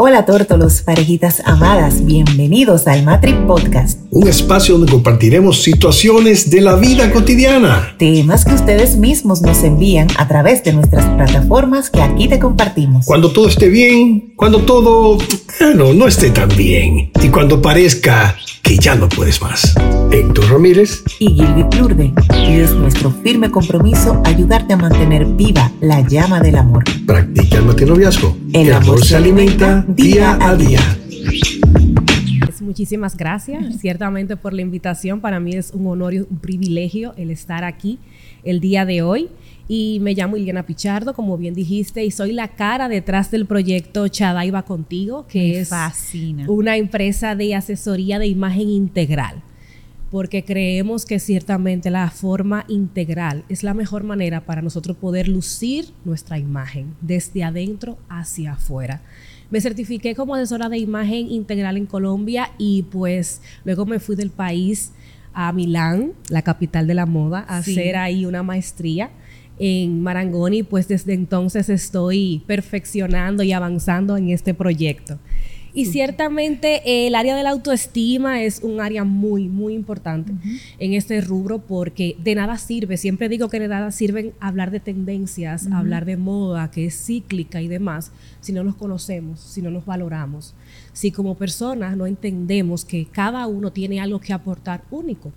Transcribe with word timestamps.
Hola 0.00 0.24
tórtolos, 0.24 0.82
parejitas 0.82 1.42
amadas, 1.44 2.06
bienvenidos 2.06 2.86
al 2.86 3.02
Matri 3.02 3.32
Podcast. 3.48 3.98
Un 4.12 4.28
espacio 4.28 4.78
donde 4.78 4.92
compartiremos 4.92 5.60
situaciones 5.60 6.50
de 6.50 6.60
la 6.60 6.76
vida 6.76 7.10
cotidiana. 7.10 7.96
Temas 7.98 8.44
que 8.44 8.54
ustedes 8.54 8.94
mismos 8.94 9.42
nos 9.42 9.64
envían 9.64 10.06
a 10.16 10.28
través 10.28 10.62
de 10.62 10.72
nuestras 10.72 11.04
plataformas 11.16 11.90
que 11.90 12.00
aquí 12.00 12.28
te 12.28 12.38
compartimos. 12.38 13.06
Cuando 13.06 13.32
todo 13.32 13.48
esté 13.48 13.68
bien, 13.68 14.34
cuando 14.36 14.60
todo, 14.60 15.18
bueno, 15.58 15.92
no 15.92 16.06
esté 16.06 16.30
tan 16.30 16.48
bien. 16.50 17.10
Y 17.20 17.28
cuando 17.30 17.60
parezca 17.60 18.36
que 18.68 18.76
ya 18.76 18.94
no 18.94 19.08
puedes 19.08 19.40
más. 19.40 19.74
Héctor 20.12 20.50
Ramírez 20.50 21.02
y 21.18 21.28
Gilby 21.28 21.64
Plurde. 21.70 22.12
Y 22.36 22.60
es 22.60 22.74
nuestro 22.74 23.10
firme 23.10 23.50
compromiso 23.50 24.20
ayudarte 24.26 24.74
a 24.74 24.76
mantener 24.76 25.24
viva 25.24 25.72
la 25.80 26.02
llama 26.02 26.38
del 26.40 26.56
amor. 26.56 26.84
Practica 27.06 27.56
el 27.56 27.64
matinoviazgo. 27.64 28.36
El, 28.52 28.70
amor 28.74 29.02
se 29.02 29.16
alimenta 29.16 29.86
día 29.88 30.38
a 30.40 30.54
día. 30.54 30.80
Muchísimas 32.60 33.16
gracias, 33.16 33.80
ciertamente 33.80 34.36
por 34.36 34.52
la 34.52 34.62
invitación. 34.62 35.20
Para 35.20 35.40
mí 35.40 35.52
es 35.52 35.70
un 35.72 35.86
honor 35.86 36.12
y 36.14 36.20
un 36.20 36.38
privilegio 36.38 37.14
el 37.16 37.30
estar 37.30 37.64
aquí 37.64 37.98
el 38.44 38.60
día 38.60 38.84
de 38.84 39.02
hoy. 39.02 39.28
Y 39.68 39.98
me 40.00 40.14
llamo 40.14 40.36
Iliana 40.36 40.64
Pichardo, 40.64 41.14
como 41.14 41.36
bien 41.38 41.54
dijiste, 41.54 42.04
y 42.04 42.10
soy 42.10 42.32
la 42.32 42.48
cara 42.48 42.88
detrás 42.88 43.30
del 43.30 43.46
proyecto 43.46 44.08
Chadaiba 44.08 44.62
Contigo, 44.62 45.26
que 45.28 45.60
es 45.60 45.70
una 46.46 46.76
empresa 46.76 47.34
de 47.34 47.54
asesoría 47.54 48.18
de 48.18 48.26
imagen 48.26 48.68
integral 48.68 49.42
porque 50.10 50.44
creemos 50.44 51.04
que 51.04 51.18
ciertamente 51.18 51.90
la 51.90 52.10
forma 52.10 52.64
integral 52.68 53.44
es 53.48 53.62
la 53.62 53.74
mejor 53.74 54.04
manera 54.04 54.40
para 54.46 54.62
nosotros 54.62 54.96
poder 54.96 55.28
lucir 55.28 55.90
nuestra 56.04 56.38
imagen 56.38 56.94
desde 57.02 57.44
adentro 57.44 57.98
hacia 58.08 58.52
afuera. 58.52 59.02
Me 59.50 59.60
certifiqué 59.60 60.14
como 60.14 60.34
asesora 60.34 60.68
de 60.68 60.78
imagen 60.78 61.30
integral 61.30 61.76
en 61.76 61.86
Colombia 61.86 62.50
y 62.58 62.82
pues 62.84 63.40
luego 63.64 63.86
me 63.86 63.98
fui 63.98 64.14
del 64.14 64.30
país 64.30 64.92
a 65.32 65.52
Milán, 65.52 66.12
la 66.28 66.42
capital 66.42 66.86
de 66.86 66.94
la 66.94 67.06
moda, 67.06 67.44
a 67.48 67.58
hacer 67.58 67.96
ahí 67.96 68.26
una 68.26 68.42
maestría 68.42 69.10
en 69.58 70.02
Marangoni, 70.02 70.62
pues 70.62 70.88
desde 70.88 71.14
entonces 71.14 71.68
estoy 71.68 72.42
perfeccionando 72.46 73.42
y 73.42 73.52
avanzando 73.52 74.16
en 74.16 74.30
este 74.30 74.54
proyecto. 74.54 75.18
Y 75.74 75.86
ciertamente 75.86 77.06
el 77.06 77.14
área 77.14 77.36
de 77.36 77.42
la 77.42 77.50
autoestima 77.50 78.42
es 78.42 78.60
un 78.62 78.80
área 78.80 79.04
muy, 79.04 79.48
muy 79.48 79.74
importante 79.74 80.32
en 80.78 80.94
este 80.94 81.20
rubro 81.20 81.60
porque 81.60 82.16
de 82.22 82.34
nada 82.34 82.58
sirve, 82.58 82.96
siempre 82.96 83.28
digo 83.28 83.48
que 83.48 83.60
de 83.60 83.68
nada 83.68 83.90
sirven 83.92 84.32
hablar 84.40 84.70
de 84.70 84.80
tendencias, 84.80 85.68
hablar 85.70 86.04
de 86.04 86.16
moda, 86.16 86.70
que 86.70 86.86
es 86.86 87.06
cíclica 87.06 87.60
y 87.60 87.68
demás, 87.68 88.12
si 88.40 88.52
no 88.52 88.64
nos 88.64 88.76
conocemos, 88.76 89.40
si 89.40 89.62
no 89.62 89.70
nos 89.70 89.84
valoramos, 89.84 90.54
si 90.92 91.10
como 91.10 91.36
personas 91.36 91.96
no 91.96 92.06
entendemos 92.06 92.84
que 92.84 93.06
cada 93.06 93.46
uno 93.46 93.72
tiene 93.72 94.00
algo 94.00 94.20
que 94.20 94.32
aportar 94.32 94.82
único. 94.90 95.32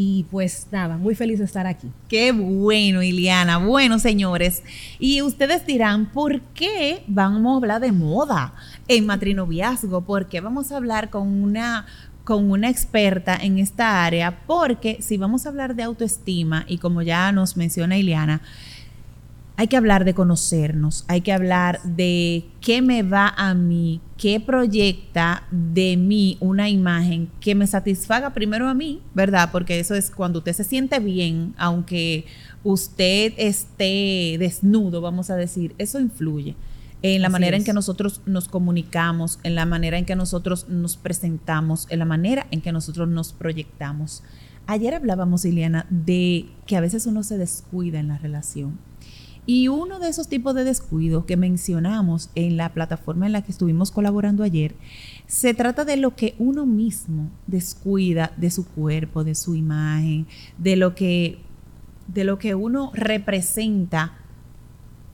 Y 0.00 0.26
pues 0.30 0.68
nada, 0.70 0.96
muy 0.96 1.16
feliz 1.16 1.40
de 1.40 1.44
estar 1.44 1.66
aquí. 1.66 1.90
Qué 2.08 2.30
bueno, 2.30 3.02
Iliana. 3.02 3.58
Bueno, 3.58 3.98
señores, 3.98 4.62
y 5.00 5.22
ustedes 5.22 5.66
dirán, 5.66 6.12
¿por 6.12 6.40
qué 6.54 7.02
vamos 7.08 7.52
a 7.52 7.56
hablar 7.56 7.80
de 7.80 7.90
moda 7.90 8.54
en 8.86 9.06
matrinoviazgo? 9.06 10.02
¿Por 10.02 10.28
qué 10.28 10.40
vamos 10.40 10.70
a 10.70 10.76
hablar 10.76 11.10
con 11.10 11.42
una 11.42 11.86
con 12.22 12.48
una 12.48 12.70
experta 12.70 13.36
en 13.42 13.58
esta 13.58 14.04
área? 14.04 14.46
Porque 14.46 14.98
si 15.00 15.16
vamos 15.16 15.44
a 15.44 15.48
hablar 15.48 15.74
de 15.74 15.82
autoestima, 15.82 16.64
y 16.68 16.78
como 16.78 17.02
ya 17.02 17.32
nos 17.32 17.56
menciona 17.56 17.98
Iliana, 17.98 18.40
hay 19.58 19.66
que 19.66 19.76
hablar 19.76 20.04
de 20.04 20.14
conocernos, 20.14 21.04
hay 21.08 21.20
que 21.20 21.32
hablar 21.32 21.82
de 21.82 22.44
qué 22.60 22.80
me 22.80 23.02
va 23.02 23.34
a 23.36 23.54
mí, 23.54 24.00
qué 24.16 24.38
proyecta 24.38 25.48
de 25.50 25.96
mí 25.96 26.36
una 26.38 26.68
imagen 26.68 27.28
que 27.40 27.56
me 27.56 27.66
satisfaga 27.66 28.32
primero 28.32 28.68
a 28.68 28.74
mí, 28.74 29.02
¿verdad? 29.14 29.48
Porque 29.50 29.80
eso 29.80 29.96
es 29.96 30.12
cuando 30.12 30.38
usted 30.38 30.52
se 30.52 30.62
siente 30.62 31.00
bien, 31.00 31.56
aunque 31.58 32.24
usted 32.62 33.32
esté 33.36 34.36
desnudo, 34.38 35.00
vamos 35.00 35.28
a 35.28 35.34
decir, 35.34 35.74
eso 35.78 35.98
influye 35.98 36.54
en 37.02 37.20
la 37.20 37.28
manera 37.28 37.56
en 37.56 37.64
que 37.64 37.72
nosotros 37.72 38.22
nos 38.26 38.46
comunicamos, 38.46 39.40
en 39.42 39.56
la 39.56 39.66
manera 39.66 39.98
en 39.98 40.04
que 40.04 40.14
nosotros 40.14 40.68
nos 40.68 40.96
presentamos, 40.96 41.88
en 41.90 41.98
la 41.98 42.04
manera 42.04 42.46
en 42.52 42.60
que 42.60 42.70
nosotros 42.70 43.08
nos 43.08 43.32
proyectamos. 43.32 44.22
Ayer 44.68 44.94
hablábamos, 44.94 45.44
Ileana, 45.44 45.84
de 45.90 46.46
que 46.64 46.76
a 46.76 46.80
veces 46.80 47.06
uno 47.06 47.24
se 47.24 47.38
descuida 47.38 47.98
en 47.98 48.06
la 48.06 48.18
relación 48.18 48.86
y 49.48 49.68
uno 49.68 49.98
de 49.98 50.10
esos 50.10 50.28
tipos 50.28 50.54
de 50.54 50.62
descuidos 50.62 51.24
que 51.24 51.38
mencionamos 51.38 52.28
en 52.34 52.58
la 52.58 52.74
plataforma 52.74 53.24
en 53.24 53.32
la 53.32 53.40
que 53.40 53.50
estuvimos 53.50 53.90
colaborando 53.90 54.44
ayer, 54.44 54.74
se 55.26 55.54
trata 55.54 55.86
de 55.86 55.96
lo 55.96 56.14
que 56.14 56.34
uno 56.38 56.66
mismo 56.66 57.30
descuida 57.46 58.30
de 58.36 58.50
su 58.50 58.68
cuerpo, 58.68 59.24
de 59.24 59.34
su 59.34 59.54
imagen, 59.54 60.26
de 60.58 60.76
lo 60.76 60.94
que, 60.94 61.38
de 62.08 62.24
lo 62.24 62.38
que 62.38 62.54
uno 62.54 62.90
representa 62.92 64.18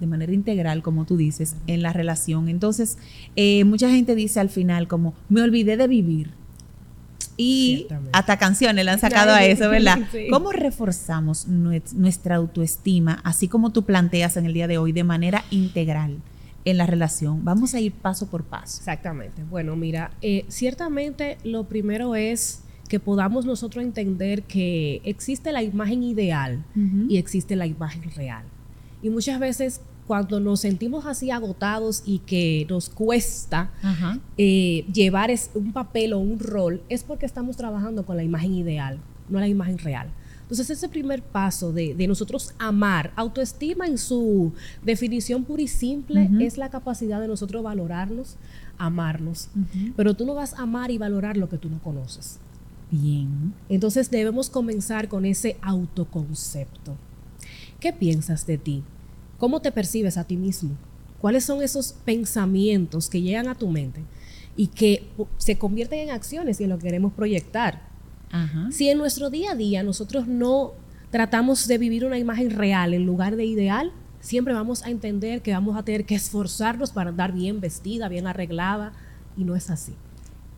de 0.01 0.09
manera 0.09 0.33
integral, 0.33 0.83
como 0.83 1.05
tú 1.05 1.17
dices, 1.17 1.55
en 1.69 1.83
la 1.83 1.93
relación. 1.93 2.49
Entonces, 2.49 2.99
eh, 3.37 3.63
mucha 3.63 3.89
gente 3.89 4.17
dice 4.17 4.41
al 4.41 4.51
final 4.51 4.89
como, 4.89 5.15
me 5.29 5.43
olvidé 5.43 5.77
de 5.77 5.87
vivir 5.87 6.33
y 7.37 7.87
hasta 8.13 8.39
canciones 8.39 8.85
le 8.85 8.91
han 8.91 9.01
sacado 9.01 9.33
a 9.33 9.45
eso, 9.45 9.69
¿verdad? 9.69 9.99
¿Cómo 10.31 10.53
reforzamos 10.53 11.47
nuestra 11.49 12.37
autoestima, 12.37 13.21
así 13.25 13.49
como 13.49 13.71
tú 13.71 13.85
planteas 13.85 14.37
en 14.37 14.47
el 14.47 14.55
día 14.55 14.67
de 14.69 14.79
hoy, 14.79 14.93
de 14.93 15.05
manera 15.05 15.45
integral? 15.51 16.19
en 16.65 16.79
la 16.79 16.87
relación. 16.87 17.45
Vamos 17.45 17.75
a 17.75 17.81
ir 17.81 17.93
paso 17.93 18.27
por 18.27 18.43
paso. 18.45 18.79
Exactamente. 18.79 19.43
Bueno, 19.51 19.77
mira, 19.77 20.13
eh, 20.23 20.47
ciertamente 20.49 21.37
lo 21.45 21.65
primero 21.65 22.15
es 22.15 22.63
que 22.89 23.01
podamos 23.01 23.45
nosotros 23.45 23.85
entender 23.85 24.43
que 24.43 25.01
existe 25.05 25.53
la 25.53 25.63
imagen 25.63 26.03
ideal 26.03 26.65
y 27.09 27.17
existe 27.19 27.57
la 27.57 27.67
imagen 27.67 28.11
real. 28.17 28.45
Y 29.03 29.11
muchas 29.11 29.39
veces 29.39 29.81
cuando 30.07 30.41
nos 30.41 30.61
sentimos 30.61 31.07
así 31.07 31.31
agotados 31.31 32.03
y 32.05 32.19
que 32.21 32.67
nos 32.69 32.91
cuesta 32.91 33.71
eh, 34.37 34.85
llevar 34.93 35.31
un 35.55 35.73
papel 35.73 36.13
o 36.13 36.19
un 36.19 36.39
rol, 36.39 36.83
es 36.89 37.05
porque 37.05 37.27
estamos 37.27 37.57
trabajando 37.57 38.05
con 38.05 38.17
la 38.17 38.23
imagen 38.23 38.55
ideal, 38.55 38.99
no 39.29 39.41
la 39.41 39.49
imagen 39.49 39.79
real. 39.79 40.09
Entonces 40.43 40.69
ese 40.69 40.91
primer 40.91 41.23
paso 41.23 41.73
de, 41.73 41.95
nosotros 42.07 42.53
amar, 42.59 43.13
autoestima 43.17 43.87
en 43.87 43.97
su 43.97 44.53
definición 44.83 45.45
pura 45.45 45.63
y 45.63 45.69
simple 45.69 46.29
es 46.39 46.59
la 46.59 46.69
capacidad 46.69 47.19
de 47.19 47.29
nosotros 47.29 47.63
valorarnos, 47.63 48.37
amarnos. 48.77 49.49
Pero 49.97 50.15
tú 50.15 50.27
no 50.27 50.35
vas 50.35 50.53
a 50.53 50.63
amar 50.63 50.91
y 50.91 50.99
valorar 50.99 51.39
lo 51.39 51.49
que 51.49 51.57
tú 51.57 51.71
no 51.71 51.83
conoces. 51.83 52.41
Bien. 52.91 53.55
Entonces 53.71 54.11
debemos 54.11 54.51
comenzar 54.51 55.09
con 55.09 55.25
ese 55.25 55.57
autoconcepto. 55.63 56.95
¿Qué 57.81 57.95
piensas 57.95 58.47
de 58.47 58.59
ti? 58.59 58.85
¿Cómo 59.39 59.61
te 59.61 59.73
percibes 59.73 60.17
a 60.17 60.25
ti 60.25 60.37
mismo? 60.37 60.77
¿Cuáles 61.21 61.45
son 61.45 61.63
esos 61.63 61.95
pensamientos 62.05 63.09
que 63.09 63.23
llegan 63.23 63.49
a 63.49 63.55
tu 63.55 63.69
mente 63.69 64.03
y 64.57 64.69
que 64.69 65.09
se 65.39 65.59
convierten 65.59 66.01
en 66.01 66.11
acciones 66.11 66.61
y 66.61 66.65
en 66.65 66.71
lo 66.71 66.79
que 66.79 66.85
queremos 66.85 67.13
proyectar? 67.13 67.89
Si 68.71 68.89
en 68.89 68.99
nuestro 68.99 69.31
día 69.31 69.53
a 69.53 69.55
día 69.55 69.85
nosotros 69.85 70.27
no 70.27 70.73
tratamos 71.11 71.69
de 71.69 71.79
vivir 71.79 72.05
una 72.05 72.19
imagen 72.19 72.51
real 72.51 72.93
en 72.93 73.07
lugar 73.07 73.37
de 73.37 73.45
ideal, 73.45 73.93
siempre 74.19 74.55
vamos 74.55 74.83
a 74.83 74.91
entender 74.91 75.41
que 75.41 75.53
vamos 75.53 75.77
a 75.77 75.85
tener 75.85 76.05
que 76.05 76.17
esforzarnos 76.17 76.91
para 76.91 77.11
andar 77.11 77.33
bien 77.33 77.61
vestida, 77.61 78.09
bien 78.09 78.27
arreglada, 78.27 78.93
y 79.37 79.45
no 79.45 79.55
es 79.55 79.71
así 79.71 79.95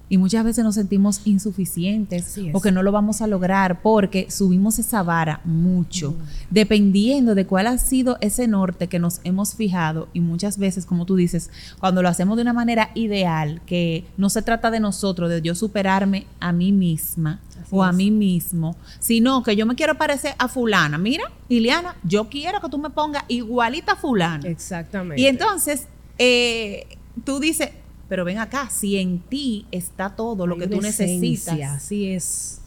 y 0.08 0.18
muchas 0.18 0.44
veces 0.44 0.64
nos 0.64 0.76
sentimos 0.76 1.20
insuficientes 1.24 2.38
o 2.52 2.60
que 2.60 2.70
no 2.70 2.82
lo 2.82 2.92
vamos 2.92 3.22
a 3.22 3.26
lograr 3.26 3.82
porque 3.82 4.30
subimos 4.30 4.78
esa 4.78 5.02
vara 5.02 5.40
mucho, 5.44 6.14
dependiendo 6.50 7.34
de 7.34 7.46
cuál 7.46 7.66
ha 7.66 7.78
sido 7.78 8.16
ese 8.20 8.46
norte 8.46 8.88
que 8.88 8.98
nos 8.98 9.20
hemos 9.24 9.54
fijado 9.54 10.08
y 10.12 10.20
muchas 10.20 10.58
veces, 10.58 10.86
como 10.86 11.06
tú 11.06 11.16
dices, 11.16 11.50
cuando 11.80 12.02
lo 12.02 12.08
hacemos 12.08 12.36
de 12.36 12.42
una 12.42 12.52
manera 12.52 12.90
ideal, 12.94 13.60
que 13.66 14.04
no 14.16 14.30
se 14.30 14.42
trata 14.42 14.70
de 14.70 14.80
nosotros, 14.80 15.28
de 15.28 15.42
yo 15.42 15.54
superarme 15.54 16.26
a 16.38 16.52
mí 16.52 16.72
misma 16.72 17.40
o 17.70 17.82
a 17.82 17.92
mí 17.92 18.10
mismo, 18.10 18.76
sino 19.00 19.42
que 19.42 19.56
yo 19.56 19.66
me 19.66 19.74
quiero 19.74 19.96
parecer 19.96 20.34
a 20.38 20.46
fulana. 20.46 20.98
Mira, 20.98 21.24
Ileana, 21.48 21.96
yo 22.04 22.28
quiero 22.28 22.60
que 22.60 22.68
tú 22.68 22.78
me 22.78 22.90
pongas 22.90 23.24
igualita 23.28 23.92
a 23.92 23.96
fulana. 23.96 24.46
Exactamente. 24.48 25.20
Y 25.20 25.26
entonces, 25.26 25.86
eh, 26.18 26.86
tú 27.24 27.40
dices, 27.40 27.70
pero 28.08 28.24
ven 28.24 28.38
acá, 28.38 28.68
si 28.70 28.96
en 28.96 29.18
ti 29.18 29.66
está 29.70 30.14
todo 30.14 30.46
lo 30.46 30.56
que 30.56 30.66
tú 30.66 30.80
necesitas. 30.80 31.60
Así 31.62 32.08
es. 32.08 32.60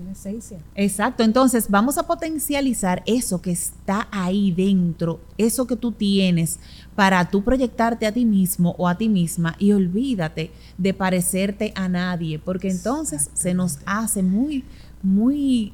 Una 0.00 0.12
esencia. 0.12 0.58
Exacto, 0.74 1.22
entonces 1.22 1.70
vamos 1.70 1.98
a 1.98 2.02
potencializar 2.04 3.02
eso 3.06 3.40
que 3.40 3.52
está 3.52 4.08
ahí 4.10 4.50
dentro, 4.50 5.20
eso 5.38 5.68
que 5.68 5.76
tú 5.76 5.92
tienes 5.92 6.58
para 6.96 7.30
tú 7.30 7.44
proyectarte 7.44 8.06
a 8.06 8.12
ti 8.12 8.24
mismo 8.24 8.74
o 8.76 8.88
a 8.88 8.96
ti 8.96 9.08
misma 9.08 9.54
y 9.58 9.70
olvídate 9.70 10.50
de 10.78 10.94
parecerte 10.94 11.72
a 11.76 11.88
nadie, 11.88 12.40
porque 12.40 12.70
entonces 12.70 13.30
se 13.34 13.54
nos 13.54 13.78
hace 13.86 14.24
muy, 14.24 14.64
muy 15.02 15.72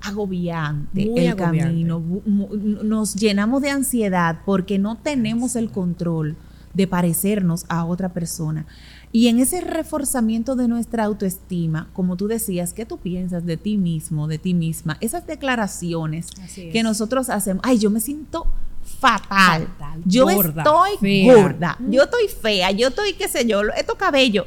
agobiante 0.00 1.10
el 1.16 1.34
camino, 1.34 2.00
nos 2.26 3.14
llenamos 3.16 3.62
de 3.62 3.70
ansiedad 3.70 4.40
porque 4.44 4.78
no 4.78 4.96
tenemos 4.96 5.56
el 5.56 5.70
control 5.70 6.36
de 6.74 6.86
parecernos 6.86 7.64
a 7.68 7.84
otra 7.84 8.10
persona. 8.10 8.66
Y 9.12 9.28
en 9.28 9.38
ese 9.38 9.60
reforzamiento 9.60 10.56
de 10.56 10.66
nuestra 10.66 11.04
autoestima, 11.04 11.88
como 11.92 12.16
tú 12.16 12.26
decías, 12.26 12.72
¿qué 12.72 12.84
tú 12.84 12.98
piensas 12.98 13.46
de 13.46 13.56
ti 13.56 13.76
mismo, 13.78 14.26
de 14.26 14.38
ti 14.38 14.54
misma? 14.54 14.96
Esas 15.00 15.26
declaraciones 15.26 16.26
es. 16.56 16.72
que 16.72 16.82
nosotros 16.82 17.30
hacemos, 17.30 17.62
ay, 17.64 17.78
yo 17.78 17.90
me 17.90 18.00
siento 18.00 18.46
fatal, 18.82 19.68
Fatal, 19.78 20.02
yo 20.04 20.24
gorda, 20.24 20.62
estoy 20.62 20.90
fea. 21.00 21.34
gorda, 21.34 21.78
yo 21.88 22.02
estoy 22.02 22.28
fea, 22.28 22.70
yo 22.72 22.88
estoy, 22.88 23.14
qué 23.14 23.28
sé 23.28 23.46
yo, 23.46 23.62
estos 23.76 23.96
cabellos. 23.96 24.46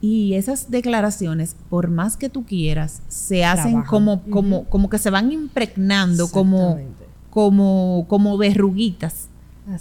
Y 0.00 0.34
esas 0.34 0.70
declaraciones, 0.70 1.56
por 1.68 1.88
más 1.88 2.16
que 2.16 2.28
tú 2.28 2.44
quieras, 2.44 3.02
se 3.08 3.44
hacen 3.44 3.82
Trabajan. 3.82 3.90
como, 3.90 4.22
como, 4.30 4.64
como 4.66 4.88
que 4.88 4.98
se 4.98 5.10
van 5.10 5.32
impregnando 5.32 6.28
como, 6.30 6.78
como, 7.30 8.04
como 8.08 8.38
verruguitas. 8.38 9.28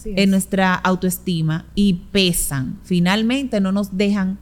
En 0.06 0.30
nuestra 0.32 0.74
autoestima 0.74 1.66
y 1.76 1.94
pesan. 2.12 2.80
Finalmente 2.84 3.60
no 3.60 3.72
nos 3.72 3.98
dejan 3.98 4.38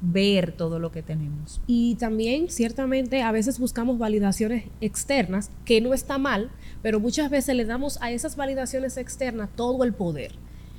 ver 0.00 0.52
todo 0.52 0.78
lo 0.78 0.92
que 0.92 1.02
tenemos. 1.02 1.60
Y 1.66 1.96
también, 1.96 2.48
ciertamente, 2.48 3.22
a 3.22 3.32
veces 3.32 3.58
buscamos 3.58 3.98
validaciones 3.98 4.64
externas, 4.80 5.50
que 5.64 5.80
no 5.80 5.94
está 5.94 6.18
mal, 6.18 6.50
pero 6.82 7.00
muchas 7.00 7.30
veces 7.30 7.56
le 7.56 7.64
damos 7.64 8.00
a 8.02 8.10
esas 8.10 8.36
validaciones 8.36 8.96
externas 8.96 9.48
todo 9.56 9.84
el 9.84 9.92
poder. 9.92 10.32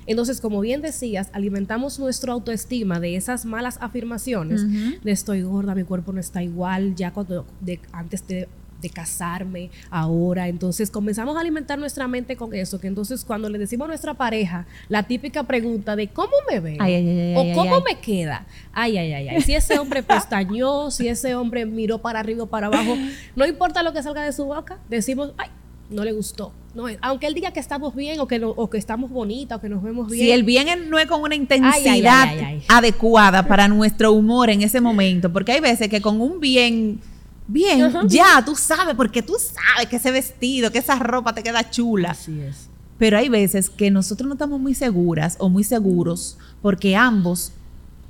Entonces, 0.05 0.39
como 0.39 0.61
bien 0.61 0.81
decías, 0.81 1.29
alimentamos 1.33 1.99
nuestra 1.99 2.31
autoestima 2.31 3.01
de 3.01 3.17
esas 3.17 3.43
malas 3.43 3.77
afirmaciones, 3.81 4.61
de 5.03 5.11
estoy 5.11 5.41
gorda, 5.41 5.75
mi 5.75 5.83
cuerpo 5.83 6.13
no 6.13 6.21
está 6.21 6.41
igual, 6.41 6.95
ya 6.95 7.11
cuando 7.11 7.45
de, 7.59 7.81
antes 7.91 8.25
de, 8.25 8.47
de 8.81 8.89
casarme, 8.89 9.71
ahora. 9.89 10.47
Entonces, 10.47 10.91
comenzamos 10.91 11.35
a 11.35 11.39
alimentar 11.39 11.79
nuestra 11.79 12.07
mente 12.07 12.35
con 12.35 12.53
eso, 12.53 12.79
que 12.79 12.87
entonces 12.87 13.23
cuando 13.25 13.49
le 13.49 13.57
decimos 13.57 13.85
a 13.85 13.87
nuestra 13.87 14.13
pareja 14.13 14.65
la 14.89 15.03
típica 15.03 15.43
pregunta 15.43 15.95
de 15.95 16.07
¿cómo 16.09 16.31
me 16.49 16.59
veo? 16.59 16.77
Ay, 16.79 16.93
ay, 16.95 17.09
ay, 17.09 17.35
o 17.35 17.55
¿cómo 17.55 17.81
me 17.81 17.99
queda? 17.99 18.45
Ay, 18.73 18.97
ay, 18.97 19.13
ay, 19.13 19.29
ay. 19.29 19.41
Si 19.41 19.55
ese 19.55 19.79
hombre 19.79 20.03
pestañó, 20.03 20.91
si 20.91 21.07
ese 21.07 21.35
hombre 21.35 21.65
miró 21.65 21.97
para 21.99 22.19
arriba 22.19 22.43
o 22.43 22.47
para 22.47 22.67
abajo, 22.67 22.95
no 23.35 23.45
importa 23.45 23.81
lo 23.83 23.93
que 23.93 24.03
salga 24.03 24.23
de 24.23 24.31
su 24.31 24.45
boca, 24.45 24.77
decimos, 24.89 25.31
ay, 25.37 25.49
no 25.89 26.03
le 26.03 26.11
gustó. 26.11 26.51
No, 26.75 26.85
aunque 27.01 27.25
él 27.25 27.33
diga 27.33 27.51
que 27.51 27.59
estamos 27.59 27.95
bien 27.95 28.19
o 28.19 28.27
que, 28.27 28.37
no- 28.37 28.49
o 28.51 28.69
que 28.69 28.77
estamos 28.77 29.09
bonitas 29.09 29.57
o 29.57 29.61
que 29.61 29.69
nos 29.69 29.81
vemos 29.81 30.11
bien. 30.11 30.23
Si 30.25 30.31
el 30.31 30.43
bien 30.43 30.67
no 30.91 30.99
es 30.99 31.07
con 31.07 31.21
una 31.21 31.33
intensidad 31.33 31.73
ay, 31.73 32.37
ay, 32.37 32.39
ay, 32.39 32.45
ay. 32.45 32.63
adecuada 32.67 33.47
para 33.47 33.67
nuestro 33.67 34.11
humor 34.11 34.49
en 34.51 34.61
ese 34.61 34.79
momento, 34.81 35.33
porque 35.33 35.53
hay 35.53 35.59
veces 35.61 35.89
que 35.89 36.01
con 36.01 36.21
un 36.21 36.39
bien, 36.39 36.99
bien, 37.47 37.81
Ajá. 37.83 38.01
ya 38.07 38.43
tú 38.45 38.55
sabes, 38.55 38.95
porque 38.95 39.21
tú 39.21 39.33
sabes 39.39 39.87
que 39.89 39.95
ese 39.97 40.11
vestido, 40.11 40.71
que 40.71 40.79
esa 40.79 40.97
ropa 40.99 41.33
te 41.33 41.43
queda 41.43 41.69
chula. 41.69 42.11
Así 42.11 42.39
es. 42.41 42.69
Pero 42.97 43.17
hay 43.17 43.29
veces 43.29 43.69
que 43.69 43.91
nosotros 43.91 44.27
no 44.27 44.33
estamos 44.33 44.59
muy 44.59 44.73
seguras 44.73 45.35
o 45.39 45.49
muy 45.49 45.63
seguros 45.63 46.37
porque 46.61 46.95
ambos 46.95 47.51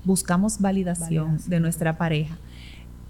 buscamos 0.06 0.60
validación, 0.60 1.25
Validación. 1.25 1.50
de 1.50 1.60
nuestra 1.60 1.98
pareja. 1.98 2.38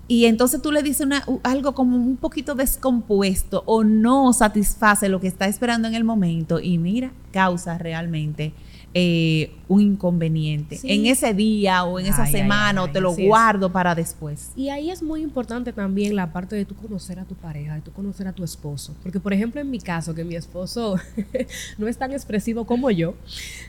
Y 0.09 0.25
entonces 0.25 0.61
tú 0.61 0.71
le 0.71 0.81
dices 0.83 1.05
una- 1.05 1.23
algo 1.43 1.73
como 1.75 1.97
un 1.97 2.15
poquito 2.17 2.55
descompuesto 2.55 3.63
o 3.65 3.83
no 3.83 4.31
satisface 4.33 5.09
lo 5.09 5.19
que 5.19 5.27
está 5.27 5.47
esperando 5.47 5.87
en 5.87 5.95
el 5.95 6.03
momento 6.05 6.59
y 6.59 6.77
mira, 6.77 7.11
causa 7.31 7.77
realmente 7.77 8.53
eh, 8.99 9.51
un 9.67 9.79
inconveniente 9.81 10.75
Sí. 10.77 10.87
en 10.91 11.05
ese 11.05 11.31
día 11.35 11.83
o 11.83 11.99
en 11.99 12.07
esa 12.07 12.23
Ay, 12.23 12.31
semana 12.31 12.81
ay, 12.81 12.87
o 12.89 12.91
te 12.91 12.99
lo 12.99 13.11
es. 13.11 13.19
guardo 13.27 13.71
para 13.71 13.93
después. 13.93 14.51
Y 14.55 14.69
ahí 14.69 14.89
es 14.89 15.03
muy 15.03 15.21
importante 15.21 15.71
también 15.71 16.15
la 16.15 16.33
parte 16.33 16.55
de 16.55 16.65
tú 16.65 16.73
conocer 16.73 17.19
a 17.19 17.25
tu 17.25 17.35
pareja, 17.35 17.75
de 17.75 17.81
tú 17.81 17.91
conocer 17.91 18.27
a 18.27 18.33
tu 18.33 18.43
esposo. 18.43 18.95
Porque, 19.03 19.19
por 19.19 19.33
ejemplo, 19.33 19.61
en 19.61 19.69
mi 19.69 19.77
caso, 19.79 20.15
que 20.15 20.23
mi 20.23 20.35
esposo 20.35 20.95
no 21.77 21.87
es 21.87 21.95
tan 21.97 22.11
expresivo 22.11 22.65
como 22.65 22.89
yo, 22.89 23.13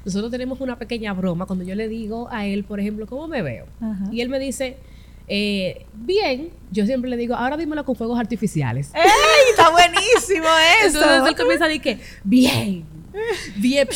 nosotros 0.06 0.30
tenemos 0.30 0.60
una 0.62 0.78
pequeña 0.78 1.12
broma 1.12 1.44
cuando 1.44 1.62
yo 1.64 1.74
le 1.74 1.88
digo 1.88 2.28
a 2.30 2.46
él, 2.46 2.64
por 2.64 2.80
ejemplo, 2.80 3.06
¿cómo 3.06 3.28
me 3.28 3.42
veo? 3.42 3.66
Ajá. 3.82 4.08
Y 4.10 4.22
él 4.22 4.30
me 4.30 4.38
dice, 4.38 4.78
eh, 5.26 5.84
bien, 5.94 6.48
yo 6.70 6.86
siempre 6.86 7.10
le 7.10 7.18
digo, 7.18 7.34
ahora 7.34 7.58
dímelo 7.58 7.84
con 7.84 7.96
fuegos 7.96 8.18
artificiales. 8.18 8.92
¡Ey! 8.94 9.02
Está 9.50 9.68
buenísimo 9.70 10.46
eso. 10.86 11.02
Entonces 11.02 11.28
él 11.28 11.36
comienza 11.36 11.64
a 11.66 11.68
decir 11.68 11.82
que, 11.82 11.98
bien, 12.24 12.84
bien, 13.56 13.88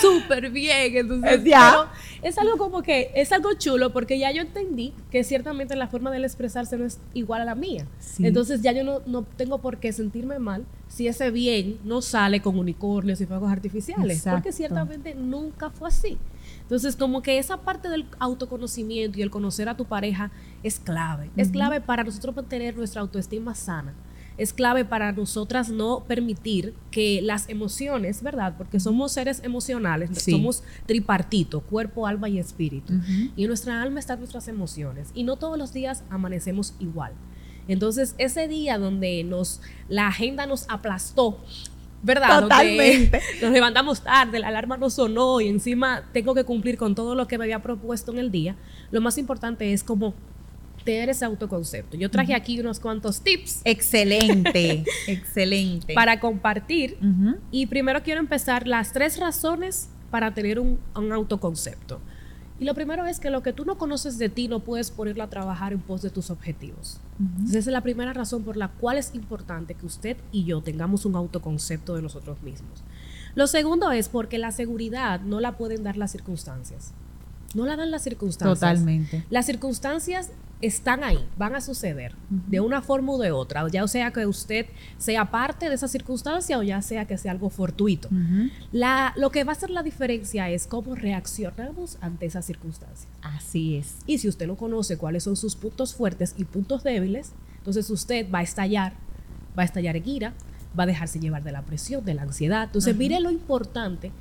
súper 0.00 0.50
bien. 0.50 0.96
Entonces, 0.96 1.44
Ya. 1.44 1.70
pero 1.70 2.28
es 2.28 2.38
algo 2.38 2.56
como 2.56 2.82
que, 2.82 3.10
es 3.14 3.32
algo 3.32 3.52
chulo 3.54 3.92
porque 3.92 4.18
ya 4.18 4.30
yo 4.30 4.42
entendí 4.42 4.92
que 5.10 5.24
ciertamente 5.24 5.76
la 5.76 5.88
forma 5.88 6.10
de 6.10 6.18
él 6.18 6.24
expresarse 6.24 6.76
no 6.76 6.84
es 6.84 6.98
igual 7.14 7.42
a 7.42 7.44
la 7.44 7.54
mía. 7.54 7.86
Sí. 8.00 8.26
Entonces 8.26 8.62
ya 8.62 8.72
yo 8.72 8.84
no, 8.84 9.00
no 9.06 9.22
tengo 9.22 9.58
por 9.58 9.78
qué 9.78 9.92
sentirme 9.92 10.38
mal 10.38 10.64
si 10.88 11.08
ese 11.08 11.30
bien 11.30 11.78
no 11.84 12.02
sale 12.02 12.40
con 12.42 12.58
unicornios 12.58 13.20
y 13.20 13.26
fuegos 13.26 13.50
artificiales. 13.50 14.18
Exacto. 14.18 14.36
Porque 14.38 14.52
ciertamente 14.52 15.14
nunca 15.14 15.70
fue 15.70 15.88
así. 15.88 16.18
Entonces, 16.62 16.96
como 16.96 17.22
que 17.22 17.38
esa 17.38 17.58
parte 17.58 17.88
del 17.88 18.06
autoconocimiento 18.18 19.18
y 19.18 19.22
el 19.22 19.30
conocer 19.30 19.68
a 19.68 19.76
tu 19.76 19.84
pareja 19.84 20.30
es 20.62 20.78
clave. 20.78 21.30
Es 21.36 21.50
clave 21.50 21.80
para 21.80 22.04
nosotros 22.04 22.34
mantener 22.34 22.76
nuestra 22.76 23.00
autoestima 23.00 23.54
sana. 23.54 23.94
Es 24.38 24.52
clave 24.52 24.84
para 24.84 25.12
nosotras 25.12 25.68
no 25.68 26.04
permitir 26.06 26.74
que 26.90 27.20
las 27.22 27.48
emociones, 27.48 28.22
¿verdad? 28.22 28.54
Porque 28.56 28.80
somos 28.80 29.12
seres 29.12 29.40
emocionales, 29.44 30.10
Sí. 30.14 30.32
somos 30.32 30.62
tripartito, 30.86 31.60
cuerpo, 31.60 32.06
alma 32.06 32.28
y 32.28 32.38
espíritu. 32.38 32.94
Y 33.36 33.42
en 33.42 33.48
nuestra 33.48 33.82
alma 33.82 34.00
están 34.00 34.18
nuestras 34.18 34.48
emociones. 34.48 35.10
Y 35.14 35.24
no 35.24 35.36
todos 35.36 35.58
los 35.58 35.72
días 35.72 36.04
amanecemos 36.10 36.74
igual. 36.80 37.12
Entonces, 37.68 38.14
ese 38.18 38.48
día 38.48 38.78
donde 38.78 39.22
nos, 39.24 39.60
la 39.88 40.08
agenda 40.08 40.46
nos 40.46 40.68
aplastó, 40.68 41.38
¿verdad? 42.02 42.40
Donde 42.40 42.48
Totalmente. 42.48 43.20
nos 43.42 43.52
levantamos 43.52 44.00
tarde, 44.02 44.40
la 44.40 44.48
alarma 44.48 44.76
no 44.76 44.90
sonó 44.90 45.40
y 45.40 45.48
encima 45.48 46.02
tengo 46.12 46.34
que 46.34 46.42
cumplir 46.44 46.76
con 46.76 46.94
todo 46.96 47.14
lo 47.14 47.28
que 47.28 47.38
me 47.38 47.44
había 47.44 47.62
propuesto 47.62 48.10
en 48.12 48.18
el 48.18 48.30
día. 48.32 48.56
Lo 48.90 49.00
más 49.00 49.16
importante 49.18 49.72
es 49.72 49.84
como 49.84 50.14
tener 50.84 51.08
ese 51.08 51.24
autoconcepto. 51.24 51.96
Yo 51.96 52.10
traje 52.10 52.34
aquí 52.34 52.60
unos 52.60 52.80
cuantos 52.80 53.20
tips 53.20 53.60
Excelente, 53.64 54.84
excelente. 55.06 55.94
para 55.94 56.20
compartir. 56.20 56.98
Y 57.50 57.66
primero 57.66 58.02
quiero 58.02 58.20
empezar 58.20 58.66
las 58.66 58.92
tres 58.92 59.18
razones 59.18 59.88
para 60.10 60.34
tener 60.34 60.58
un, 60.58 60.78
un 60.94 61.12
autoconcepto. 61.12 62.00
Y 62.60 62.64
lo 62.64 62.74
primero 62.74 63.06
es 63.06 63.18
que 63.18 63.30
lo 63.30 63.42
que 63.42 63.52
tú 63.52 63.64
no 63.64 63.76
conoces 63.76 64.18
de 64.18 64.28
ti 64.28 64.46
no 64.46 64.60
puedes 64.60 64.92
ponerlo 64.92 65.24
a 65.24 65.26
trabajar 65.28 65.72
en 65.72 65.80
pos 65.80 66.00
de 66.02 66.10
tus 66.10 66.30
objetivos. 66.30 67.00
Entonces, 67.18 67.56
esa 67.56 67.70
es 67.70 67.72
la 67.72 67.80
primera 67.80 68.12
razón 68.12 68.44
por 68.44 68.56
la 68.56 68.68
cual 68.68 68.98
es 68.98 69.14
importante 69.16 69.74
que 69.74 69.84
usted 69.84 70.16
y 70.30 70.44
yo 70.44 70.60
tengamos 70.60 71.04
un 71.04 71.16
autoconcepto 71.16 71.96
de 71.96 72.02
nosotros 72.02 72.40
mismos. 72.42 72.84
Lo 73.34 73.46
segundo 73.48 73.90
es 73.90 74.08
porque 74.08 74.38
la 74.38 74.52
seguridad 74.52 75.20
no 75.22 75.40
la 75.40 75.56
pueden 75.56 75.82
dar 75.82 75.96
las 75.96 76.12
circunstancias. 76.12 76.92
No 77.54 77.66
la 77.66 77.76
dan 77.76 77.90
las 77.90 78.02
circunstancias. 78.02 78.60
Totalmente. 78.60 79.24
Las 79.28 79.46
circunstancias 79.46 80.30
están 80.62 81.02
ahí, 81.02 81.18
van 81.36 81.56
a 81.56 81.60
suceder 81.60 82.14
de 82.30 82.60
una 82.60 82.80
forma 82.80 83.14
u 83.14 83.18
de 83.18 83.32
otra, 83.32 83.68
ya 83.68 83.86
sea 83.88 84.12
que 84.12 84.24
usted 84.26 84.66
sea 84.96 85.30
parte 85.30 85.68
de 85.68 85.74
esa 85.74 85.88
circunstancia 85.88 86.56
o 86.56 86.62
ya 86.62 86.80
sea 86.80 87.04
que 87.04 87.18
sea 87.18 87.32
algo 87.32 87.50
fortuito. 87.50 88.08
La, 88.70 89.12
lo 89.16 89.30
que 89.30 89.44
va 89.44 89.52
a 89.52 89.56
hacer 89.56 89.70
la 89.70 89.82
diferencia 89.82 90.48
es 90.48 90.66
cómo 90.68 90.94
reaccionamos 90.94 91.98
ante 92.00 92.26
esas 92.26 92.46
circunstancias. 92.46 93.08
Así 93.22 93.76
es. 93.76 93.98
Y 94.06 94.18
si 94.18 94.28
usted 94.28 94.46
no 94.46 94.56
conoce 94.56 94.96
cuáles 94.96 95.24
son 95.24 95.36
sus 95.36 95.56
puntos 95.56 95.94
fuertes 95.94 96.34
y 96.38 96.44
puntos 96.44 96.84
débiles, 96.84 97.32
entonces 97.58 97.90
usted 97.90 98.30
va 98.32 98.38
a 98.38 98.42
estallar, 98.42 98.94
va 99.58 99.62
a 99.62 99.66
estallar 99.66 99.96
en 99.96 100.08
ira, 100.08 100.32
va 100.78 100.84
a 100.84 100.86
dejarse 100.86 101.18
llevar 101.18 101.42
de 101.42 101.52
la 101.52 101.62
presión, 101.62 102.04
de 102.04 102.14
la 102.14 102.22
ansiedad. 102.22 102.64
Entonces, 102.64 102.96
mire 102.96 103.20
lo 103.20 103.30
importante 103.30 104.12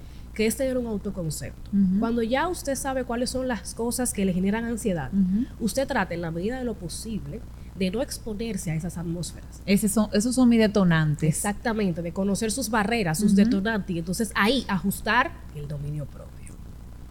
que 0.41 0.47
es 0.47 0.57
tener 0.57 0.75
un 0.79 0.87
autoconcepto. 0.87 1.69
Cuando 1.99 2.23
ya 2.23 2.47
usted 2.47 2.73
sabe 2.73 3.03
cuáles 3.03 3.29
son 3.29 3.47
las 3.47 3.75
cosas 3.75 4.11
que 4.11 4.25
le 4.25 4.33
generan 4.33 4.65
ansiedad, 4.65 5.11
usted 5.59 5.87
trata 5.87 6.15
en 6.15 6.21
la 6.21 6.31
medida 6.31 6.57
de 6.57 6.63
lo 6.65 6.73
posible 6.73 7.41
de 7.77 7.91
no 7.91 8.01
exponerse 8.01 8.71
a 8.71 8.75
esas 8.75 8.97
atmósferas. 8.97 9.61
Esos 9.67 9.91
son, 9.91 10.09
esos 10.13 10.33
son 10.33 10.49
mis 10.49 10.57
detonantes. 10.57 11.29
Exactamente, 11.29 12.01
de 12.01 12.11
conocer 12.11 12.51
sus 12.51 12.71
barreras, 12.71 13.19
sus 13.19 13.35
detonantes 13.35 13.95
y 13.95 13.99
entonces 13.99 14.31
ahí 14.33 14.65
ajustar 14.67 15.29
el 15.55 15.67
dominio 15.67 16.07
propio. 16.07 16.55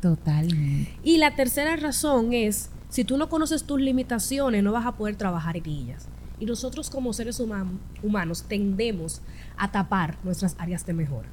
Totalmente. 0.00 0.90
Y 1.04 1.18
la 1.18 1.36
tercera 1.36 1.76
razón 1.76 2.32
es, 2.32 2.70
si 2.88 3.04
tú 3.04 3.16
no 3.16 3.28
conoces 3.28 3.62
tus 3.62 3.80
limitaciones, 3.80 4.64
no 4.64 4.72
vas 4.72 4.86
a 4.86 4.92
poder 4.96 5.14
trabajar 5.14 5.56
en 5.56 5.66
ellas. 5.66 6.08
Y 6.40 6.46
nosotros 6.46 6.90
como 6.90 7.12
seres 7.12 7.38
human- 7.38 7.78
humanos 8.02 8.42
tendemos 8.48 9.20
a 9.56 9.70
tapar 9.70 10.18
nuestras 10.24 10.56
áreas 10.58 10.84
de 10.84 10.94
mejora. 10.94 11.28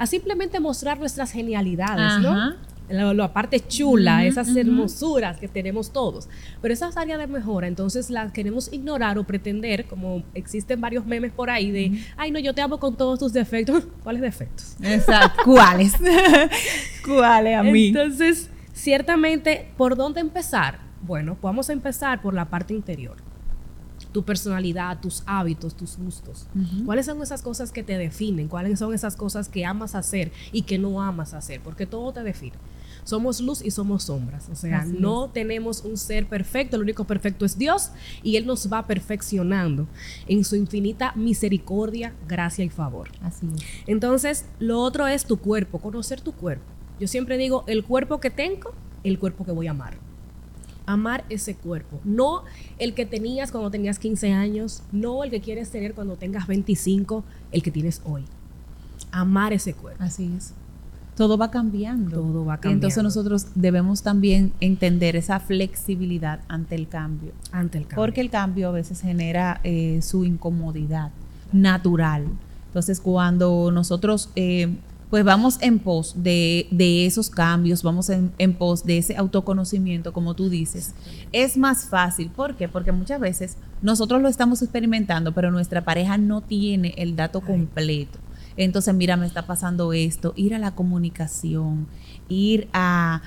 A 0.00 0.06
simplemente 0.06 0.60
mostrar 0.60 0.98
nuestras 0.98 1.30
genialidades, 1.30 2.12
Ajá. 2.12 2.20
¿no? 2.20 2.56
La, 2.88 3.12
la 3.12 3.32
parte 3.34 3.60
chula, 3.60 4.24
esas 4.24 4.56
hermosuras 4.56 5.38
que 5.38 5.46
tenemos 5.46 5.92
todos. 5.92 6.26
Pero 6.62 6.72
esas 6.72 6.96
áreas 6.96 7.18
de 7.18 7.26
mejora, 7.26 7.66
entonces 7.66 8.08
las 8.08 8.32
queremos 8.32 8.72
ignorar 8.72 9.18
o 9.18 9.24
pretender, 9.24 9.84
como 9.84 10.22
existen 10.32 10.80
varios 10.80 11.04
memes 11.04 11.32
por 11.32 11.50
ahí 11.50 11.70
de, 11.70 12.02
ay 12.16 12.30
no, 12.30 12.38
yo 12.38 12.54
te 12.54 12.62
amo 12.62 12.80
con 12.80 12.96
todos 12.96 13.18
tus 13.18 13.34
defectos. 13.34 13.84
¿Cuáles 14.02 14.22
defectos? 14.22 14.74
Exacto. 14.82 15.42
¿Cuáles? 15.44 15.92
¿Cuáles 17.04 17.58
a 17.58 17.62
mí? 17.62 17.88
Entonces, 17.88 18.48
ciertamente, 18.72 19.68
¿por 19.76 19.96
dónde 19.96 20.20
empezar? 20.20 20.78
Bueno, 21.02 21.36
vamos 21.42 21.68
a 21.68 21.74
empezar 21.74 22.22
por 22.22 22.32
la 22.32 22.46
parte 22.46 22.72
interior. 22.72 23.18
Tu 24.12 24.24
personalidad, 24.24 25.00
tus 25.00 25.22
hábitos, 25.26 25.74
tus 25.74 25.96
gustos. 25.96 26.46
¿Cuáles 26.84 27.06
son 27.06 27.22
esas 27.22 27.42
cosas 27.42 27.72
que 27.72 27.82
te 27.82 27.96
definen? 27.98 28.48
¿Cuáles 28.48 28.78
son 28.78 28.92
esas 28.94 29.16
cosas 29.16 29.48
que 29.48 29.64
amas 29.64 29.94
hacer 29.94 30.32
y 30.52 30.62
que 30.62 30.78
no 30.78 31.02
amas 31.02 31.34
hacer? 31.34 31.60
Porque 31.60 31.86
todo 31.86 32.12
te 32.12 32.22
define. 32.22 32.56
Somos 33.04 33.40
luz 33.40 33.62
y 33.64 33.70
somos 33.70 34.04
sombras. 34.04 34.48
O 34.50 34.54
sea, 34.54 34.80
Así 34.80 34.96
no 34.98 35.30
tenemos 35.30 35.84
un 35.84 35.96
ser 35.96 36.26
perfecto, 36.26 36.76
el 36.76 36.82
único 36.82 37.04
perfecto 37.04 37.44
es 37.44 37.56
Dios 37.56 37.90
y 38.22 38.36
Él 38.36 38.46
nos 38.46 38.70
va 38.70 38.86
perfeccionando 38.86 39.86
en 40.26 40.44
su 40.44 40.56
infinita 40.56 41.12
misericordia, 41.16 42.12
gracia 42.28 42.64
y 42.64 42.68
favor. 42.68 43.08
Así 43.22 43.46
es. 43.54 43.62
Entonces, 43.86 44.46
lo 44.58 44.80
otro 44.80 45.06
es 45.06 45.24
tu 45.24 45.38
cuerpo, 45.38 45.78
conocer 45.78 46.20
tu 46.20 46.32
cuerpo. 46.32 46.64
Yo 46.98 47.08
siempre 47.08 47.38
digo, 47.38 47.64
el 47.66 47.84
cuerpo 47.84 48.20
que 48.20 48.30
tengo, 48.30 48.72
el 49.04 49.18
cuerpo 49.18 49.44
que 49.44 49.52
voy 49.52 49.68
a 49.68 49.70
amar. 49.70 50.09
Amar 50.86 51.24
ese 51.28 51.54
cuerpo, 51.54 52.00
no 52.04 52.42
el 52.78 52.94
que 52.94 53.06
tenías 53.06 53.52
cuando 53.52 53.70
tenías 53.70 53.98
15 53.98 54.32
años, 54.32 54.82
no 54.92 55.24
el 55.24 55.30
que 55.30 55.40
quieres 55.40 55.70
tener 55.70 55.94
cuando 55.94 56.16
tengas 56.16 56.46
25, 56.46 57.24
el 57.52 57.62
que 57.62 57.70
tienes 57.70 58.02
hoy. 58.04 58.24
Amar 59.12 59.52
ese 59.52 59.74
cuerpo. 59.74 60.02
Así 60.02 60.32
es. 60.36 60.52
Todo 61.16 61.36
va 61.36 61.50
cambiando. 61.50 62.16
Todo 62.16 62.44
va 62.44 62.54
Y 62.54 62.68
entonces 62.68 62.94
cambiando. 62.96 63.02
nosotros 63.02 63.46
debemos 63.54 64.02
también 64.02 64.52
entender 64.60 65.16
esa 65.16 65.38
flexibilidad 65.40 66.40
ante 66.48 66.76
el 66.76 66.88
cambio. 66.88 67.32
Ante 67.52 67.78
el 67.78 67.84
cambio. 67.84 68.04
Porque 68.04 68.20
el 68.20 68.30
cambio 68.30 68.68
a 68.68 68.72
veces 68.72 69.02
genera 69.02 69.60
eh, 69.64 70.00
su 70.02 70.24
incomodidad 70.24 71.10
natural. 71.52 72.26
Entonces, 72.68 73.00
cuando 73.00 73.70
nosotros 73.72 74.30
eh, 74.36 74.76
pues 75.10 75.24
vamos 75.24 75.58
en 75.60 75.80
pos 75.80 76.14
de, 76.16 76.68
de 76.70 77.04
esos 77.04 77.28
cambios, 77.28 77.82
vamos 77.82 78.08
en, 78.10 78.32
en 78.38 78.54
pos 78.54 78.84
de 78.84 78.98
ese 78.98 79.16
autoconocimiento, 79.16 80.12
como 80.12 80.34
tú 80.34 80.48
dices, 80.48 80.94
es 81.32 81.56
más 81.56 81.86
fácil. 81.86 82.30
¿Por 82.30 82.54
qué? 82.54 82.68
Porque 82.68 82.92
muchas 82.92 83.20
veces 83.20 83.56
nosotros 83.82 84.22
lo 84.22 84.28
estamos 84.28 84.62
experimentando, 84.62 85.34
pero 85.34 85.50
nuestra 85.50 85.84
pareja 85.84 86.16
no 86.16 86.42
tiene 86.42 86.94
el 86.96 87.16
dato 87.16 87.40
completo. 87.40 88.20
Entonces, 88.56 88.94
mira, 88.94 89.16
me 89.16 89.26
está 89.26 89.46
pasando 89.46 89.92
esto, 89.92 90.32
ir 90.36 90.54
a 90.54 90.58
la 90.58 90.74
comunicación, 90.74 91.88
ir 92.28 92.68
a 92.72 93.22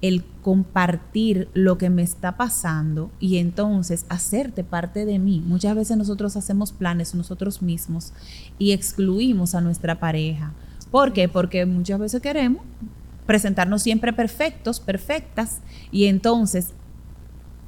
el 0.00 0.24
compartir 0.42 1.48
lo 1.54 1.76
que 1.76 1.90
me 1.90 2.02
está 2.02 2.36
pasando 2.36 3.10
y 3.18 3.38
entonces 3.38 4.06
hacerte 4.08 4.64
parte 4.64 5.04
de 5.04 5.18
mí. 5.18 5.42
Muchas 5.44 5.74
veces 5.74 5.96
nosotros 5.96 6.36
hacemos 6.36 6.72
planes 6.72 7.14
nosotros 7.14 7.62
mismos 7.62 8.12
y 8.58 8.72
excluimos 8.72 9.54
a 9.54 9.60
nuestra 9.60 9.98
pareja. 9.98 10.52
¿Por 10.90 11.12
qué? 11.12 11.28
Porque 11.28 11.66
muchas 11.66 11.98
veces 11.98 12.20
queremos 12.22 12.62
presentarnos 13.26 13.82
siempre 13.82 14.12
perfectos, 14.12 14.80
perfectas 14.80 15.60
y 15.92 16.06
entonces 16.06 16.72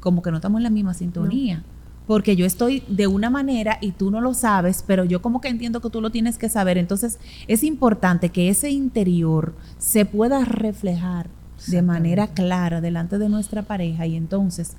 como 0.00 0.23
que 0.23 0.31
no 0.31 0.39
estamos 0.39 0.59
en 0.61 0.62
la 0.65 0.71
misma 0.71 0.95
sintonía. 0.95 1.62
Porque 2.07 2.35
yo 2.35 2.45
estoy 2.47 2.83
de 2.89 3.07
una 3.07 3.31
manera 3.31 3.79
y 3.81 3.93
tú 3.93 4.11
no 4.11 4.21
lo 4.21 4.35
sabes, 4.35 4.83
pero 4.85 5.05
yo 5.05 5.23
como 5.23 5.41
que 5.41 5.49
entiendo 5.49 5.81
que 5.81 5.91
tú 5.91 6.00
lo 6.00 6.11
tienes 6.11 6.39
que 6.39 6.49
saber. 6.49 6.79
Entonces 6.79 7.19
es 7.47 7.62
importante 7.62 8.31
que 8.31 8.49
ese 8.49 8.71
interior 8.71 9.55
se 9.79 10.07
pueda 10.07 10.45
reflejar 10.45 11.29
de 11.67 11.83
manera 11.83 12.29
clara 12.29 12.81
delante 12.81 13.19
de 13.19 13.29
nuestra 13.29 13.62
pareja 13.62 14.07
y 14.07 14.17
entonces 14.17 14.73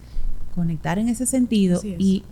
conectar 0.55 0.99
en 0.99 1.09
ese 1.09 1.25
sentido 1.25 1.79
es. 1.83 1.95
y, 1.99 2.23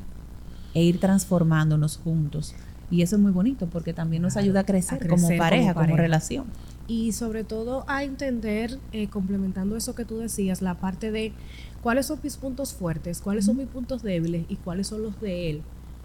e 0.73 0.83
ir 0.83 0.99
transformándonos 0.99 1.97
juntos. 1.97 2.53
Y 2.91 3.01
eso 3.01 3.15
es 3.15 3.21
muy 3.21 3.31
bonito 3.31 3.67
porque 3.67 3.93
también 3.93 4.21
nos 4.21 4.37
ayuda 4.37 4.61
a 4.61 4.65
crecer, 4.65 4.95
a 4.95 4.97
crecer 4.99 5.09
como 5.09 5.27
como 5.27 5.37
pareja, 5.37 5.73
como, 5.73 5.95
relación. 5.95 6.45
Y 6.87 7.11
sobre 7.11 7.43
todo 7.43 7.85
a 7.87 8.03
entender, 8.03 8.79
eh, 8.91 9.07
complementando 9.07 9.75
eso 9.75 9.93
que 9.93 10.05
tú 10.05 10.17
decías, 10.17 10.61
la 10.61 10.75
parte 10.75 11.11
de 11.11 11.33
cuáles 11.81 12.07
son 12.07 12.19
mis 12.23 12.37
puntos 12.37 12.73
fuertes, 12.73 13.21
cuáles 13.21 13.45
son 13.45 13.57
mis 13.57 13.67
puntos 13.67 14.01
débiles 14.01 14.45
y 14.49 14.55
cuáles 14.55 14.87
son 14.87 15.03
los 15.03 15.19
de 15.21 15.51
él 15.51 15.61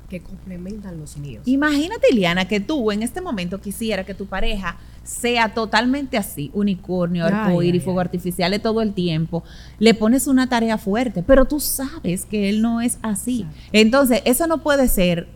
que 0.08 0.20
complementan 0.20 0.98
los 0.98 1.16
míos. 1.16 1.42
Imagínate, 1.46 2.08
Iliana, 2.12 2.46
que 2.46 2.60
tú 2.60 2.92
en 2.92 3.02
este 3.02 3.20
momento 3.20 3.60
quisiera 3.60 4.04
que 4.04 4.14
tu 4.14 4.26
pareja 4.26 4.76
sea 5.02 5.54
totalmente 5.54 6.16
así, 6.16 6.50
unicornio, 6.54 7.24
arcoíris, 7.24 7.82
fuego 7.82 8.00
ay. 8.00 8.04
artificiales 8.04 8.62
todo 8.62 8.82
el 8.82 8.92
tiempo. 8.92 9.42
Le 9.78 9.94
pones 9.94 10.26
una 10.26 10.48
tarea 10.48 10.78
fuerte, 10.78 11.22
pero 11.22 11.46
tú 11.46 11.60
sabes 11.60 12.24
que 12.26 12.48
él 12.48 12.62
no 12.62 12.80
es 12.80 12.98
así. 13.02 13.42
Exacto. 13.42 13.68
Entonces, 13.72 14.22
eso 14.24 14.46
no 14.46 14.62
puede 14.62 14.88
ser 14.88 15.28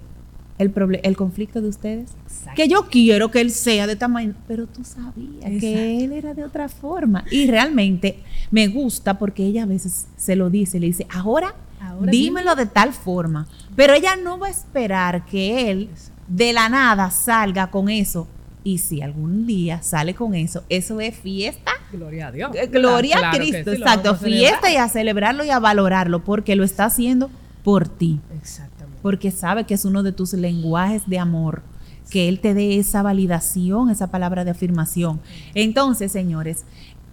el, 0.59 1.01
el 1.03 1.17
conflicto 1.17 1.61
de 1.61 1.69
ustedes. 1.69 2.11
Exacto. 2.25 2.53
Que 2.57 2.69
yo 2.69 2.89
quiero 2.89 3.31
que 3.31 3.41
él 3.41 3.51
sea 3.51 3.87
de 3.87 3.97
tamaño, 3.97 4.35
pero 4.47 4.67
tú 4.67 4.85
sabías 4.85 5.37
Exacto. 5.37 5.61
que 5.61 6.05
él 6.05 6.13
era 6.13 6.35
de 6.35 6.45
otra 6.45 6.69
forma. 6.69 7.25
Y 7.31 7.47
realmente 7.47 8.19
me 8.51 8.69
gusta 8.69 9.19
porque 9.19 9.45
ella 9.45 9.63
a 9.63 9.67
veces 9.67 10.07
se 10.17 10.37
lo 10.37 10.51
dice, 10.51 10.81
le 10.81 10.87
dice, 10.87 11.07
ahora, 11.11 11.55
Ahora 11.81 12.11
dímelo 12.11 12.55
de 12.57 12.67
tal 12.67 12.93
forma. 12.93 13.47
Pero 13.77 13.95
ella 13.95 14.17
no 14.17 14.39
va 14.39 14.49
a 14.49 14.51
esperar 14.51 15.25
que 15.25 15.71
él 15.71 15.91
de 16.27 16.53
la 16.53 16.69
nada 16.69 17.11
salga 17.11 17.71
con 17.71 17.89
eso. 17.89 18.27
Y 18.65 18.79
si 18.79 19.01
algún 19.01 19.47
día 19.47 19.81
sale 19.83 20.15
con 20.15 20.35
eso, 20.35 20.65
eso 20.69 21.01
es 21.01 21.17
fiesta. 21.17 21.73
Gloria 21.93 22.27
a 22.27 22.33
Dios. 22.33 22.51
Eh, 22.55 22.67
Gloria 22.67 23.19
Claro 23.19 23.37
a 23.37 23.39
Cristo, 23.39 23.71
sí, 23.71 23.79
exacto. 23.79 24.17
Fiesta 24.17 24.71
y 24.71 24.77
a 24.77 24.89
celebrarlo 24.89 25.45
y 25.45 25.51
a 25.51 25.59
valorarlo 25.59 26.23
porque 26.25 26.57
lo 26.57 26.65
está 26.65 26.85
haciendo 26.87 27.31
por 27.63 27.89
ti 27.89 28.21
Exactamente. 28.37 28.78
Porque 29.09 29.31
sabe 29.31 29.65
que 29.65 29.73
es 29.73 29.87
uno 29.87 30.03
de 30.03 30.13
tus 30.13 30.35
lenguajes 30.35 31.09
de 31.09 31.19
amor, 31.19 31.63
que 32.11 32.29
Él 32.29 32.41
te 32.41 32.53
dé 32.53 32.79
esa 32.79 33.01
validación, 33.01 33.89
esa 33.89 34.09
palabra 34.11 34.45
de 34.45 34.51
afirmación. 34.51 35.19
Entonces, 35.55 36.13
señores, 36.13 36.67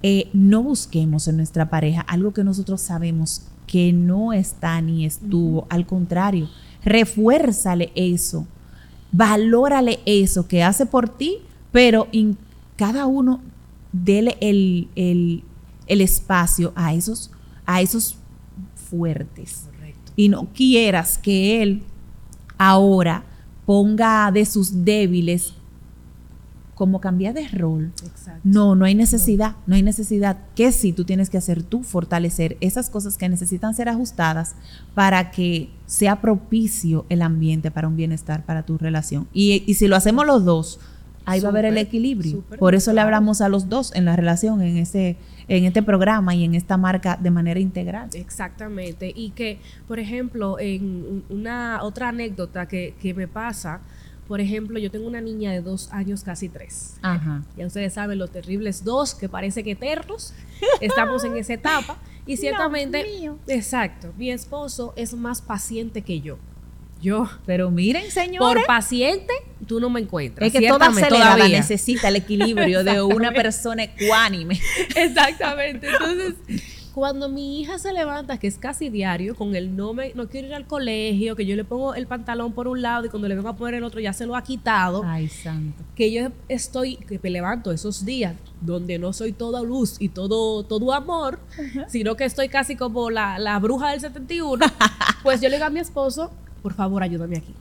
eh, 0.04 0.30
no 0.34 0.62
busquemos 0.62 1.30
en 1.30 1.38
nuestra 1.38 1.70
pareja 1.70 2.02
algo 2.02 2.34
que 2.34 2.44
nosotros 2.44 2.82
sabemos 2.82 3.44
que 3.66 3.94
no 3.94 4.34
está 4.34 4.82
ni 4.82 5.06
estuvo, 5.06 5.68
al 5.70 5.86
contrario, 5.86 6.50
refuérzale 6.84 7.94
eso, 7.96 8.46
valórale 9.14 10.00
eso 10.06 10.50
que 10.50 10.64
hace 10.64 10.86
por 10.86 11.08
ti, 11.08 11.38
pero 11.72 12.10
en 12.12 12.38
cada 12.76 13.06
uno 13.06 13.40
dele 13.94 14.36
el, 14.42 14.90
el- 14.98 15.44
el 15.88 16.02
espacio 16.02 16.74
a 16.76 16.94
esos, 16.94 17.32
a 17.66 17.82
esos 17.82 18.18
fuertes. 18.90 19.68
Y 20.16 20.30
no 20.30 20.48
quieras 20.54 21.18
que 21.18 21.62
él 21.62 21.84
ahora 22.58 23.24
ponga 23.66 24.32
de 24.32 24.46
sus 24.46 24.86
débiles 24.86 25.54
como 26.76 27.00
cambiar 27.00 27.34
de 27.34 27.48
rol. 27.48 27.94
Exacto. 28.06 28.42
No, 28.44 28.76
no 28.76 28.86
hay 28.86 28.96
necesidad, 28.96 29.56
no 29.66 29.76
hay 29.76 29.82
necesidad. 29.82 30.38
Que 30.56 30.72
sí, 30.74 30.92
tú 30.92 31.06
tienes 31.06 31.30
que 31.30 31.38
hacer 31.38 31.64
tú, 31.64 31.84
fortalecer 31.84 32.58
esas 32.60 32.90
cosas 32.90 33.18
que 33.18 33.30
necesitan 33.30 33.74
ser 33.74 33.88
ajustadas 33.88 34.56
para 34.94 35.32
que 35.32 35.70
sea 35.86 36.22
propicio 36.22 37.06
el 37.10 37.22
ambiente 37.22 37.72
para 37.72 37.88
un 37.88 37.96
bienestar 37.96 38.46
para 38.46 38.64
tu 38.66 38.78
relación. 38.78 39.28
Y, 39.34 39.64
y 39.66 39.76
si 39.76 39.88
lo 39.88 39.96
hacemos 39.96 40.26
los 40.28 40.44
dos, 40.44 40.80
ahí 41.26 41.40
va 41.40 41.48
a 41.48 41.52
haber 41.52 41.66
el 41.66 41.78
equilibrio. 41.78 42.44
Por 42.60 42.76
eso 42.76 42.92
le 42.92 43.02
hablamos 43.02 43.40
a 43.40 43.48
los 43.50 43.70
dos 43.70 43.94
en 43.96 44.06
la 44.06 44.16
relación, 44.18 44.62
en 44.62 44.78
este, 44.78 45.18
en 45.48 45.66
este 45.66 45.84
programa 45.84 46.34
y 46.36 46.44
en 46.44 46.56
esta 46.56 46.78
marca 46.78 47.18
de 47.22 47.32
manera 47.32 47.60
integral. 47.60 48.10
Exactamente. 48.14 49.12
Y 49.16 49.30
que, 49.32 49.60
por 49.88 50.00
ejemplo, 50.00 50.60
en 50.60 50.84
un- 50.84 51.26
una 51.30 51.80
otra 51.84 52.10
anécdota 52.10 52.68
que, 52.68 52.96
que 53.02 53.14
me 53.14 53.28
pasa, 53.28 53.80
por 54.28 54.42
ejemplo, 54.42 54.80
yo 54.80 54.90
tengo 54.90 55.08
una 55.08 55.22
niña 55.22 55.52
de 55.52 55.62
dos 55.62 55.92
años, 55.92 56.24
casi 56.24 56.50
tres. 56.50 56.98
Ajá. 57.04 57.44
Ya 57.56 57.68
ustedes 57.68 57.94
saben 57.94 58.18
los 58.18 58.32
terribles 58.32 58.84
dos, 58.84 59.14
que 59.14 59.30
parece 59.30 59.64
que 59.64 59.72
eternos. 59.72 60.34
Estamos 60.82 61.24
en 61.24 61.38
esa 61.38 61.54
etapa. 61.54 61.98
Y 62.26 62.38
ciertamente, 62.38 63.04
mío. 63.04 63.38
exacto, 63.48 64.12
mi 64.18 64.32
esposo 64.32 64.94
es 64.96 65.14
más 65.14 65.44
paciente 65.44 66.02
que 66.02 66.22
yo. 66.22 66.38
Yo, 67.02 67.30
Pero 67.46 67.70
miren, 67.72 68.10
señores. 68.10 68.40
por 68.40 68.66
paciente, 68.66 69.34
tú 69.68 69.80
no 69.80 69.90
me 69.90 70.02
encuentras. 70.02 70.48
Es 70.48 70.60
que 70.60 70.68
toda 70.68 70.88
acelerada 70.88 71.36
todavía. 71.36 71.58
necesita 71.60 72.08
el 72.08 72.16
equilibrio 72.16 72.84
de 72.84 73.02
una 73.02 73.32
persona 73.32 73.84
ecuánime. 73.84 74.60
Exactamente. 74.96 75.88
Entonces, 75.88 76.34
cuando 76.96 77.28
mi 77.28 77.60
hija 77.60 77.78
se 77.78 77.92
levanta, 77.92 78.38
que 78.40 78.48
es 78.48 78.58
casi 78.58 78.90
diario, 78.90 79.36
con 79.36 79.54
el 79.56 79.76
no 79.76 79.94
me 79.94 80.14
no 80.16 80.30
quiero 80.30 80.48
ir 80.48 80.54
al 80.54 80.66
colegio, 80.66 81.36
que 81.36 81.46
yo 81.46 81.56
le 81.58 81.66
pongo 81.66 81.94
el 81.94 82.08
pantalón 82.08 82.54
por 82.54 82.70
un 82.70 82.82
lado 82.82 83.06
y 83.06 83.10
cuando 83.10 83.28
le 83.28 83.36
vengo 83.36 83.50
a 83.50 83.58
poner 83.58 83.76
el 83.76 83.84
otro 83.84 84.00
ya 84.00 84.14
se 84.14 84.26
lo 84.26 84.34
ha 84.36 84.42
quitado, 84.44 85.04
Ay, 85.06 85.28
santo. 85.28 85.84
que 85.94 86.10
yo 86.12 86.30
estoy, 86.48 86.96
que 86.96 87.20
me 87.22 87.30
levanto 87.30 87.74
esos 87.74 88.06
días 88.06 88.34
donde 88.62 88.98
no 88.98 89.12
soy 89.12 89.34
toda 89.34 89.62
luz 89.62 89.98
y 90.00 90.08
todo, 90.08 90.64
todo 90.64 90.94
amor, 90.94 91.38
sino 91.90 92.16
que 92.16 92.24
estoy 92.24 92.48
casi 92.48 92.78
como 92.78 93.10
la, 93.12 93.40
la 93.40 93.60
bruja 93.60 93.92
del 93.92 94.00
71, 94.00 94.66
pues 95.24 95.42
yo 95.42 95.50
le 95.50 95.58
digo 95.58 95.66
a 95.68 95.70
mi 95.70 95.82
esposo, 95.82 96.32
por 96.66 96.74
favor, 96.74 97.04
ayúdame 97.04 97.38
aquí. 97.38 97.54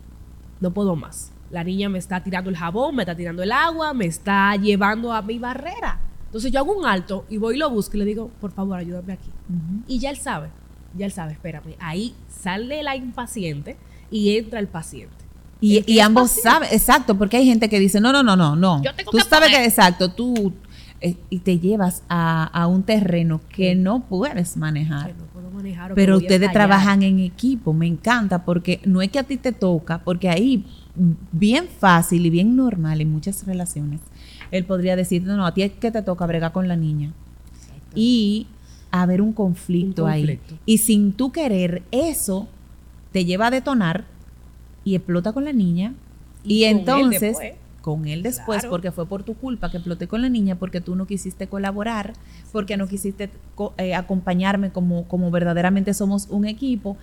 No 0.61 0.73
puedo 0.73 0.97
más. 0.97 1.31
La 1.51 1.63
niña 1.63 1.91
me 1.91 1.99
está 1.99 2.23
tirando 2.25 2.49
el 2.49 2.57
jabón, 2.57 2.97
me 2.97 3.03
está 3.03 3.15
tirando 3.15 3.43
el 3.43 3.53
agua, 3.53 3.93
me 3.93 4.07
está 4.07 4.57
llevando 4.57 5.13
a 5.13 5.21
mi 5.21 5.39
barrera. 5.39 6.01
Entonces 6.25 6.51
yo 6.51 6.61
hago 6.61 6.75
un 6.75 6.87
alto 6.87 7.27
y 7.29 7.37
voy 7.37 7.57
y 7.57 7.59
lo 7.59 7.69
busco 7.69 7.99
y 7.99 8.01
le 8.01 8.07
digo, 8.07 8.31
por 8.41 8.53
favor, 8.53 8.79
ayúdame 8.79 9.13
aquí. 9.13 9.29
Y 9.87 9.99
ya 9.99 10.09
él 10.09 10.17
sabe, 10.17 10.49
ya 10.97 11.05
él 11.05 11.13
sabe, 11.13 11.33
espérame. 11.33 11.77
Ahí 11.81 12.15
sale 12.31 12.83
la 12.83 12.97
impaciente 12.97 13.77
y 14.11 14.39
entra 14.39 14.59
el 14.59 14.69
paciente. 14.69 15.15
Y, 15.61 16.01
ambos 16.01 16.31
paciente. 16.31 16.49
saben, 16.49 16.69
exacto, 16.73 17.19
porque 17.19 17.37
hay 17.37 17.45
gente 17.45 17.69
que 17.69 17.79
dice, 17.79 18.01
no, 18.01 18.11
no, 18.11 18.23
no, 18.23 18.37
no, 18.37 18.57
no. 18.57 18.83
Yo 18.83 18.95
tengo 18.95 19.11
Tú 19.11 19.19
que 19.19 19.25
sabes 19.25 19.51
poner. 19.51 19.61
que, 19.61 19.67
exacto, 19.67 20.13
tú, 20.13 20.55
eh, 21.01 21.17
y 21.31 21.41
te 21.41 21.59
llevas 21.59 22.03
a, 22.09 22.45
a 22.45 22.67
un 22.67 22.83
terreno 22.83 23.41
que 23.49 23.75
no 23.75 24.05
puedes 24.05 24.57
manejar. 24.57 25.09
Que 25.09 25.19
no 25.19 25.27
puedo 25.27 25.51
manejar. 25.51 25.55
manejar. 25.55 25.93
o 25.93 25.95
que 25.95 26.01
Pero 26.01 26.17
ustedes 26.17 26.53
trabajan 26.53 27.03
en 27.03 27.21
equipo, 27.21 27.73
me 27.73 27.87
encanta, 27.87 28.45
porque 28.45 28.81
no 28.85 29.03
es 29.03 29.11
que 29.11 29.19
a 29.19 29.25
ti 29.25 29.37
te 29.37 29.53
toca, 29.53 29.99
porque 29.99 30.29
ahí, 30.29 30.65
bien 31.33 31.67
fácil 31.67 32.25
y 32.27 32.31
bien 32.31 32.57
normal 32.57 33.01
en 33.01 33.11
muchas 33.11 33.47
relaciones, 33.47 34.01
él 34.51 34.65
podría 34.65 34.97
decir, 34.97 35.23
no, 35.25 35.37
no, 35.37 35.47
a 35.47 35.55
ti 35.55 35.63
es 35.63 35.73
que 35.73 35.91
te 35.91 36.03
toca 36.03 36.27
bregar 36.27 36.53
con 36.53 36.69
la 36.69 36.77
niña. 36.77 37.13
Y 37.95 38.47
haber 38.91 39.21
un 39.21 39.33
conflicto, 39.33 40.05
Un 40.05 40.11
ahí. 40.11 40.41
Y 40.67 40.79
sin 40.79 41.13
tú 41.13 41.33
querer, 41.33 41.83
eso 41.91 42.49
te 43.13 43.25
lleva 43.25 43.49
a 43.49 43.51
detonar 43.51 44.05
y 44.85 44.95
explota 44.95 45.33
con 45.33 45.45
la 45.45 45.53
niña. 45.53 45.95
Y, 46.45 46.65
entonces. 46.65 47.37
Con 47.85 48.07
él 48.09 48.23
después, 48.23 48.61
Claro. 48.61 48.71
porque 48.71 48.91
fue 48.93 49.05
por 49.05 49.25
tu 49.25 49.35
culpa 49.35 49.71
que 49.71 49.77
exploté 49.77 50.09
con 50.09 50.23
la 50.23 50.31
niña, 50.31 50.55
porque 50.57 50.81
tú 50.81 50.97
no 50.97 51.07
quisiste 51.07 51.49
colaborar, 51.49 52.15
porque 52.51 52.79
no 52.79 52.89
quisiste 52.89 53.29
co- 53.55 53.75
eh, 53.77 53.95
acompañarme 53.95 54.71
como, 54.71 55.05
como 55.07 55.31
verdaderamente 55.31 55.93
somos 55.93 56.27
un 56.31 56.47
equipo. 56.47 56.97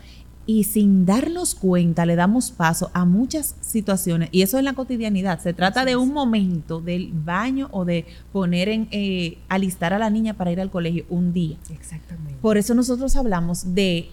Y 0.47 0.63
sin 0.63 1.05
darnos 1.05 1.53
cuenta, 1.53 2.03
le 2.07 2.15
damos 2.15 2.49
paso 2.49 2.89
a 2.95 3.05
muchas 3.05 3.55
situaciones. 3.61 4.29
Y 4.31 4.41
eso 4.41 4.57
en 4.57 4.65
la 4.65 4.73
cotidianidad. 4.73 5.39
Se 5.39 5.53
trata 5.53 5.85
de 5.85 5.95
un 5.95 6.11
momento 6.11 6.81
del 6.81 7.11
baño 7.13 7.69
o 7.71 7.85
de 7.85 8.05
poner 8.33 8.67
en, 8.69 8.87
eh, 8.89 9.37
alistar 9.49 9.93
a 9.93 9.99
la 9.99 10.09
niña 10.09 10.33
para 10.33 10.51
ir 10.51 10.59
al 10.59 10.71
colegio 10.71 11.05
un 11.09 11.31
día. 11.31 11.57
Exactamente. 11.69 12.39
Por 12.41 12.57
eso 12.57 12.73
nosotros 12.73 13.15
hablamos 13.15 13.75
de 13.75 14.09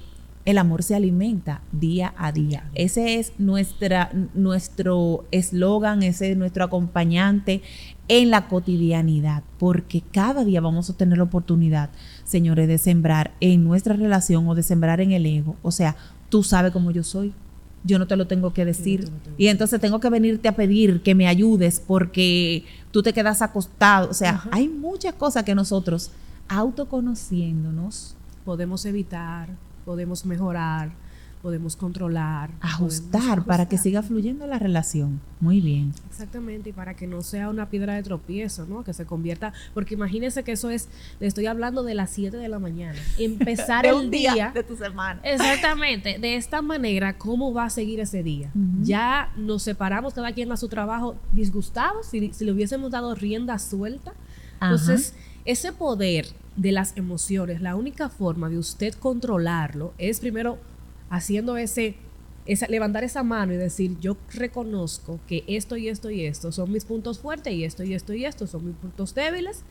el 0.48 0.56
amor 0.56 0.82
se 0.82 0.94
alimenta 0.94 1.60
día 1.72 2.14
a 2.16 2.32
día. 2.32 2.70
Ese 2.74 3.18
es 3.18 3.34
nuestra, 3.36 4.10
nuestro 4.32 5.26
eslogan, 5.30 6.02
ese 6.02 6.30
es 6.30 6.38
nuestro 6.38 6.64
acompañante 6.64 7.60
en 8.08 8.30
la 8.30 8.48
cotidianidad, 8.48 9.42
porque 9.58 10.00
cada 10.00 10.46
día 10.46 10.62
vamos 10.62 10.88
a 10.88 10.96
tener 10.96 11.18
la 11.18 11.24
oportunidad, 11.24 11.90
señores, 12.24 12.66
de 12.66 12.78
sembrar 12.78 13.32
en 13.40 13.62
nuestra 13.62 13.94
relación 13.94 14.48
o 14.48 14.54
de 14.54 14.62
sembrar 14.62 15.02
en 15.02 15.12
el 15.12 15.26
ego. 15.26 15.54
O 15.60 15.70
sea, 15.70 15.96
tú 16.30 16.42
sabes 16.42 16.72
cómo 16.72 16.92
yo 16.92 17.04
soy. 17.04 17.34
Yo 17.84 17.98
no 17.98 18.06
te 18.06 18.16
lo 18.16 18.26
tengo 18.26 18.54
que 18.54 18.64
decir. 18.64 19.04
tengo 19.04 19.18
y 19.36 19.48
entonces 19.48 19.78
tengo 19.82 20.00
que 20.00 20.08
venirte 20.08 20.48
a 20.48 20.56
pedir 20.56 21.02
que 21.02 21.14
me 21.14 21.26
ayudes 21.26 21.78
porque 21.86 22.64
tú 22.90 23.02
te 23.02 23.12
quedas 23.12 23.42
acostado. 23.42 24.08
O 24.08 24.14
sea, 24.14 24.30
Ajá. 24.30 24.50
hay 24.50 24.66
muchas 24.66 25.12
cosas 25.12 25.44
que 25.44 25.54
nosotros, 25.54 26.10
autoconociéndonos, 26.48 28.16
podemos 28.46 28.86
evitar, 28.86 29.50
podemos 29.88 30.26
mejorar, 30.26 30.90
podemos 31.40 31.74
controlar, 31.74 32.50
ajustar 32.60 33.20
podemos 33.20 33.46
para 33.46 33.68
que 33.70 33.78
siga 33.78 34.02
fluyendo 34.02 34.46
la 34.46 34.58
relación. 34.58 35.18
Muy 35.40 35.62
bien. 35.62 35.94
Exactamente, 36.10 36.68
y 36.68 36.72
para 36.74 36.92
que 36.92 37.06
no 37.06 37.22
sea 37.22 37.48
una 37.48 37.70
piedra 37.70 37.94
de 37.94 38.02
tropiezo, 38.02 38.66
¿no? 38.66 38.84
Que 38.84 38.92
se 38.92 39.06
convierta, 39.06 39.54
porque 39.72 39.94
imagínense 39.94 40.42
que 40.42 40.52
eso 40.52 40.68
es, 40.68 40.90
le 41.20 41.26
estoy 41.26 41.46
hablando 41.46 41.84
de 41.84 41.94
las 41.94 42.10
7 42.10 42.36
de 42.36 42.48
la 42.50 42.58
mañana, 42.58 42.98
empezar 43.16 43.86
el 43.86 44.10
día, 44.10 44.50
de 44.52 44.62
tu 44.62 44.76
semana. 44.76 45.22
Exactamente, 45.22 46.18
de 46.18 46.36
esta 46.36 46.60
manera, 46.60 47.16
¿cómo 47.16 47.54
va 47.54 47.64
a 47.64 47.70
seguir 47.70 47.98
ese 47.98 48.22
día? 48.22 48.50
Ya 48.82 49.32
nos 49.38 49.62
separamos, 49.62 50.12
cada 50.12 50.32
quien 50.32 50.52
a 50.52 50.58
su 50.58 50.68
trabajo, 50.68 51.16
disgustados, 51.32 52.08
si, 52.08 52.30
si 52.34 52.44
le 52.44 52.52
hubiésemos 52.52 52.90
dado 52.90 53.14
rienda 53.14 53.58
suelta. 53.58 54.12
Ajá. 54.60 54.72
Entonces, 54.74 55.14
ese 55.46 55.72
poder 55.72 56.26
de 56.58 56.72
las 56.72 56.96
emociones, 56.96 57.60
la 57.62 57.76
única 57.76 58.08
forma 58.08 58.50
de 58.50 58.58
usted 58.58 58.92
controlarlo 58.94 59.94
es 59.96 60.18
primero 60.18 60.58
haciendo 61.08 61.56
ese, 61.56 61.94
esa, 62.46 62.66
levantar 62.66 63.04
esa 63.04 63.22
mano 63.22 63.52
y 63.52 63.56
decir, 63.56 63.96
yo 64.00 64.16
reconozco 64.34 65.20
que 65.28 65.44
esto 65.46 65.76
y 65.76 65.88
esto 65.88 66.10
y 66.10 66.24
esto 66.24 66.50
son 66.50 66.72
mis 66.72 66.84
puntos 66.84 67.20
fuertes 67.20 67.54
y 67.54 67.64
esto 67.64 67.84
y 67.84 67.94
esto 67.94 68.12
y 68.12 68.24
esto 68.24 68.48
son 68.48 68.66
mis 68.66 68.74
puntos 68.74 69.14
débiles 69.14 69.64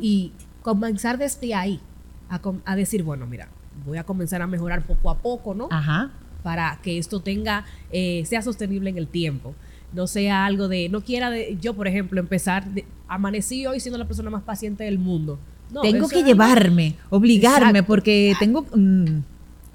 y 0.00 0.32
comenzar 0.62 1.16
desde 1.16 1.54
ahí 1.54 1.80
a, 2.28 2.40
a 2.66 2.76
decir, 2.76 3.02
bueno, 3.02 3.26
mira, 3.26 3.48
voy 3.86 3.96
a 3.96 4.04
comenzar 4.04 4.42
a 4.42 4.46
mejorar 4.46 4.86
poco 4.86 5.10
a 5.10 5.16
poco, 5.18 5.54
¿no? 5.54 5.68
Ajá. 5.70 6.10
Para 6.42 6.78
que 6.82 6.98
esto 6.98 7.20
tenga, 7.20 7.64
eh, 7.90 8.22
sea 8.26 8.42
sostenible 8.42 8.90
en 8.90 8.98
el 8.98 9.08
tiempo. 9.08 9.54
No 9.94 10.06
sea 10.06 10.44
algo 10.44 10.68
de, 10.68 10.90
no 10.90 11.00
quiera 11.02 11.30
de, 11.30 11.56
yo, 11.58 11.72
por 11.72 11.88
ejemplo, 11.88 12.20
empezar, 12.20 12.68
de, 12.68 12.84
amanecí 13.08 13.64
hoy 13.66 13.80
siendo 13.80 13.96
la 13.96 14.06
persona 14.06 14.28
más 14.28 14.42
paciente 14.42 14.84
del 14.84 14.98
mundo. 14.98 15.38
No, 15.72 15.80
tengo 15.82 16.08
que 16.08 16.20
es- 16.20 16.26
llevarme, 16.26 16.96
obligarme, 17.10 17.68
Exacto. 17.70 17.86
porque 17.86 18.34
tengo... 18.38 18.64
mm, 18.74 19.22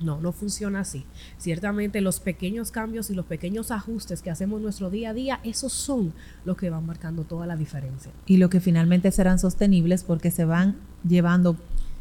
No, 0.02 0.22
no 0.22 0.32
funciona 0.32 0.80
así. 0.80 1.04
Ciertamente 1.38 2.00
los 2.00 2.22
pequeños 2.22 2.72
cambios 2.72 3.10
y 3.10 3.16
los 3.16 3.26
pequeños 3.26 3.70
ajustes 3.70 4.22
que 4.22 4.30
hacemos 4.32 4.58
en 4.60 4.64
nuestro 4.64 4.90
día 4.90 5.10
a 5.10 5.14
día, 5.14 5.40
esos 5.44 5.74
son 5.74 6.14
los 6.46 6.56
que 6.56 6.70
van 6.70 6.86
marcando 6.86 7.24
toda 7.24 7.46
la 7.46 7.58
diferencia. 7.58 8.10
y 8.26 8.38
lo 8.38 8.50
que 8.50 8.62
finalmente 8.62 9.12
serán 9.12 9.40
sostenibles 9.40 10.04
porque 10.06 10.32
se 10.32 10.46
van 10.46 10.76
llevando 11.08 11.58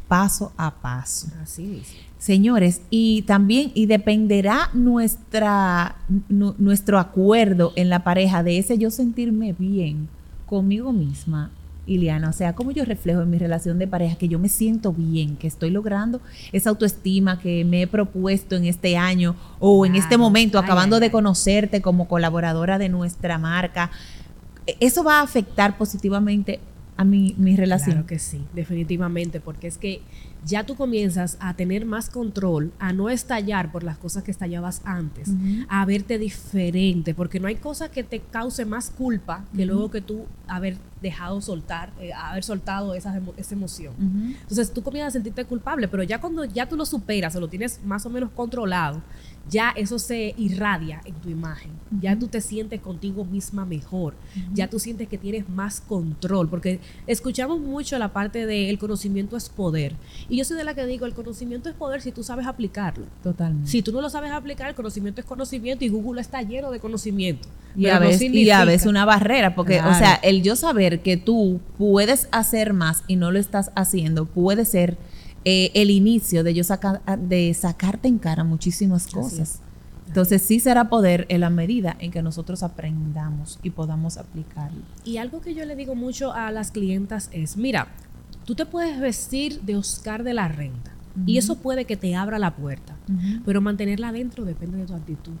paso 0.07 0.53
a 0.57 0.75
paso. 0.75 1.27
Así 1.43 1.63
mismo. 1.63 1.97
Señores, 2.17 2.81
y 2.89 3.21
también, 3.23 3.71
y 3.75 3.85
dependerá 3.85 4.69
nuestra, 4.73 5.95
nu- 6.29 6.55
nuestro 6.57 6.99
acuerdo 6.99 7.73
en 7.75 7.89
la 7.89 8.03
pareja 8.03 8.43
de 8.43 8.57
ese 8.59 8.77
yo 8.77 8.91
sentirme 8.91 9.53
bien 9.53 10.07
conmigo 10.45 10.91
misma, 10.93 11.51
Iliana. 11.89 12.29
O 12.29 12.33
sea, 12.33 12.53
cómo 12.53 12.71
yo 12.71 12.85
reflejo 12.85 13.21
en 13.21 13.29
mi 13.29 13.37
relación 13.37 13.79
de 13.79 13.87
pareja 13.87 14.15
que 14.17 14.27
yo 14.27 14.39
me 14.39 14.47
siento 14.49 14.93
bien, 14.93 15.35
que 15.37 15.47
estoy 15.47 15.69
logrando 15.71 16.21
esa 16.51 16.69
autoestima 16.69 17.39
que 17.39 17.65
me 17.65 17.81
he 17.81 17.87
propuesto 17.87 18.55
en 18.55 18.65
este 18.65 18.95
año 18.97 19.35
o 19.59 19.85
en 19.85 19.95
este 19.95 20.09
Claro. 20.09 20.23
momento, 20.23 20.57
Ay, 20.59 20.63
acabando 20.65 20.95
ay, 20.97 20.99
de 21.01 21.05
ay. 21.07 21.11
conocerte 21.11 21.81
como 21.81 22.07
colaboradora 22.07 22.77
de 22.77 22.89
nuestra 22.89 23.37
marca. 23.37 23.91
E- 24.67 24.77
Eso 24.79 25.03
va 25.03 25.19
a 25.19 25.23
afectar 25.23 25.77
positivamente 25.77 26.59
a 26.99 27.05
mi, 27.05 27.33
mi 27.37 27.55
relación. 27.55 27.91
Claro 27.93 28.07
que 28.07 28.19
sí, 28.19 28.41
definitivamente, 28.53 29.39
porque 29.39 29.67
es 29.67 29.77
que 29.77 30.01
ya 30.45 30.65
tú 30.65 30.75
comienzas 30.75 31.37
a 31.39 31.53
tener 31.53 31.85
más 31.85 32.09
control, 32.09 32.71
a 32.79 32.91
no 32.93 33.09
estallar 33.09 33.71
por 33.71 33.83
las 33.83 33.97
cosas 33.97 34.23
que 34.23 34.31
estallabas 34.31 34.81
antes, 34.85 35.29
a 35.69 35.85
verte 35.85 36.17
diferente, 36.17 37.13
porque 37.13 37.39
no 37.39 37.47
hay 37.47 37.55
cosa 37.55 37.89
que 37.89 38.03
te 38.03 38.19
cause 38.19 38.65
más 38.65 38.89
culpa 38.89 39.45
que 39.55 39.65
luego 39.65 39.91
que 39.91 40.01
tú 40.01 40.25
haber 40.47 40.77
dejado 41.01 41.39
soltar, 41.41 41.91
eh, 42.01 42.11
haber 42.13 42.43
soltado 42.43 42.93
esa, 42.95 43.15
emo- 43.17 43.33
esa 43.37 43.53
emoción. 43.55 43.93
Entonces 44.41 44.73
tú 44.73 44.81
comienzas 44.83 45.11
a 45.11 45.13
sentirte 45.13 45.45
culpable, 45.45 45.87
pero 45.87 46.03
ya 46.03 46.19
cuando 46.19 46.43
ya 46.45 46.67
tú 46.67 46.75
lo 46.75 46.85
superas 46.85 47.35
o 47.35 47.39
lo 47.39 47.47
tienes 47.47 47.79
más 47.85 48.05
o 48.05 48.09
menos 48.09 48.29
controlado, 48.31 49.01
ya 49.49 49.71
eso 49.71 49.99
se 49.99 50.33
irradia 50.37 51.01
en 51.05 51.15
tu 51.15 51.29
imagen. 51.29 51.71
Ya 52.01 52.17
tú 52.17 52.27
te 52.27 52.41
sientes 52.41 52.79
contigo 52.81 53.25
misma 53.25 53.65
mejor. 53.65 54.13
Ya 54.53 54.69
tú 54.69 54.79
sientes 54.79 55.07
que 55.07 55.17
tienes 55.17 55.49
más 55.49 55.81
control, 55.81 56.49
porque 56.49 56.79
escuchamos 57.07 57.59
mucho 57.59 57.97
la 57.97 58.13
parte 58.13 58.45
de 58.45 58.69
el 58.69 58.77
conocimiento 58.77 59.35
es 59.37 59.49
poder. 59.49 59.95
Y 60.29 60.37
yo 60.37 60.45
soy 60.45 60.57
de 60.57 60.63
la 60.63 60.75
que 60.75 60.85
digo, 60.85 61.05
el 61.05 61.13
conocimiento 61.13 61.69
es 61.69 61.75
poder 61.75 62.01
si 62.01 62.11
tú 62.11 62.23
sabes 62.23 62.45
aplicarlo. 62.45 63.05
Totalmente. 63.23 63.69
Si 63.69 63.81
tú 63.81 63.91
no 63.91 64.01
lo 64.01 64.09
sabes 64.09 64.31
aplicar, 64.31 64.69
el 64.69 64.75
conocimiento 64.75 65.21
es 65.21 65.25
conocimiento 65.25 65.83
y 65.83 65.89
Google 65.89 66.21
está 66.21 66.41
lleno 66.41 66.69
de 66.71 66.79
conocimiento. 66.79 67.47
Y 67.75 67.87
a, 67.87 67.95
no 67.95 68.01
veces, 68.01 68.33
y 68.33 68.49
a 68.49 68.65
veces 68.65 68.87
una 68.87 69.05
barrera, 69.05 69.55
porque, 69.55 69.79
o 69.79 69.93
sea, 69.93 70.15
el 70.15 70.43
yo 70.43 70.55
saber 70.55 71.01
que 71.01 71.17
tú 71.17 71.59
puedes 71.77 72.27
hacer 72.31 72.73
más 72.73 73.03
y 73.07 73.15
no 73.15 73.31
lo 73.31 73.39
estás 73.39 73.71
haciendo 73.75 74.25
puede 74.25 74.65
ser 74.65 74.97
eh, 75.45 75.71
el 75.73 75.89
inicio 75.89 76.43
de 76.43 76.53
yo 76.53 76.63
sacar, 76.63 77.01
de 77.19 77.53
sacarte 77.53 78.07
en 78.07 78.17
cara 78.17 78.43
muchísimas 78.43 79.07
cosas. 79.07 79.39
es. 79.39 79.59
Entonces 80.09 80.41
sí 80.41 80.59
será 80.59 80.89
poder 80.89 81.27
en 81.29 81.41
la 81.41 81.51
medida 81.51 81.95
en 81.99 82.09
que 82.09 82.23
nosotros 82.23 82.63
aprendamos 82.63 83.59
y 83.61 83.69
podamos 83.69 84.17
aplicarlo. 84.17 84.81
Y 85.05 85.17
algo 85.17 85.39
que 85.39 85.53
yo 85.53 85.65
le 85.65 85.75
digo 85.75 85.93
mucho 85.93 86.33
a 86.33 86.51
las 86.51 86.71
clientas 86.71 87.29
es, 87.31 87.57
mira, 87.57 87.89
tú 88.43 88.55
te 88.55 88.65
puedes 88.65 88.99
vestir 88.99 89.61
de 89.61 89.75
Oscar 89.75 90.23
de 90.23 90.33
la 90.33 90.47
Renta 90.47 90.91
y 91.27 91.37
eso 91.37 91.57
puede 91.57 91.85
que 91.85 91.95
te 91.95 92.15
abra 92.15 92.39
la 92.39 92.55
puerta, 92.55 92.95
pero 93.45 93.61
mantenerla 93.61 94.09
adentro 94.09 94.45
depende 94.45 94.79
de 94.79 94.85
tu 94.85 94.95
actitud. 94.95 95.35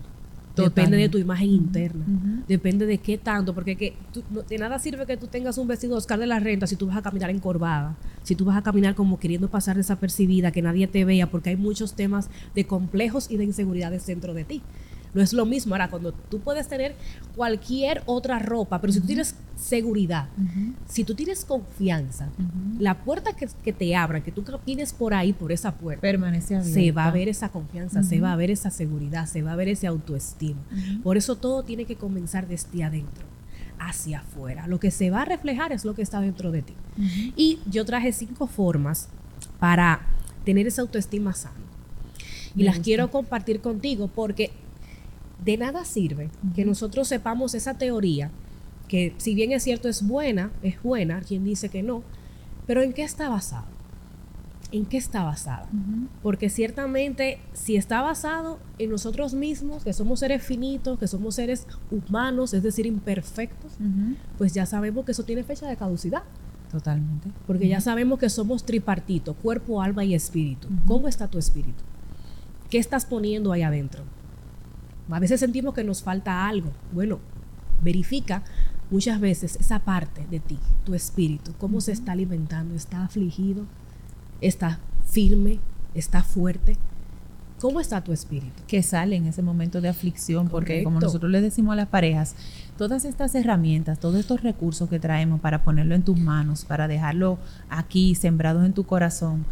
Depende 0.55 0.97
de 0.97 1.09
tu 1.09 1.17
imagen 1.17 1.49
interna. 1.49 2.05
Depende 2.47 2.85
de 2.85 2.97
qué 2.97 3.17
tanto, 3.17 3.53
porque 3.53 3.75
que 3.77 3.93
tú- 4.13 4.23
no- 4.29 4.41
de 4.41 4.57
nada 4.57 4.77
sirve 4.79 5.05
que 5.05 5.15
tú 5.17 5.27
tengas 5.27 5.57
un 5.57 5.67
vestido 5.67 5.95
Oscar 5.95 6.19
de 6.19 6.25
la 6.27 6.39
Renta 6.39 6.67
si 6.67 6.75
tú 6.75 6.87
vas 6.87 6.97
a 6.97 7.01
caminar 7.01 7.29
encorvada, 7.29 7.95
si 8.23 8.35
tú 8.35 8.45
vas 8.45 8.57
a 8.57 8.61
caminar 8.61 8.95
como 8.95 9.19
queriendo 9.19 9.49
pasar 9.49 9.77
desapercibida, 9.77 10.51
que 10.51 10.61
nadie 10.61 10.87
te 10.87 11.05
vea, 11.05 11.27
porque 11.29 11.51
hay 11.51 11.55
muchos 11.55 11.93
temas 11.93 12.29
de 12.55 12.65
complejos 12.65 13.29
y 13.31 13.37
de 13.37 13.45
inseguridades 13.45 14.05
dentro 14.05 14.33
de 14.33 14.43
ti. 14.43 14.61
No 15.13 15.21
es 15.21 15.33
lo 15.33 15.45
mismo. 15.45 15.73
Ahora, 15.73 15.89
cuando 15.89 16.11
tú 16.13 16.39
puedes 16.39 16.67
tener 16.67 16.95
cualquier 17.35 18.03
otra 18.05 18.37
ropa, 18.39 18.79
pero 18.79 18.93
si 18.93 18.99
tú 18.99 19.07
tienes 19.07 19.35
seguridad, 19.55 20.27
si 20.87 21.03
tú 21.03 21.15
tienes 21.15 21.45
confianza, 21.45 22.29
la 22.79 22.95
puerta 23.03 23.33
que, 23.33 23.47
que 23.63 23.73
te 23.73 23.95
abran, 23.95 24.21
que 24.21 24.31
tú 24.31 24.43
camines 24.43 24.93
por 24.93 25.13
ahí, 25.13 25.33
por 25.33 25.51
esa 25.51 25.73
puerta, 25.73 26.01
Permanece 26.01 26.55
abierta. 26.55 26.73
se 26.79 26.91
va 26.91 27.05
a 27.05 27.11
ver 27.11 27.27
esa 27.27 27.49
confianza, 27.49 28.03
se 28.03 28.19
va 28.21 28.33
a 28.33 28.35
ver 28.35 28.51
esa 28.51 28.69
seguridad, 28.69 29.25
se 29.25 29.41
va 29.41 29.53
a 29.53 29.55
ver 29.55 29.67
ese 29.69 29.87
autoestima. 29.87 30.59
Por 31.03 31.17
eso 31.17 31.35
todo 31.35 31.63
tiene 31.63 31.85
que 31.85 31.95
comenzar 31.95 32.47
desde 32.47 32.83
adentro, 32.83 33.25
hacia 33.79 34.19
afuera. 34.19 34.67
Lo 34.67 34.79
que 34.79 34.91
se 34.91 35.09
va 35.09 35.23
a 35.23 35.25
reflejar 35.25 35.71
es 35.71 35.85
lo 35.85 35.95
que 35.95 36.01
está 36.03 36.21
dentro 36.21 36.51
de 36.51 36.61
ti. 36.61 36.73
Y 37.35 37.59
yo 37.69 37.83
traje 37.85 38.11
cinco 38.11 38.45
formas 38.47 39.09
para 39.59 40.01
tener 40.45 40.67
esa 40.67 40.81
autoestima 40.83 41.33
sana. 41.33 41.55
Y 42.55 42.59
Me 42.59 42.63
las 42.65 42.75
gusta. 42.75 42.83
quiero 42.85 43.11
compartir 43.11 43.61
contigo 43.61 44.07
porque 44.07 44.51
de 45.43 45.57
nada 45.57 45.85
sirve 45.85 46.29
que 46.55 46.65
nosotros 46.65 47.07
sepamos 47.07 47.55
esa 47.55 47.75
teoría, 47.75 48.31
que 48.87 49.13
si 49.17 49.35
bien 49.35 49.51
es 49.51 49.63
cierto 49.63 49.87
es 49.87 50.05
buena, 50.05 50.51
es 50.63 50.81
buena, 50.81 51.21
quien 51.21 51.43
dice 51.43 51.69
que 51.69 51.83
no, 51.83 52.03
pero 52.65 52.81
¿en 52.81 52.93
qué 52.93 53.03
está 53.03 53.29
basado? 53.29 53.65
¿en 54.71 54.85
qué 54.85 54.97
está 54.97 55.23
basada? 55.23 55.67
Porque 56.21 56.49
ciertamente 56.49 57.39
si 57.53 57.75
está 57.75 58.01
basado 58.01 58.59
en 58.77 58.89
nosotros 58.89 59.33
mismos, 59.33 59.83
que 59.83 59.93
somos 59.93 60.19
seres 60.19 60.43
finitos, 60.43 60.99
que 60.99 61.07
somos 61.07 61.35
seres 61.35 61.65
humanos, 61.89 62.53
es 62.53 62.63
decir, 62.63 62.85
imperfectos, 62.85 63.73
pues 64.37 64.53
ya 64.53 64.65
sabemos 64.65 65.05
que 65.05 65.11
eso 65.11 65.23
tiene 65.23 65.43
fecha 65.43 65.67
de 65.67 65.75
caducidad. 65.75 66.23
Totalmente. 66.71 67.31
Porque 67.47 67.67
ya 67.67 67.81
sabemos 67.81 68.19
que 68.19 68.29
somos 68.29 68.63
tripartito, 68.63 69.33
cuerpo, 69.33 69.81
alma 69.81 70.03
y 70.03 70.13
espíritu. 70.13 70.67
¿Cómo 70.85 71.07
está 71.07 71.27
tu 71.27 71.39
espíritu? 71.39 71.83
¿Qué 72.69 72.77
estás 72.77 73.05
poniendo 73.05 73.51
ahí 73.51 73.63
adentro? 73.63 74.03
A 75.09 75.19
veces 75.19 75.39
sentimos 75.39 75.73
que 75.73 75.83
nos 75.83 76.03
falta 76.03 76.47
algo. 76.47 76.71
Bueno, 76.91 77.19
verifica 77.81 78.43
muchas 78.91 79.19
veces 79.19 79.55
esa 79.59 79.79
parte 79.79 80.25
de 80.29 80.39
ti, 80.39 80.59
tu 80.83 80.93
espíritu, 80.93 81.53
cómo 81.57 81.81
se 81.81 81.91
está 81.91 82.13
alimentando, 82.13 82.75
está 82.75 83.03
afligido, 83.03 83.65
está 84.41 84.79
firme, 85.05 85.59
está 85.93 86.23
fuerte. 86.23 86.77
¿Cómo 87.59 87.81
está 87.81 88.01
tu 88.01 88.13
espíritu? 88.13 88.63
Que 88.67 88.81
sale 88.81 89.17
en 89.17 89.27
ese 89.27 89.41
momento 89.41 89.81
de 89.81 89.89
aflicción, 89.89 90.47
porque 90.47 90.81
como 90.81 91.01
nosotros 91.01 91.29
le 91.29 91.41
decimos 91.41 91.73
a 91.73 91.75
las 91.75 91.89
parejas, 91.89 92.35
todas 92.77 93.03
estas 93.03 93.35
herramientas, 93.35 93.99
todos 93.99 94.15
estos 94.15 94.41
recursos 94.43 94.87
que 94.87 94.97
traemos 94.97 95.41
para 95.41 95.61
ponerlo 95.61 95.93
en 95.93 96.03
tus 96.03 96.17
manos, 96.17 96.63
para 96.63 96.87
dejarlo 96.87 97.37
aquí 97.69 98.15
sembrados 98.15 98.65
en 98.65 98.71
tu 98.71 98.85
corazón, 98.85 99.45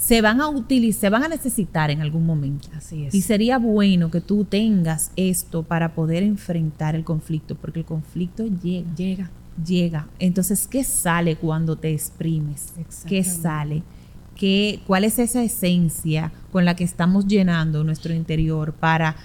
se 0.00 0.22
van 0.22 0.40
a 0.40 0.48
utilizar, 0.48 1.00
se 1.00 1.10
van 1.10 1.24
a 1.24 1.28
necesitar 1.28 1.90
en 1.90 2.00
algún 2.00 2.24
momento. 2.24 2.68
Así 2.74 3.04
es. 3.04 3.14
Y 3.14 3.20
sería 3.20 3.58
bueno 3.58 4.10
que 4.10 4.22
tú 4.22 4.44
tengas 4.44 5.12
esto 5.14 5.62
para 5.62 5.94
poder 5.94 6.22
enfrentar 6.22 6.96
el 6.96 7.04
conflicto, 7.04 7.54
porque 7.54 7.80
el 7.80 7.84
conflicto 7.84 8.46
llega. 8.46 8.94
Llega. 8.96 9.30
Llega. 9.62 10.08
Entonces, 10.18 10.66
¿qué 10.66 10.84
sale 10.84 11.36
cuando 11.36 11.76
te 11.76 11.92
exprimes? 11.92 12.72
¿Qué 13.06 13.22
sale? 13.22 13.82
¿Qué, 14.36 14.80
¿Cuál 14.86 15.04
es 15.04 15.18
esa 15.18 15.42
esencia 15.42 16.32
con 16.50 16.64
la 16.64 16.74
que 16.76 16.84
estamos 16.84 17.26
llenando 17.26 17.84
nuestro 17.84 18.14
interior 18.14 18.72
para 18.72 19.16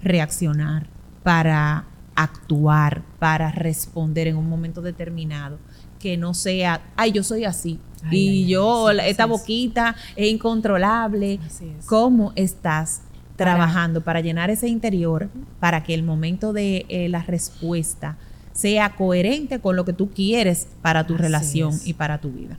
reaccionar, 0.00 0.86
para 1.24 1.86
actuar, 2.14 3.02
para 3.18 3.50
responder 3.50 4.28
en 4.28 4.36
un 4.36 4.48
momento 4.48 4.80
determinado? 4.80 5.58
Que 5.98 6.16
no 6.16 6.34
sea, 6.34 6.82
ay, 6.94 7.10
yo 7.10 7.24
soy 7.24 7.44
así, 7.44 7.80
y 8.10 8.46
yo, 8.46 8.90
esta 8.90 9.26
boquita 9.26 9.96
es 10.16 10.30
incontrolable. 10.30 11.38
¿Cómo 11.86 12.32
estás 12.36 13.02
trabajando 13.36 14.02
para 14.02 14.20
llenar 14.20 14.50
ese 14.50 14.68
interior 14.68 15.30
para 15.60 15.82
que 15.82 15.94
el 15.94 16.02
momento 16.02 16.52
de 16.52 16.84
eh, 16.88 17.08
la 17.08 17.22
respuesta 17.22 18.18
sea 18.52 18.96
coherente 18.96 19.60
con 19.60 19.76
lo 19.76 19.84
que 19.84 19.92
tú 19.92 20.10
quieres 20.10 20.68
para 20.82 21.06
tu 21.06 21.16
relación 21.16 21.78
y 21.84 21.94
para 21.94 22.20
tu 22.20 22.30
vida? 22.30 22.58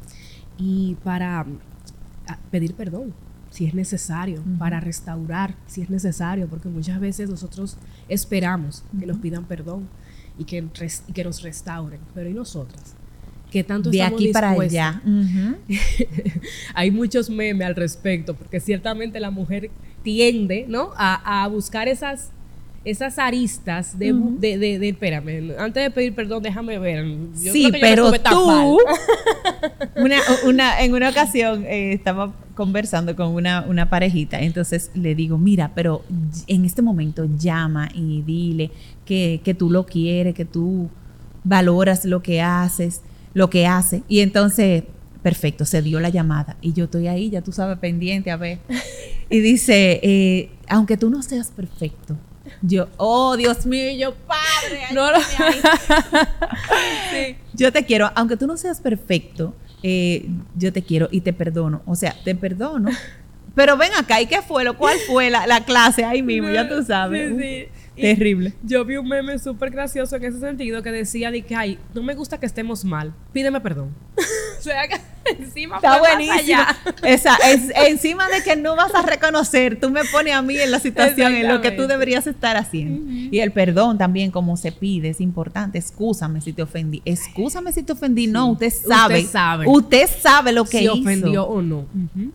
Y 0.57 0.95
para 1.03 1.45
ah, 2.27 2.37
pedir 2.49 2.73
perdón 2.73 3.13
si 3.51 3.65
es 3.65 3.73
necesario, 3.73 4.41
para 4.57 4.79
restaurar 4.79 5.55
si 5.67 5.81
es 5.81 5.89
necesario, 5.89 6.47
porque 6.47 6.69
muchas 6.69 6.99
veces 6.99 7.29
nosotros 7.29 7.77
esperamos 8.07 8.83
que 8.97 9.05
nos 9.05 9.17
pidan 9.17 9.43
perdón 9.43 9.89
y 10.37 10.45
que, 10.45 10.65
y 11.07 11.13
que 11.13 11.23
nos 11.23 11.43
restauren, 11.43 11.99
pero 12.13 12.29
¿y 12.29 12.33
nosotras? 12.33 12.95
Que 13.51 13.63
tanto 13.63 13.91
de 13.91 14.01
aquí 14.01 14.29
para 14.29 14.51
allá. 14.51 15.01
Hay 16.73 16.89
muchos 16.89 17.29
memes 17.29 17.67
al 17.67 17.75
respecto, 17.75 18.33
porque 18.33 18.59
ciertamente 18.59 19.19
la 19.19 19.29
mujer 19.29 19.69
tiende, 20.01 20.65
¿no? 20.67 20.91
A, 20.95 21.47
buscar 21.51 21.87
esas 21.87 22.31
esas 22.83 23.19
aristas 23.19 23.99
de, 23.99 24.11
de, 24.39 24.57
de, 24.57 24.89
espérame, 24.89 25.53
antes 25.59 25.83
de 25.83 25.91
pedir 25.91 26.15
perdón, 26.15 26.41
déjame 26.41 26.79
ver. 26.79 27.05
sí, 27.35 27.69
pero 27.79 28.11
tú, 28.11 28.79
una, 30.47 30.81
en 30.81 30.91
una 30.91 31.09
ocasión 31.09 31.63
eh, 31.65 31.93
estaba 31.93 32.33
conversando 32.55 33.15
con 33.15 33.35
una, 33.35 33.65
una 33.67 33.87
parejita, 33.87 34.39
entonces 34.39 34.89
le 34.95 35.13
digo, 35.13 35.37
mira, 35.37 35.73
pero 35.75 36.03
en 36.47 36.65
este 36.65 36.81
momento 36.81 37.27
llama 37.37 37.87
y 37.93 38.23
dile 38.23 38.71
que, 39.05 39.41
que 39.43 39.53
tú 39.53 39.69
lo 39.69 39.85
quieres, 39.85 40.33
que 40.33 40.45
tú 40.45 40.89
valoras 41.43 42.03
lo 42.03 42.23
que 42.23 42.41
haces 42.41 43.01
lo 43.33 43.49
que 43.49 43.67
hace. 43.67 44.03
Y 44.07 44.19
entonces, 44.19 44.83
perfecto, 45.21 45.65
se 45.65 45.81
dio 45.81 45.99
la 45.99 46.09
llamada. 46.09 46.57
Y 46.61 46.73
yo 46.73 46.85
estoy 46.85 47.07
ahí, 47.07 47.29
ya 47.29 47.41
tú 47.41 47.51
sabes, 47.51 47.77
pendiente 47.77 48.31
a 48.31 48.37
ver. 48.37 48.59
Y 49.29 49.39
dice, 49.39 49.99
eh, 50.03 50.49
aunque 50.67 50.97
tú 50.97 51.09
no 51.09 51.21
seas 51.23 51.51
perfecto, 51.51 52.17
yo, 52.61 52.89
oh 52.97 53.37
Dios 53.37 53.65
mío, 53.65 53.91
yo, 53.97 54.13
padre, 54.13 54.81
no, 54.93 55.07
yo 57.53 57.71
te 57.71 57.85
quiero, 57.85 58.11
aunque 58.15 58.35
tú 58.35 58.47
no 58.47 58.57
seas 58.57 58.81
perfecto, 58.81 59.55
eh, 59.83 60.27
yo 60.55 60.73
te 60.73 60.83
quiero 60.83 61.07
y 61.11 61.21
te 61.21 61.33
perdono. 61.33 61.81
O 61.85 61.95
sea, 61.95 62.15
te 62.23 62.35
perdono. 62.35 62.89
Pero 63.55 63.77
ven 63.77 63.91
acá, 63.93 64.21
¿y 64.21 64.27
qué 64.27 64.41
fue? 64.41 64.63
Lo 64.63 64.77
cuál 64.77 64.97
fue 65.07 65.29
la, 65.29 65.63
clase 65.65 66.03
ahí 66.03 66.21
mismo? 66.21 66.49
ya 66.49 66.69
tú 66.69 66.83
sabes. 66.83 67.33
Sí, 67.37 67.41
sí. 67.41 67.67
Terrible. 67.95 68.53
Yo 68.63 68.85
vi 68.85 68.97
un 68.97 69.07
meme 69.07 69.37
súper 69.37 69.69
gracioso 69.69 70.15
en 70.15 70.23
ese 70.23 70.39
sentido 70.39 70.81
que 70.81 70.91
decía 70.91 71.31
de 71.31 71.41
que, 71.41 71.55
ay, 71.55 71.77
no 71.93 72.01
me 72.01 72.15
gusta 72.15 72.39
que 72.39 72.45
estemos 72.45 72.85
mal, 72.85 73.13
pídeme 73.33 73.59
perdón. 73.61 73.93
o 74.59 74.61
sea, 74.61 74.87
que 74.87 74.95
encima 75.25 75.77
Está 75.77 75.99
buenísimo. 75.99 76.61
Esa, 77.03 77.35
es, 77.49 77.71
encima 77.87 78.27
de 78.29 78.43
que 78.43 78.55
no 78.55 78.75
vas 78.75 78.93
a 78.95 79.01
reconocer, 79.01 79.79
tú 79.79 79.89
me 79.89 80.03
pones 80.05 80.33
a 80.33 80.41
mí 80.41 80.57
en 80.57 80.71
la 80.71 80.79
situación 80.79 81.33
en 81.33 81.47
lo 81.47 81.61
que 81.61 81.71
tú 81.71 81.87
deberías 81.87 82.27
estar 82.27 82.57
haciendo. 82.57 83.11
Y 83.11 83.39
el 83.39 83.51
perdón 83.51 83.97
también, 83.97 84.31
como 84.31 84.57
se 84.57 84.71
pide, 84.71 85.09
es 85.09 85.21
importante. 85.21 85.77
Excúsame 85.77 86.41
si 86.41 86.53
te 86.53 86.63
ofendí. 86.63 87.01
Excúsame 87.05 87.71
si 87.71 87.83
te 87.83 87.93
ofendí. 87.93 88.27
No, 88.27 88.51
usted 88.51 88.71
sabe. 88.71 89.19
Usted 89.19 89.31
sabe. 89.31 89.67
Usted 89.67 90.09
sabe 90.21 90.51
lo 90.51 90.65
que 90.65 90.79
si 90.79 90.87
ofendió 90.87 91.45
o 91.45 91.61
no. 91.61 91.85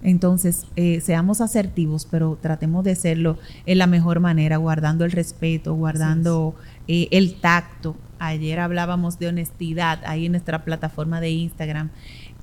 Entonces, 0.02 0.66
eh, 0.76 1.00
seamos 1.00 1.40
asertivos, 1.40 2.06
pero 2.10 2.38
tratemos 2.40 2.84
de 2.84 2.92
hacerlo 2.92 3.38
en 3.66 3.78
la 3.78 3.86
mejor 3.86 4.20
manera, 4.20 4.56
guardando 4.56 5.04
el 5.04 5.12
respeto, 5.12 5.74
guardando 5.74 6.54
eh, 6.88 7.08
el 7.10 7.40
tacto. 7.40 7.96
Ayer 8.18 8.60
hablábamos 8.60 9.18
de 9.18 9.28
honestidad 9.28 10.00
ahí 10.06 10.26
en 10.26 10.32
nuestra 10.32 10.64
plataforma 10.64 11.20
de 11.20 11.30
Instagram. 11.30 11.90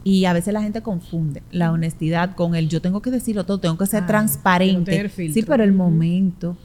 Y 0.04 0.26
a 0.26 0.34
veces 0.34 0.54
la 0.54 0.62
gente 0.62 0.82
confunde 0.82 1.44
la 1.52 1.72
honestidad 1.72 2.36
con 2.36 2.56
el 2.56 2.68
yo 2.68 2.82
tengo 2.82 3.02
que 3.02 3.12
decirlo 3.12 3.46
todo, 3.46 3.60
tengo 3.60 3.78
que 3.78 3.88
ser 3.88 4.06
transparente. 4.06 5.10
Sí, 5.10 5.44
pero 5.44 5.63
el 5.63 5.74
momento, 5.74 6.58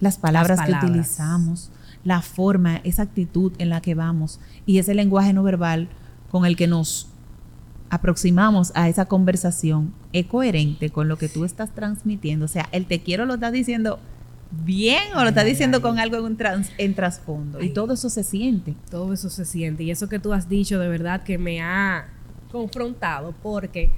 las 0.00 0.18
palabras, 0.18 0.60
que 0.62 0.72
utilizamos, 0.72 1.70
la 2.04 2.20
forma, 2.22 2.78
esa 2.78 3.02
actitud 3.02 3.52
en 3.58 3.68
la 3.68 3.80
que 3.80 3.94
vamos 3.94 4.40
y 4.66 4.78
ese 4.78 4.94
lenguaje 4.94 5.32
no 5.32 5.42
verbal 5.42 5.88
con 6.30 6.46
el 6.46 6.56
que 6.56 6.66
nos 6.66 7.08
aproximamos 7.90 8.72
a 8.74 8.88
esa 8.88 9.06
conversación 9.06 9.92
es 10.12 10.26
coherente 10.26 10.90
con 10.90 11.08
lo 11.08 11.18
que 11.18 11.28
tú 11.28 11.44
estás 11.44 11.74
transmitiendo. 11.74 12.44
O 12.44 12.48
sea, 12.48 12.68
el 12.72 12.86
te 12.86 13.00
quiero 13.00 13.26
lo 13.26 13.34
estás 13.34 13.52
diciendo 13.52 13.98
bien 14.64 15.14
o 15.16 15.22
lo 15.22 15.28
estás 15.28 15.44
diciendo 15.44 15.82
con 15.82 15.98
algo 15.98 16.16
en, 16.16 16.24
un 16.24 16.38
en 16.78 16.94
trasfondo. 16.94 17.60
Y 17.60 17.70
todo 17.70 17.94
eso 17.94 18.08
se 18.10 18.24
siente. 18.24 18.74
Todo 18.90 19.12
eso 19.12 19.28
se 19.28 19.44
siente. 19.44 19.82
Y 19.82 19.90
eso 19.90 20.08
que 20.08 20.18
tú 20.18 20.32
has 20.32 20.48
dicho 20.48 20.78
de 20.78 20.88
verdad 20.88 21.22
que 21.22 21.38
me 21.38 21.60
ha 21.60 22.08
confrontado 22.50 23.34
porque 23.42 23.90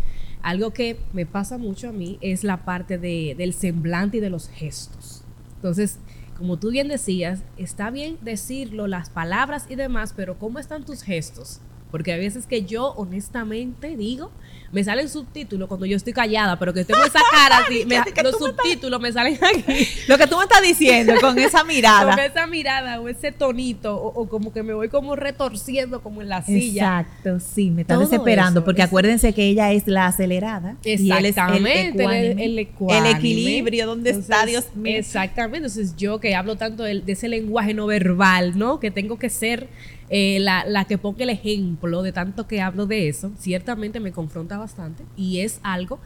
algo 0.42 0.72
que 0.72 0.98
me 1.12 1.26
pasa 1.26 1.58
mucho 1.58 1.88
a 1.88 1.92
mí 1.92 2.18
es 2.20 2.44
la 2.44 2.64
parte 2.64 2.98
de, 2.98 3.34
del 3.36 3.52
semblante 3.54 4.18
y 4.18 4.20
de 4.20 4.30
los 4.30 4.48
gestos. 4.48 5.24
Entonces, 5.56 5.98
como 6.36 6.58
tú 6.58 6.70
bien 6.70 6.88
decías, 6.88 7.44
está 7.56 7.90
bien 7.90 8.18
decirlo, 8.20 8.88
las 8.88 9.10
palabras 9.10 9.66
y 9.68 9.76
demás, 9.76 10.12
pero 10.16 10.38
¿cómo 10.38 10.58
están 10.58 10.84
tus 10.84 11.02
gestos? 11.02 11.60
Porque 11.92 12.12
a 12.14 12.16
veces 12.16 12.46
que 12.46 12.64
yo 12.64 12.94
honestamente 12.96 13.96
digo, 13.96 14.32
me 14.72 14.82
salen 14.82 15.10
subtítulos 15.10 15.68
cuando 15.68 15.84
yo 15.84 15.94
estoy 15.98 16.14
callada, 16.14 16.58
pero 16.58 16.72
que 16.72 16.84
tengo 16.86 17.04
esa 17.04 17.20
cara 17.30 17.58
así, 17.58 17.84
los 18.22 18.38
subtítulos 18.38 18.98
me 18.98 19.12
salen 19.12 19.34
aquí. 19.34 19.86
Lo 20.08 20.16
que 20.16 20.26
tú 20.26 20.38
me 20.38 20.44
estás 20.44 20.62
diciendo 20.62 21.12
con 21.20 21.38
esa 21.38 21.62
mirada. 21.64 22.16
con 22.16 22.24
esa 22.24 22.46
mirada 22.46 22.98
o 22.98 23.08
ese 23.08 23.30
tonito, 23.30 23.94
o, 23.94 24.26
como 24.30 24.50
que 24.50 24.62
me 24.62 24.72
voy 24.72 24.88
como 24.88 25.14
retorciendo 25.14 26.02
como 26.02 26.22
en 26.22 26.30
la 26.30 26.42
silla. 26.42 27.00
Exacto, 27.00 27.40
sí, 27.40 27.70
me 27.70 27.82
está 27.82 27.98
desesperando, 27.98 28.64
porque 28.64 28.80
acuérdense 28.80 29.34
que 29.34 29.44
ella 29.44 29.70
es 29.72 29.86
la 29.86 30.06
acelerada. 30.06 30.76
Exactamente, 30.84 32.02
el, 32.02 32.38
el, 32.38 33.06
equilibrio, 33.06 33.86
donde 33.86 34.10
está 34.10 34.46
Dios 34.46 34.74
mío. 34.74 34.96
Exactamente, 34.96 35.66
entonces 35.66 35.94
yo 35.96 36.18
que 36.18 36.34
hablo 36.34 36.56
tanto 36.56 36.84
de, 36.84 37.02
de 37.02 37.12
ese 37.12 37.28
lenguaje 37.28 37.74
no 37.74 37.86
verbal, 37.86 38.58
¿no? 38.58 38.80
Que 38.80 38.90
tengo 38.90 39.18
que 39.18 39.28
ser 39.28 39.68
eh, 40.14 40.40
la, 40.40 40.66
la, 40.66 40.84
que 40.84 40.98
ponga 40.98 41.24
el 41.24 41.30
ejemplo 41.30 42.02
de 42.02 42.12
tanto 42.12 42.46
que 42.46 42.60
hablo 42.60 42.84
de 42.84 43.08
eso, 43.08 43.32
ciertamente 43.38 43.98
me 43.98 44.12
confronta 44.12 44.58
bastante 44.58 45.06
y 45.16 45.40
es 45.40 45.58
algo 45.62 46.00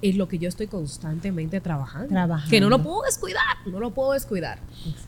en 0.00 0.16
lo 0.16 0.28
que 0.28 0.38
yo 0.38 0.48
estoy 0.48 0.66
constantemente 0.66 1.60
trabajando, 1.60 2.08
trabajando. 2.08 2.50
Que 2.50 2.58
no 2.58 2.70
lo 2.70 2.82
puedo 2.82 3.02
descuidar, 3.02 3.42
no 3.66 3.78
lo 3.80 3.90
puedo 3.90 4.12
descuidar. 4.12 4.60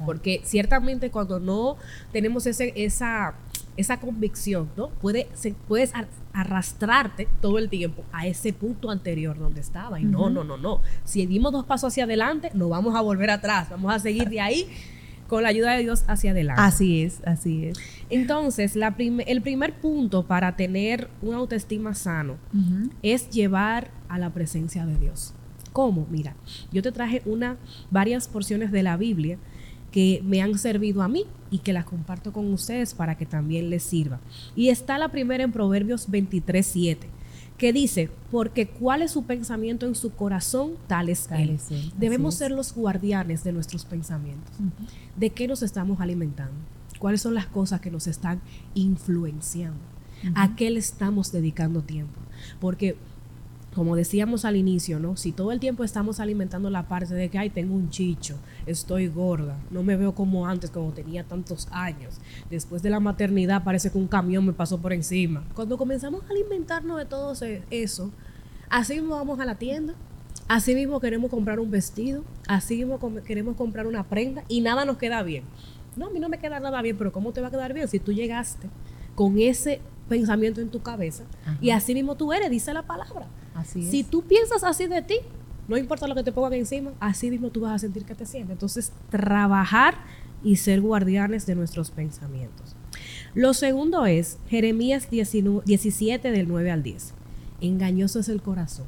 Porque 0.04 0.42
ciertamente 0.44 1.10
cuando 1.10 1.40
no 1.40 1.78
tenemos 2.12 2.46
ese, 2.46 2.74
esa, 2.76 3.36
esa 3.78 3.98
convicción, 4.00 4.68
¿no? 4.76 4.88
Puede, 4.88 5.28
se, 5.32 5.54
puedes 5.66 5.94
arrastrarte 6.34 7.28
todo 7.40 7.58
el 7.58 7.70
tiempo 7.70 8.04
a 8.12 8.26
ese 8.26 8.52
punto 8.52 8.90
anterior 8.90 9.38
donde 9.38 9.62
estaba. 9.62 9.98
Y 9.98 10.04
no, 10.04 10.28
no, 10.28 10.44
no, 10.44 10.58
no. 10.58 10.82
Si 11.04 11.24
dimos 11.24 11.52
dos 11.52 11.64
pasos 11.64 11.94
hacia 11.94 12.04
adelante, 12.04 12.50
no 12.52 12.68
vamos 12.68 12.94
a 12.94 13.00
volver 13.00 13.30
atrás, 13.30 13.70
vamos 13.70 13.94
a 13.94 13.98
seguir 13.98 14.28
de 14.28 14.42
ahí 14.42 14.68
con 15.32 15.44
la 15.44 15.48
ayuda 15.48 15.72
de 15.72 15.84
Dios 15.84 16.04
hacia 16.08 16.32
adelante. 16.32 16.60
Así 16.60 17.00
es, 17.00 17.22
así 17.24 17.64
es. 17.64 17.78
Entonces, 18.10 18.76
el 18.76 19.40
primer 19.40 19.72
punto 19.80 20.26
para 20.26 20.56
tener 20.56 21.08
una 21.22 21.38
autoestima 21.38 21.94
sano 21.94 22.36
es 23.00 23.30
llevar 23.30 23.90
a 24.10 24.18
la 24.18 24.28
presencia 24.28 24.84
de 24.84 24.98
Dios. 24.98 25.32
¿Cómo? 25.72 26.06
Mira, 26.10 26.36
yo 26.70 26.82
te 26.82 26.92
traje 26.92 27.22
una, 27.24 27.56
varias 27.90 28.28
porciones 28.28 28.72
de 28.72 28.82
la 28.82 28.98
Biblia 28.98 29.38
que 29.90 30.20
me 30.22 30.42
han 30.42 30.58
servido 30.58 31.00
a 31.00 31.08
mí 31.08 31.24
y 31.50 31.60
que 31.60 31.72
las 31.72 31.86
comparto 31.86 32.34
con 32.34 32.52
ustedes 32.52 32.92
para 32.92 33.16
que 33.16 33.24
también 33.24 33.70
les 33.70 33.84
sirva. 33.84 34.20
Y 34.54 34.68
está 34.68 34.98
la 34.98 35.08
primera 35.08 35.44
en 35.44 35.52
Proverbios 35.52 36.10
23, 36.10 36.66
7, 36.66 37.08
que 37.62 37.72
dice, 37.72 38.10
porque 38.32 38.66
cuál 38.66 39.02
es 39.02 39.12
su 39.12 39.22
pensamiento 39.22 39.86
en 39.86 39.94
su 39.94 40.10
corazón, 40.10 40.72
tal 40.88 41.08
es 41.08 41.28
Tal 41.28 41.42
él. 41.42 41.50
es 41.50 41.70
él, 41.70 41.78
así 41.78 41.92
Debemos 41.96 42.34
es. 42.34 42.38
ser 42.40 42.50
los 42.50 42.74
guardianes 42.74 43.44
de 43.44 43.52
nuestros 43.52 43.84
pensamientos. 43.84 44.52
¿De 45.16 45.30
qué 45.30 45.46
nos 45.46 45.62
estamos 45.62 46.00
alimentando? 46.00 46.56
¿Cuáles 46.98 47.22
son 47.22 47.34
las 47.34 47.46
cosas 47.46 47.80
que 47.80 47.92
nos 47.92 48.08
están 48.08 48.40
influenciando? 48.74 49.78
¿A 50.34 50.56
qué 50.56 50.70
le 50.70 50.80
estamos 50.80 51.30
dedicando 51.30 51.82
tiempo? 51.82 52.18
Porque 52.60 52.96
como 53.74 53.96
decíamos 53.96 54.44
al 54.44 54.56
inicio, 54.56 54.98
¿no? 54.98 55.16
Si 55.16 55.32
todo 55.32 55.50
el 55.50 55.60
tiempo 55.60 55.82
estamos 55.82 56.20
alimentando 56.20 56.68
la 56.68 56.88
parte 56.88 57.14
de 57.14 57.30
que, 57.30 57.38
ay, 57.38 57.50
tengo 57.50 57.74
un 57.74 57.88
chicho, 57.88 58.36
estoy 58.66 59.08
gorda, 59.08 59.56
no 59.70 59.82
me 59.82 59.96
veo 59.96 60.14
como 60.14 60.46
antes, 60.46 60.70
como 60.70 60.92
tenía 60.92 61.24
tantos 61.24 61.68
años, 61.70 62.20
después 62.50 62.82
de 62.82 62.90
la 62.90 63.00
maternidad 63.00 63.64
parece 63.64 63.90
que 63.90 63.98
un 63.98 64.08
camión 64.08 64.44
me 64.44 64.52
pasó 64.52 64.78
por 64.78 64.92
encima. 64.92 65.44
Cuando 65.54 65.78
comenzamos 65.78 66.22
a 66.24 66.32
alimentarnos 66.32 66.98
de 66.98 67.06
todo 67.06 67.34
eso, 67.70 68.10
así 68.68 68.94
mismo 68.94 69.16
vamos 69.16 69.40
a 69.40 69.46
la 69.46 69.54
tienda, 69.54 69.94
así 70.48 70.74
mismo 70.74 71.00
queremos 71.00 71.30
comprar 71.30 71.58
un 71.58 71.70
vestido, 71.70 72.24
así 72.48 72.76
mismo 72.76 72.98
queremos 73.24 73.56
comprar 73.56 73.86
una 73.86 74.04
prenda 74.04 74.44
y 74.48 74.60
nada 74.60 74.84
nos 74.84 74.98
queda 74.98 75.22
bien. 75.22 75.44
No, 75.96 76.06
a 76.06 76.10
mí 76.10 76.20
no 76.20 76.28
me 76.28 76.38
queda 76.38 76.60
nada 76.60 76.80
bien, 76.82 76.96
pero 76.98 77.12
¿cómo 77.12 77.32
te 77.32 77.40
va 77.40 77.48
a 77.48 77.50
quedar 77.50 77.72
bien 77.72 77.88
si 77.88 77.98
tú 77.98 78.12
llegaste 78.12 78.68
con 79.14 79.38
ese 79.38 79.80
pensamiento 80.08 80.60
en 80.60 80.70
tu 80.70 80.82
cabeza 80.82 81.24
y 81.60 81.70
así 81.70 81.94
mismo 81.94 82.16
tú 82.16 82.32
eres, 82.32 82.50
dice 82.50 82.74
la 82.74 82.82
palabra? 82.82 83.28
Así 83.54 83.80
es. 83.80 83.90
Si 83.90 84.04
tú 84.04 84.22
piensas 84.22 84.64
así 84.64 84.86
de 84.86 85.02
ti, 85.02 85.16
no 85.68 85.76
importa 85.76 86.06
lo 86.06 86.14
que 86.14 86.22
te 86.22 86.32
pongan 86.32 86.54
encima, 86.54 86.92
así 87.00 87.30
mismo 87.30 87.50
tú 87.50 87.60
vas 87.60 87.72
a 87.72 87.78
sentir 87.78 88.04
que 88.04 88.14
te 88.14 88.26
sientes. 88.26 88.52
Entonces, 88.52 88.92
trabajar 89.10 89.94
y 90.42 90.56
ser 90.56 90.80
guardianes 90.80 91.46
de 91.46 91.54
nuestros 91.54 91.90
pensamientos. 91.90 92.74
Lo 93.34 93.54
segundo 93.54 94.04
es 94.06 94.38
Jeremías 94.48 95.08
19 95.08 95.62
17 95.64 96.30
del 96.30 96.48
9 96.48 96.70
al 96.70 96.82
10. 96.82 97.14
Engañoso 97.60 98.18
es 98.20 98.28
el 98.28 98.42
corazón, 98.42 98.86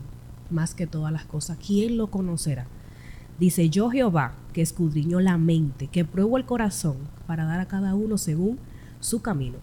más 0.51 0.75
que 0.75 0.87
todas 0.87 1.13
las 1.13 1.25
cosas. 1.25 1.59
¿Quién 1.65 1.97
lo 1.97 2.11
conocerá? 2.11 2.67
Dice 3.39 3.69
yo 3.71 3.91
Jehová, 3.91 4.35
que 4.53 4.63
escudriñó 4.63 5.21
la 5.21 5.39
mente, 5.39 5.89
que 5.89 6.05
pruebo 6.05 6.37
el 6.37 6.45
corazón 6.45 6.97
para 7.27 7.45
dar 7.45 7.61
a 7.61 7.69
cada 7.69 7.95
uno 7.95 8.19
según 8.19 8.59
su 9.01 9.23
camino. 9.23 9.59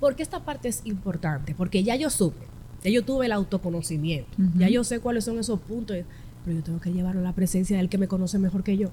Porque 0.00 0.22
esta 0.22 0.44
parte 0.44 0.68
es 0.68 0.82
importante, 0.84 1.54
porque 1.54 1.82
ya 1.82 1.96
yo 1.96 2.10
supe, 2.10 2.46
ya 2.84 2.90
yo 2.90 3.02
tuve 3.02 3.26
el 3.26 3.32
autoconocimiento, 3.32 4.30
ya 4.56 4.68
yo 4.68 4.84
sé 4.84 5.00
cuáles 5.00 5.24
son 5.24 5.38
esos 5.38 5.58
puntos, 5.58 5.96
pero 6.44 6.56
yo 6.58 6.62
tengo 6.62 6.80
que 6.80 6.92
llevarlo 6.92 7.20
a 7.22 7.24
la 7.24 7.32
presencia 7.32 7.78
del 7.78 7.88
que 7.88 7.98
me 7.98 8.06
conoce 8.08 8.38
mejor 8.38 8.62
que 8.62 8.76
yo. 8.76 8.90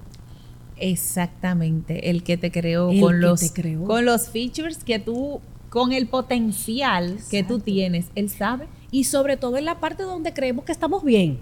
Exactamente, 0.78 2.10
el 2.10 2.22
que 2.22 2.36
te 2.36 2.50
creó 2.50 2.90
El 2.90 3.00
con 3.00 3.12
que 3.12 3.18
los 3.20 3.40
te 3.40 3.52
creó. 3.52 3.84
con 3.84 4.04
los 4.04 4.28
features 4.28 4.82
que 4.82 4.98
tú 4.98 5.40
con 5.68 5.92
el 5.92 6.06
potencial 6.06 7.18
que 7.30 7.42
tú 7.42 7.58
tienes, 7.58 8.06
él 8.14 8.28
sabe. 8.28 8.66
Y 8.90 9.04
sobre 9.04 9.38
todo 9.38 9.56
en 9.56 9.64
la 9.64 9.80
parte 9.80 10.02
donde 10.02 10.34
creemos 10.34 10.66
que 10.66 10.72
estamos 10.72 11.02
bien. 11.02 11.38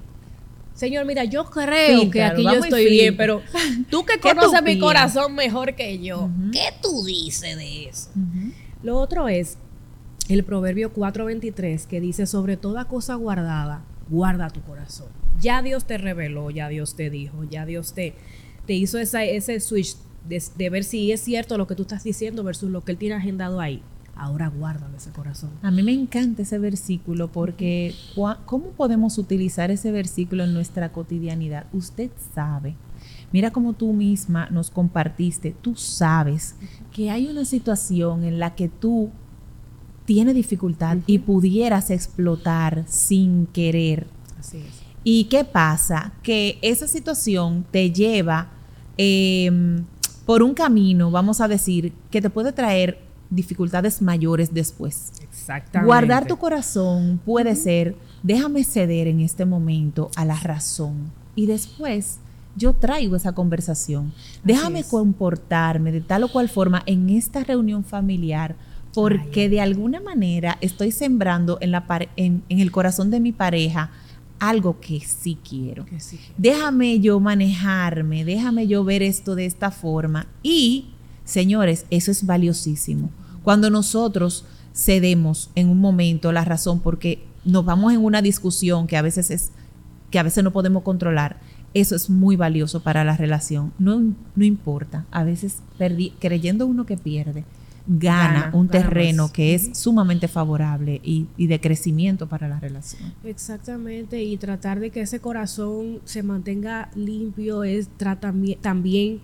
Señor, 0.75 1.05
mira, 1.05 1.25
yo 1.25 1.45
creo 1.47 2.09
que 2.11 2.23
aquí 2.23 2.45
yo 2.45 2.53
estoy 2.53 2.89
bien, 2.89 3.17
pero 3.17 3.43
tú 3.91 4.05
que 4.05 4.15
¿Qué 4.21 4.31
tú 4.31 4.37
conoces 4.37 4.63
mi 4.63 4.79
corazón 4.79 5.35
mejor 5.35 5.75
que 5.75 5.99
yo. 5.99 6.31
¿qué 6.53 6.73
tú 6.81 7.05
dices 7.05 7.57
de 7.57 7.89
eso? 7.89 8.11
Lo 8.83 8.99
otro 8.99 9.29
es 9.29 9.59
el 10.33 10.45
Proverbio 10.45 10.93
4:23 10.93 11.87
que 11.87 12.01
dice, 12.01 12.27
sobre 12.27 12.57
toda 12.57 12.85
cosa 12.87 13.15
guardada, 13.17 13.83
guarda 14.09 14.49
tu 14.51 14.61
corazón. 14.63 15.09
Ya 15.41 15.63
Dios 15.63 15.85
te 15.87 15.99
reveló, 15.99 16.51
ya 16.51 16.69
Dios 16.69 16.95
te 16.95 17.11
dijo, 17.11 17.45
ya 17.45 17.67
Dios 17.67 17.95
te, 17.95 18.15
te 18.67 18.75
hizo 18.75 18.99
esa- 18.99 19.25
ese 19.25 19.59
switch 19.61 19.97
de, 20.29 20.43
de 20.57 20.71
ver 20.71 20.85
si 20.85 21.13
es 21.13 21.21
cierto 21.21 21.57
lo 21.57 21.67
que 21.67 21.75
tú 21.75 21.83
estás 21.83 22.05
diciendo 22.05 22.45
versus 22.45 22.71
lo 22.71 22.83
que 22.83 22.93
Él 22.93 22.99
tiene 22.99 23.15
agendado 23.15 23.61
ahí. 23.61 23.83
Ahora 24.15 24.49
guarda 24.49 24.91
ese 24.95 25.11
corazón. 25.13 25.51
A 25.63 25.71
mí 25.71 25.83
me 25.83 25.93
encanta 25.95 26.43
ese 26.43 26.59
versículo 26.59 27.29
porque 27.33 27.95
¿cómo 28.45 28.67
podemos 28.73 29.17
utilizar 29.17 29.71
ese 29.71 29.93
versículo 29.93 30.45
en 30.45 30.53
nuestra 30.53 30.93
cotidianidad? 30.93 31.65
Usted 31.73 32.11
sabe. 32.35 32.75
Mira 33.33 33.51
como 33.51 33.73
tú 33.73 33.95
misma 33.95 34.49
nos 34.51 34.71
compartiste, 34.71 35.55
tú 35.63 35.75
sabes 35.75 36.55
que 36.93 37.11
hay 37.11 37.29
una 37.29 37.47
situación 37.47 38.25
en 38.25 38.39
la 38.39 38.55
que 38.57 38.69
tú 38.69 39.11
tienes 40.11 40.35
dificultad 40.35 40.97
y 41.07 41.21
pudieras 41.21 41.89
explotar 41.89 42.83
sin 42.89 43.47
querer. 43.47 44.09
Así 44.41 44.57
es. 44.57 44.83
¿Y 45.05 45.27
qué 45.27 45.45
pasa? 45.45 46.15
Que 46.25 46.59
esa 46.63 46.89
situación 46.89 47.65
te 47.71 47.93
lleva 47.93 48.49
eh, 48.99 49.81
por 50.27 50.43
un 50.43 50.53
camino, 50.53 51.13
vamos 51.13 51.41
a 51.41 51.47
decir, 51.47 51.93
que 52.11 52.21
te 52.21 52.29
puede 52.29 52.51
traer 52.51 52.99
dificultades 53.31 54.03
mayores 54.03 54.53
después. 54.53 55.13
Exactamente. 55.23 55.87
Guardar 55.87 56.27
tu 56.27 56.39
corazón 56.39 57.21
puede 57.25 57.55
ser, 57.55 57.95
déjame 58.25 58.65
ceder 58.65 59.07
en 59.07 59.21
este 59.21 59.45
momento 59.45 60.11
a 60.17 60.25
la 60.25 60.41
razón 60.41 61.13
y 61.37 61.47
después 61.47 62.19
yo 62.57 62.73
traigo 62.73 63.15
esa 63.15 63.31
conversación. 63.31 64.13
Déjame 64.43 64.81
es. 64.81 64.89
comportarme 64.89 65.93
de 65.93 66.01
tal 66.01 66.25
o 66.25 66.33
cual 66.33 66.49
forma 66.49 66.83
en 66.87 67.11
esta 67.11 67.45
reunión 67.45 67.85
familiar 67.85 68.57
porque 68.95 69.43
Ay. 69.43 69.49
de 69.49 69.61
alguna 69.61 70.01
manera 70.01 70.59
estoy 70.61 70.91
sembrando 70.91 71.59
en, 71.61 71.71
la 71.71 71.85
en, 72.17 72.43
en 72.49 72.61
el 72.61 72.71
corazón 72.73 73.11
de 73.11 73.21
mi 73.21 73.33
pareja 73.33 73.91
algo 74.39 74.81
que 74.81 75.01
sí 75.01 75.37
quiero. 75.49 75.85
Que 75.85 76.01
sí 76.01 76.17
que- 76.17 76.33
Déjame 76.39 76.99
yo 77.01 77.21
manejarme, 77.21 78.25
déjame 78.25 78.67
yo 78.67 78.85
ver 78.85 79.03
esto 79.03 79.35
de 79.35 79.45
esta 79.47 79.71
forma. 79.71 80.27
Y, 80.43 80.87
señores, 81.25 81.85
eso 81.91 82.11
es 82.11 82.25
valiosísimo. 82.25 83.11
Cuando 83.43 83.69
nosotros 83.71 84.45
cedemos 84.75 85.51
en 85.55 85.69
un 85.69 85.79
momento 85.81 86.33
la 86.33 86.45
razón 86.45 86.81
porque 86.81 87.23
nos 87.45 87.65
vamos 87.65 87.93
en 87.93 88.03
una 88.05 88.23
discusión 88.23 88.87
que 88.87 88.97
a 88.97 89.03
veces 89.03 89.31
es 89.31 89.51
que 90.11 90.19
a 90.19 90.23
veces 90.25 90.43
no 90.43 90.51
podemos 90.53 90.83
controlar, 90.83 91.39
eso 91.73 91.95
es 91.95 92.11
muy 92.11 92.35
valioso 92.35 92.83
para 92.83 93.05
la 93.05 93.17
relación. 93.17 93.73
No, 93.79 94.01
no 94.35 94.45
importa, 94.45 95.07
a 95.13 95.23
veces 95.23 95.59
perdi- 95.79 96.13
creyendo 96.19 96.67
uno 96.67 96.85
que 96.85 96.97
pierde, 96.97 97.45
gana, 97.87 98.41
Gana, 98.45 98.51
un 98.57 98.69
terreno 98.69 99.25
más. 99.25 99.33
que 99.33 99.55
es 99.55 99.71
sumamente 99.79 100.29
favorable 100.29 101.01
y, 101.05 101.27
y 101.37 101.47
de 101.47 101.61
crecimiento 101.61 102.29
para 102.29 102.49
la 102.49 102.61
relación. 102.61 103.13
Exactamente, 103.25 104.23
y 104.23 104.37
tratar 104.37 104.81
de 104.81 104.91
que 104.91 105.01
ese 105.01 105.21
corazón 105.21 106.01
se 106.05 106.23
mantenga 106.23 106.91
limpio 106.95 107.65
es 107.65 107.89
trata- 107.97 108.35
también 108.61 109.21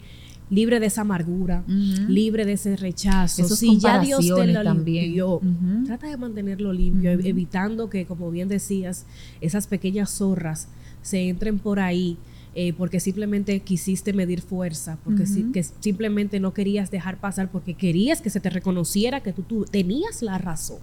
libre 0.48 0.78
de 0.78 0.86
esa 0.86 1.00
amargura, 1.00 1.64
libre 1.66 2.44
de 2.44 2.52
ese 2.52 2.76
rechazo. 2.76 3.42
Esas 3.42 3.58
si 3.58 3.78
ya 3.78 3.98
Dios 3.98 4.20
te 4.24 4.46
lo 4.46 4.62
también. 4.62 5.04
limpió, 5.06 5.34
Ujú. 5.36 5.84
trata 5.86 6.06
de 6.08 6.16
mantenerlo 6.16 6.72
limpio, 6.72 7.10
evitando 7.10 7.90
que, 7.90 8.06
como 8.06 8.30
bien 8.30 8.48
decías, 8.48 9.06
esas 9.40 9.66
pequeñas 9.66 10.10
zorras 10.10 10.68
se 11.02 11.28
entren 11.28 11.58
por 11.58 11.80
ahí. 11.80 12.16
Eh, 12.58 12.72
porque 12.72 13.00
simplemente 13.00 13.60
quisiste 13.60 14.14
medir 14.14 14.40
fuerza, 14.40 14.96
porque 15.04 15.26
si- 15.26 15.42
Ujú. 15.42 15.52
que 15.52 15.62
simplemente 15.62 16.40
no 16.40 16.54
querías 16.54 16.90
dejar 16.90 17.18
pasar, 17.20 17.50
porque 17.52 17.74
querías 17.74 18.22
que 18.22 18.30
se 18.30 18.40
te 18.40 18.48
reconociera 18.48 19.20
que 19.22 19.32
tú, 19.34 19.42
tú 19.42 19.64
tenías 19.70 20.22
la 20.22 20.38
razón. 20.38 20.78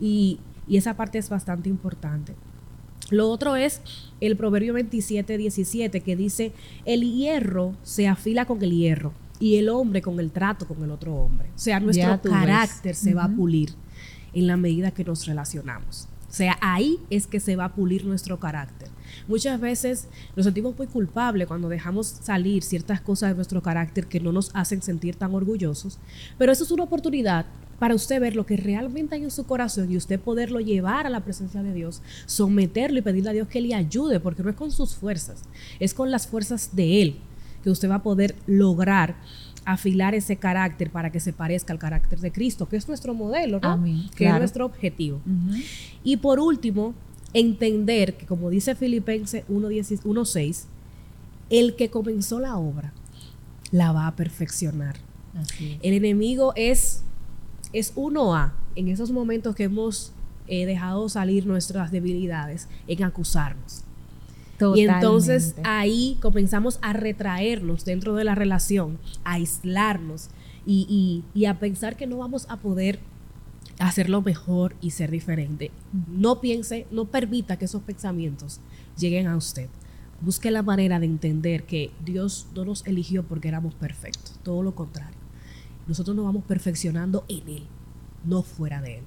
Y, 0.00 0.38
y 0.68 0.76
esa 0.76 0.94
parte 0.96 1.16
es 1.18 1.28
bastante 1.30 1.68
importante. 1.70 2.34
Lo 3.10 3.28
otro 3.30 3.56
es 3.56 3.80
el 4.20 4.36
Proverbio 4.36 4.74
27, 4.74 5.36
17, 5.38 6.00
que 6.00 6.14
dice, 6.16 6.52
el 6.84 7.02
hierro 7.12 7.74
se 7.82 8.06
afila 8.08 8.44
con 8.44 8.62
el 8.62 8.70
hierro 8.72 9.12
y 9.40 9.56
el 9.56 9.68
hombre 9.70 10.02
con 10.02 10.20
el 10.20 10.30
trato 10.30 10.66
con 10.68 10.82
el 10.82 10.90
otro 10.90 11.14
hombre. 11.16 11.48
O 11.54 11.58
sea, 11.58 11.80
nuestro 11.80 12.04
carácter 12.46 12.94
se 12.94 13.14
va 13.14 13.24
a 13.24 13.28
pulir 13.36 13.70
en 14.34 14.46
la 14.46 14.56
medida 14.56 14.90
que 14.92 15.04
nos 15.04 15.26
relacionamos. 15.26 16.08
O 16.30 16.34
sea, 16.34 16.56
ahí 16.62 16.98
es 17.10 17.26
que 17.26 17.40
se 17.40 17.56
va 17.56 17.66
a 17.66 17.74
pulir 17.74 18.06
nuestro 18.06 18.38
carácter. 18.38 18.88
Muchas 19.28 19.60
veces 19.60 20.08
nos 20.36 20.44
sentimos 20.44 20.76
muy 20.76 20.86
culpables 20.86 21.46
cuando 21.46 21.68
dejamos 21.68 22.06
salir 22.06 22.62
ciertas 22.62 23.00
cosas 23.00 23.30
de 23.30 23.36
nuestro 23.36 23.62
carácter 23.62 24.06
que 24.06 24.20
no 24.20 24.32
nos 24.32 24.50
hacen 24.54 24.82
sentir 24.82 25.16
tan 25.16 25.34
orgullosos, 25.34 25.98
pero 26.38 26.52
eso 26.52 26.64
es 26.64 26.70
una 26.70 26.84
oportunidad 26.84 27.46
para 27.78 27.94
usted 27.94 28.20
ver 28.20 28.36
lo 28.36 28.46
que 28.46 28.56
realmente 28.56 29.16
hay 29.16 29.24
en 29.24 29.30
su 29.30 29.44
corazón 29.44 29.90
y 29.90 29.96
usted 29.96 30.20
poderlo 30.20 30.60
llevar 30.60 31.06
a 31.06 31.10
la 31.10 31.24
presencia 31.24 31.62
de 31.62 31.74
Dios, 31.74 32.00
someterlo 32.26 33.00
y 33.00 33.02
pedirle 33.02 33.30
a 33.30 33.32
Dios 33.32 33.48
que 33.48 33.60
le 33.60 33.74
ayude, 33.74 34.20
porque 34.20 34.42
no 34.42 34.50
es 34.50 34.56
con 34.56 34.70
sus 34.70 34.94
fuerzas, 34.94 35.42
es 35.80 35.92
con 35.92 36.10
las 36.10 36.28
fuerzas 36.28 36.76
de 36.76 37.02
Él 37.02 37.16
que 37.62 37.70
usted 37.70 37.90
va 37.90 37.96
a 37.96 38.02
poder 38.02 38.34
lograr 38.46 39.16
afilar 39.64 40.14
ese 40.14 40.36
carácter 40.36 40.90
para 40.90 41.10
que 41.10 41.20
se 41.20 41.32
parezca 41.32 41.72
al 41.72 41.78
carácter 41.78 42.18
de 42.20 42.32
Cristo, 42.32 42.68
que 42.68 42.76
es 42.76 42.88
nuestro 42.88 43.14
modelo, 43.14 43.60
¿no? 43.60 43.68
Amén, 43.68 44.10
Que 44.16 44.26
es 44.26 44.38
nuestro 44.38 44.66
objetivo. 44.66 45.20
Y 46.02 46.16
por 46.16 46.40
último, 46.40 46.94
entender 47.34 48.16
que, 48.16 48.26
como 48.26 48.50
dice 48.50 48.74
Filipenses 48.74 49.44
1.10 49.48 50.02
1.6, 50.02 50.64
el 51.50 51.76
que 51.76 51.90
comenzó 51.90 52.40
la 52.40 52.56
obra 52.56 52.92
la 53.70 53.92
va 53.92 54.06
a 54.06 54.16
perfeccionar. 54.16 54.96
Así. 55.34 55.78
El 55.82 55.94
enemigo 55.94 56.52
es, 56.56 57.02
es 57.72 57.92
uno 57.96 58.34
a 58.34 58.54
en 58.76 58.88
esos 58.88 59.10
momentos 59.10 59.54
que 59.54 59.64
hemos 59.64 60.12
eh, 60.48 60.66
dejado 60.66 61.08
salir 61.08 61.46
nuestras 61.46 61.90
debilidades 61.90 62.68
en 62.86 63.04
acusarnos. 63.04 63.84
Y 64.74 64.82
entonces 64.82 65.56
ahí 65.64 66.18
comenzamos 66.20 66.78
a 66.82 66.92
retraernos 66.92 67.84
dentro 67.84 68.14
de 68.14 68.24
la 68.24 68.34
relación, 68.34 68.98
a 69.24 69.32
aislarnos 69.32 70.28
y, 70.66 71.24
a 71.48 71.58
pensar 71.58 71.96
que 71.96 72.06
no 72.06 72.18
vamos 72.18 72.46
a 72.48 72.58
poder 72.58 73.00
hacerlo 73.88 74.22
mejor 74.22 74.76
y 74.80 74.90
ser 74.90 75.10
diferente. 75.10 75.70
No 76.08 76.40
piense, 76.40 76.86
no 76.90 77.06
permita 77.06 77.58
que 77.58 77.64
esos 77.64 77.82
pensamientos 77.82 78.60
lleguen 78.98 79.26
a 79.26 79.36
usted. 79.36 79.68
Busque 80.20 80.50
la 80.50 80.62
manera 80.62 81.00
de 81.00 81.06
entender 81.06 81.64
que 81.64 81.90
Dios 82.04 82.46
no 82.54 82.64
nos 82.64 82.86
eligió 82.86 83.24
porque 83.24 83.48
éramos 83.48 83.74
perfectos, 83.74 84.38
todo 84.44 84.62
lo 84.62 84.74
contrario. 84.74 85.18
Nosotros 85.88 86.14
nos 86.14 86.24
vamos 86.24 86.44
perfeccionando 86.44 87.24
en 87.28 87.48
Él, 87.48 87.64
no 88.24 88.42
fuera 88.42 88.80
de 88.80 88.98
Él. 88.98 89.04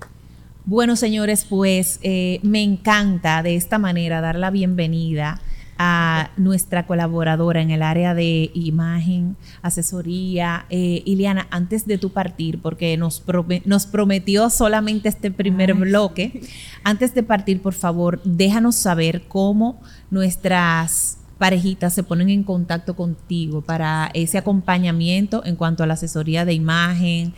Bueno, 0.65 0.95
señores, 0.95 1.45
pues 1.45 1.99
eh, 2.01 2.39
me 2.43 2.61
encanta 2.61 3.43
de 3.43 3.55
esta 3.55 3.77
manera 3.77 4.19
dar 4.19 4.35
la 4.35 4.49
bienvenida 4.49 5.39
a 5.77 6.31
nuestra 6.37 6.85
colaboradora 6.85 7.61
en 7.61 7.71
el 7.71 7.81
área 7.81 8.13
de 8.13 8.51
imagen, 8.53 9.35
asesoría. 9.61 10.65
Eh, 10.69 11.03
Iliana, 11.05 11.47
antes 11.51 11.85
de 11.85 11.97
tu 11.97 12.11
partir, 12.11 12.61
porque 12.61 12.95
nos, 12.97 13.23
nos 13.65 13.85
prometió 13.85 14.49
solamente 14.49 15.09
este 15.09 15.31
primer 15.31 15.73
bloque, 15.73 16.41
antes 16.83 17.13
de 17.13 17.23
partir, 17.23 17.61
por 17.61 17.73
favor, 17.73 18.21
déjanos 18.23 18.75
saber 18.75 19.27
cómo 19.27 19.81
nuestras 20.09 21.17
parejitas 21.37 21.93
se 21.93 22.03
ponen 22.03 22.29
en 22.29 22.43
contacto 22.43 22.95
contigo 22.95 23.61
para 23.61 24.09
ese 24.13 24.37
acompañamiento 24.37 25.43
en 25.45 25.55
cuanto 25.55 25.83
a 25.83 25.87
la 25.87 25.95
asesoría 25.95 26.45
de 26.45 26.53
imagen 26.53 27.33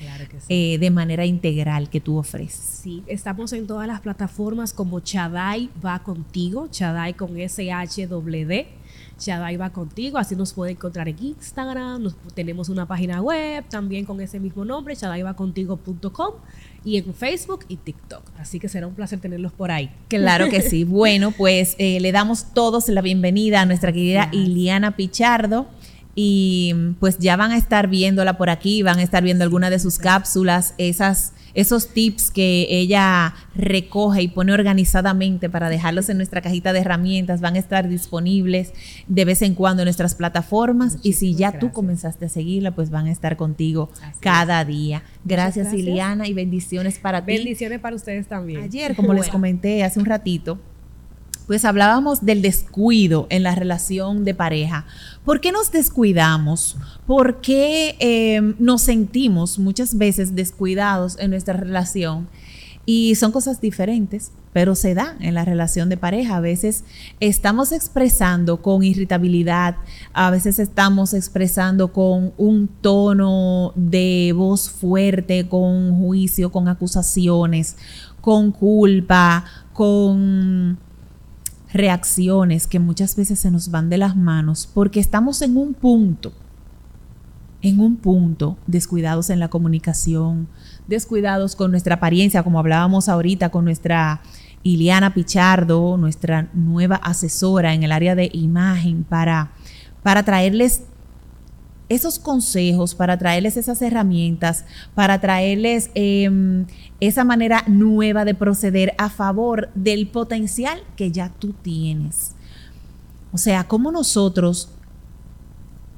eh, 0.49 0.77
de 0.77 0.91
manera 0.91 1.25
integral 1.25 1.89
que 1.89 1.99
tú 1.99 2.17
ofreces. 2.17 2.79
Sí, 2.83 3.03
estamos 3.07 3.53
en 3.53 3.65
todas 3.67 3.87
las 3.87 4.01
plataformas 4.01 4.73
como 4.73 4.99
Chadai 4.99 5.69
va 5.83 5.99
contigo, 5.99 6.67
Chadai 6.69 7.15
con 7.15 7.37
SHWD. 7.37 8.67
Chadai 9.17 9.57
va 9.57 9.71
contigo, 9.71 10.17
así 10.17 10.35
nos 10.35 10.53
puede 10.53 10.71
encontrar 10.71 11.07
en 11.07 11.17
Instagram, 11.21 12.13
tenemos 12.33 12.69
una 12.69 12.87
página 12.87 13.21
web 13.21 13.65
también 13.69 14.05
con 14.05 14.21
ese 14.21 14.39
mismo 14.39 14.63
nombre, 14.63 14.95
chadaivacontigo.com 14.95 16.33
y 16.83 16.97
en 16.97 17.13
Facebook 17.13 17.65
y 17.67 17.77
TikTok. 17.77 18.23
Así 18.39 18.59
que 18.59 18.69
será 18.69 18.87
un 18.87 18.93
placer 18.93 19.19
tenerlos 19.19 19.51
por 19.51 19.71
ahí. 19.71 19.91
Claro 20.07 20.49
que 20.49 20.61
sí. 20.61 20.83
Bueno, 20.97 21.31
pues 21.31 21.75
eh, 21.79 21.99
le 21.99 22.11
damos 22.11 22.53
todos 22.53 22.87
la 22.89 23.01
bienvenida 23.01 23.61
a 23.61 23.65
nuestra 23.65 23.91
querida 23.91 24.29
Iliana 24.31 24.95
Pichardo. 24.95 25.67
Y 26.15 26.73
pues 26.99 27.19
ya 27.19 27.35
van 27.35 27.51
a 27.51 27.57
estar 27.57 27.87
viéndola 27.87 28.37
por 28.37 28.49
aquí, 28.49 28.81
van 28.81 28.97
a 28.97 29.03
estar 29.03 29.23
viendo 29.23 29.43
alguna 29.43 29.69
de 29.69 29.77
sus 29.77 29.99
cápsulas, 29.99 30.73
esas 30.79 31.33
esos 31.57 31.87
tips 31.87 32.29
que 32.29 32.67
ella 32.69 33.33
recoge 33.55 34.21
y 34.21 34.27
pone 34.27 34.53
organizadamente 34.53 35.49
para 35.49 35.69
dejarlos 35.69 36.07
en 36.09 36.17
nuestra 36.17 36.39
cajita 36.39 36.71
de 36.71 36.81
herramientas 36.81 37.41
van 37.41 37.55
a 37.55 37.57
estar 37.57 37.89
disponibles 37.89 38.73
de 39.07 39.25
vez 39.25 39.41
en 39.41 39.55
cuando 39.55 39.81
en 39.81 39.87
nuestras 39.87 40.13
plataformas 40.13 40.99
y 41.01 41.13
si 41.13 41.33
ya 41.33 41.57
tú 41.57 41.71
comenzaste 41.71 42.25
a 42.25 42.29
seguirla, 42.29 42.75
pues 42.75 42.91
van 42.91 43.07
a 43.07 43.11
estar 43.11 43.37
contigo 43.37 43.89
cada 44.19 44.63
día. 44.65 45.01
Gracias, 45.25 45.73
Iliana 45.73 46.27
y 46.27 46.33
bendiciones 46.35 46.99
para 46.99 47.25
ti. 47.25 47.33
Bendiciones 47.33 47.79
para 47.79 47.95
ustedes 47.95 48.27
también. 48.27 48.61
Ayer, 48.61 48.95
como 48.95 49.15
les 49.15 49.27
comenté 49.27 49.83
hace 49.83 49.99
un 49.99 50.05
ratito, 50.05 50.59
pues 51.47 51.63
hablábamos 51.63 52.25
del 52.25 52.41
descuido 52.41 53.25
en 53.29 53.41
la 53.41 53.55
relación 53.55 54.25
de 54.25 54.35
pareja. 54.35 54.85
¿Por 55.23 55.39
qué 55.39 55.53
nos 55.53 55.71
descuidamos? 55.71 56.75
¿Por 57.07 57.39
qué 57.39 57.95
eh, 57.99 58.53
nos 58.59 58.81
sentimos 58.81 59.57
muchas 59.57 59.97
veces 59.97 60.35
descuidados 60.35 61.17
en 61.19 61.31
nuestra 61.31 61.55
relación? 61.55 62.27
Y 62.85 63.15
son 63.15 63.31
cosas 63.31 63.59
diferentes, 63.59 64.31
pero 64.53 64.75
se 64.75 64.93
da 64.93 65.17
en 65.19 65.33
la 65.33 65.43
relación 65.43 65.89
de 65.89 65.97
pareja. 65.97 66.37
A 66.37 66.41
veces 66.41 66.83
estamos 67.19 67.71
expresando 67.71 68.61
con 68.61 68.83
irritabilidad, 68.83 69.75
a 70.13 70.31
veces 70.31 70.59
estamos 70.59 71.13
expresando 71.13 71.91
con 71.91 72.33
un 72.37 72.67
tono 72.67 73.73
de 73.75 74.33
voz 74.35 74.69
fuerte, 74.69 75.47
con 75.47 75.97
juicio, 75.97 76.51
con 76.51 76.67
acusaciones, 76.69 77.75
con 78.21 78.51
culpa, 78.51 79.43
con 79.73 80.77
reacciones 81.71 82.67
que 82.67 82.79
muchas 82.79 83.15
veces 83.15 83.39
se 83.39 83.51
nos 83.51 83.71
van 83.71 83.89
de 83.89 83.97
las 83.97 84.15
manos 84.15 84.69
porque 84.73 84.99
estamos 84.99 85.41
en 85.41 85.57
un 85.57 85.73
punto, 85.73 86.33
en 87.61 87.79
un 87.79 87.97
punto, 87.97 88.57
descuidados 88.67 89.29
en 89.29 89.39
la 89.39 89.49
comunicación, 89.49 90.47
descuidados 90.87 91.55
con 91.55 91.71
nuestra 91.71 91.95
apariencia, 91.95 92.43
como 92.43 92.59
hablábamos 92.59 93.09
ahorita 93.09 93.49
con 93.49 93.65
nuestra 93.65 94.21
Iliana 94.63 95.13
Pichardo, 95.13 95.97
nuestra 95.97 96.49
nueva 96.53 96.97
asesora 96.97 97.73
en 97.73 97.83
el 97.83 97.91
área 97.91 98.15
de 98.15 98.29
imagen, 98.33 99.03
para, 99.03 99.51
para 100.03 100.23
traerles 100.23 100.83
esos 101.89 102.19
consejos, 102.19 102.95
para 102.95 103.17
traerles 103.17 103.55
esas 103.55 103.81
herramientas, 103.81 104.65
para 104.93 105.21
traerles 105.21 105.89
em, 105.93 106.65
esa 106.99 107.23
manera 107.23 107.63
nueva 107.67 108.25
de 108.25 108.35
proceder 108.35 108.93
a 108.97 109.09
favor 109.09 109.69
del 109.73 110.07
potencial 110.07 110.81
que 110.95 111.11
ya 111.11 111.29
tú 111.39 111.53
tienes. 111.53 112.33
O 113.31 113.37
sea, 113.37 113.65
cómo 113.65 113.91
nosotros 113.91 114.69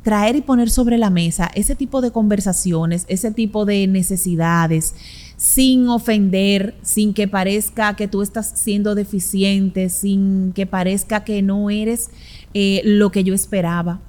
traer 0.04 0.36
y 0.36 0.41
poner 0.41 0.69
sobre 0.69 0.97
la 0.97 1.10
mesa 1.10 1.52
ese 1.56 1.75
tipo 1.75 2.02
de 2.02 2.12
conversaciones, 2.12 3.06
ese 3.08 3.32
tipo 3.32 3.65
de 3.65 3.86
necesidades, 3.88 4.95
sin 5.38 5.88
ofender, 5.88 6.75
sin 6.82 7.13
que 7.13 7.28
parezca 7.28 7.95
que 7.95 8.08
tú 8.08 8.21
estás 8.21 8.52
siendo 8.56 8.93
deficiente, 8.93 9.89
sin 9.89 10.52
que 10.54 10.65
parezca 10.65 11.23
que 11.23 11.41
no 11.41 11.69
eres 11.69 12.10
eh, 12.54 12.82
lo 12.86 13.12
que 13.12 13.23
yo 13.23 13.34
esperaba 13.34 14.02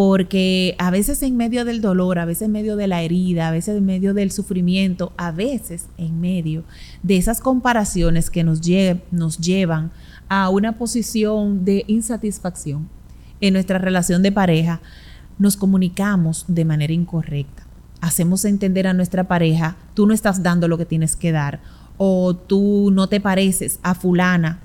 porque 0.00 0.76
a 0.78 0.90
veces 0.90 1.22
en 1.22 1.36
medio 1.36 1.66
del 1.66 1.82
dolor, 1.82 2.18
a 2.18 2.24
veces 2.24 2.46
en 2.46 2.52
medio 2.52 2.76
de 2.76 2.86
la 2.86 3.02
herida, 3.02 3.48
a 3.48 3.50
veces 3.50 3.76
en 3.76 3.84
medio 3.84 4.14
del 4.14 4.30
sufrimiento, 4.30 5.12
a 5.18 5.30
veces 5.30 5.88
en 5.98 6.22
medio 6.22 6.64
de 7.02 7.18
esas 7.18 7.42
comparaciones 7.42 8.30
que 8.30 8.42
nos, 8.42 8.62
nos 9.10 9.36
llevan 9.36 9.90
a 10.30 10.48
una 10.48 10.78
posición 10.78 11.66
de 11.66 11.84
insatisfacción 11.86 12.88
en 13.42 13.52
nuestra 13.52 13.76
relación 13.76 14.22
de 14.22 14.32
pareja, 14.32 14.80
nos 15.38 15.58
comunicamos 15.58 16.46
de 16.48 16.64
manera 16.64 16.94
incorrecta. 16.94 17.64
Hacemos 18.00 18.46
entender 18.46 18.86
a 18.86 18.94
nuestra 18.94 19.24
pareja, 19.24 19.76
tú 19.92 20.06
no 20.06 20.14
estás 20.14 20.42
dando 20.42 20.66
lo 20.66 20.78
que 20.78 20.86
tienes 20.86 21.14
que 21.14 21.30
dar, 21.30 21.60
o 21.98 22.34
tú 22.34 22.90
no 22.90 23.10
te 23.10 23.20
pareces 23.20 23.78
a 23.82 23.94
fulana 23.94 24.60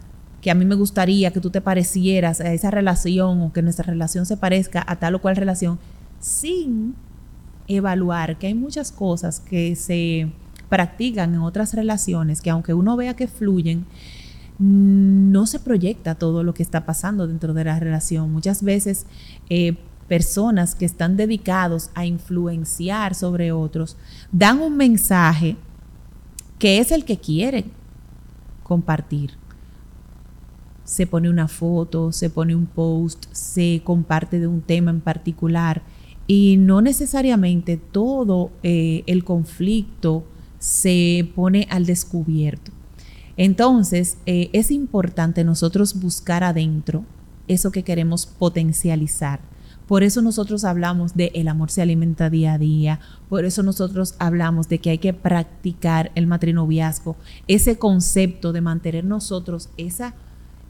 que 0.46 0.52
a 0.52 0.54
mí 0.54 0.64
me 0.64 0.76
gustaría 0.76 1.32
que 1.32 1.40
tú 1.40 1.50
te 1.50 1.60
parecieras 1.60 2.40
a 2.40 2.54
esa 2.54 2.70
relación 2.70 3.42
o 3.42 3.52
que 3.52 3.64
nuestra 3.64 3.84
relación 3.84 4.28
se 4.28 4.38
parezca 4.38 4.86
a 4.88 4.98
tal 4.98 5.16
o 5.16 5.20
cual 5.20 5.36
relación, 5.36 5.80
sin 6.20 6.94
evaluar 7.68 8.38
que 8.38 8.46
hay 8.46 8.54
muchas 8.54 8.92
cosas 8.92 9.40
que 9.40 9.76
se 9.76 10.32
practican 10.70 11.34
en 11.34 11.40
otras 11.40 11.74
relaciones 11.74 12.44
que 12.44 12.52
aunque 12.52 12.76
uno 12.76 12.96
vea 12.96 13.16
que 13.16 13.28
fluyen, 13.28 13.88
no 14.60 15.48
se 15.48 15.60
proyecta 15.60 16.14
todo 16.14 16.44
lo 16.44 16.54
que 16.54 16.62
está 16.62 16.86
pasando 16.86 17.26
dentro 17.26 17.56
de 17.56 17.64
la 17.64 17.80
relación. 17.80 18.32
Muchas 18.32 18.62
veces 18.62 19.08
eh, 19.50 19.76
personas 20.08 20.76
que 20.76 20.86
están 20.86 21.18
dedicados 21.18 21.90
a 21.96 22.06
influenciar 22.06 23.16
sobre 23.16 23.52
otros 23.52 23.98
dan 24.32 24.62
un 24.62 24.78
mensaje 24.78 25.58
que 26.60 26.78
es 26.78 26.92
el 26.92 27.04
que 27.04 27.18
quieren 27.18 27.72
compartir 28.62 29.44
se 30.86 31.08
pone 31.08 31.30
una 31.30 31.50
foto, 31.50 32.14
se 32.14 32.30
pone 32.30 32.56
un 32.56 32.68
post, 32.68 33.26
se 33.32 33.82
comparte 33.84 34.40
de 34.40 34.48
un 34.48 34.62
tema 34.62 34.92
en 34.92 35.02
particular 35.02 35.82
y 36.28 36.58
no 36.58 36.82
necesariamente 36.82 37.78
todo 37.78 38.52
eh, 38.64 39.04
el 39.08 39.24
conflicto 39.24 40.24
se 40.60 41.30
pone 41.36 41.68
al 41.70 41.86
descubierto. 41.86 42.72
Entonces, 43.38 44.18
eh, 44.26 44.50
es 44.54 44.72
importante 44.72 45.44
nosotros 45.44 46.00
buscar 46.00 46.44
adentro 46.44 47.04
eso 47.48 47.72
que 47.72 47.84
queremos 47.84 48.26
potencializar. 48.26 49.42
Por 49.88 50.02
eso 50.02 50.24
nosotros 50.24 50.64
hablamos 50.64 51.16
de 51.16 51.32
el 51.36 51.48
amor 51.48 51.70
se 51.70 51.82
alimenta 51.82 52.32
día 52.32 52.54
a 52.54 52.58
día, 52.58 53.00
por 53.30 53.46
eso 53.46 53.62
nosotros 53.62 54.16
hablamos 54.18 54.68
de 54.68 54.80
que 54.80 54.90
hay 54.90 54.98
que 54.98 55.14
practicar 55.14 56.12
el 56.16 56.26
matrinoviazgo, 56.26 57.18
ese 57.48 57.78
concepto 57.78 58.52
de 58.52 58.62
mantener 58.62 59.04
nosotros 59.06 59.70
esa 59.78 60.16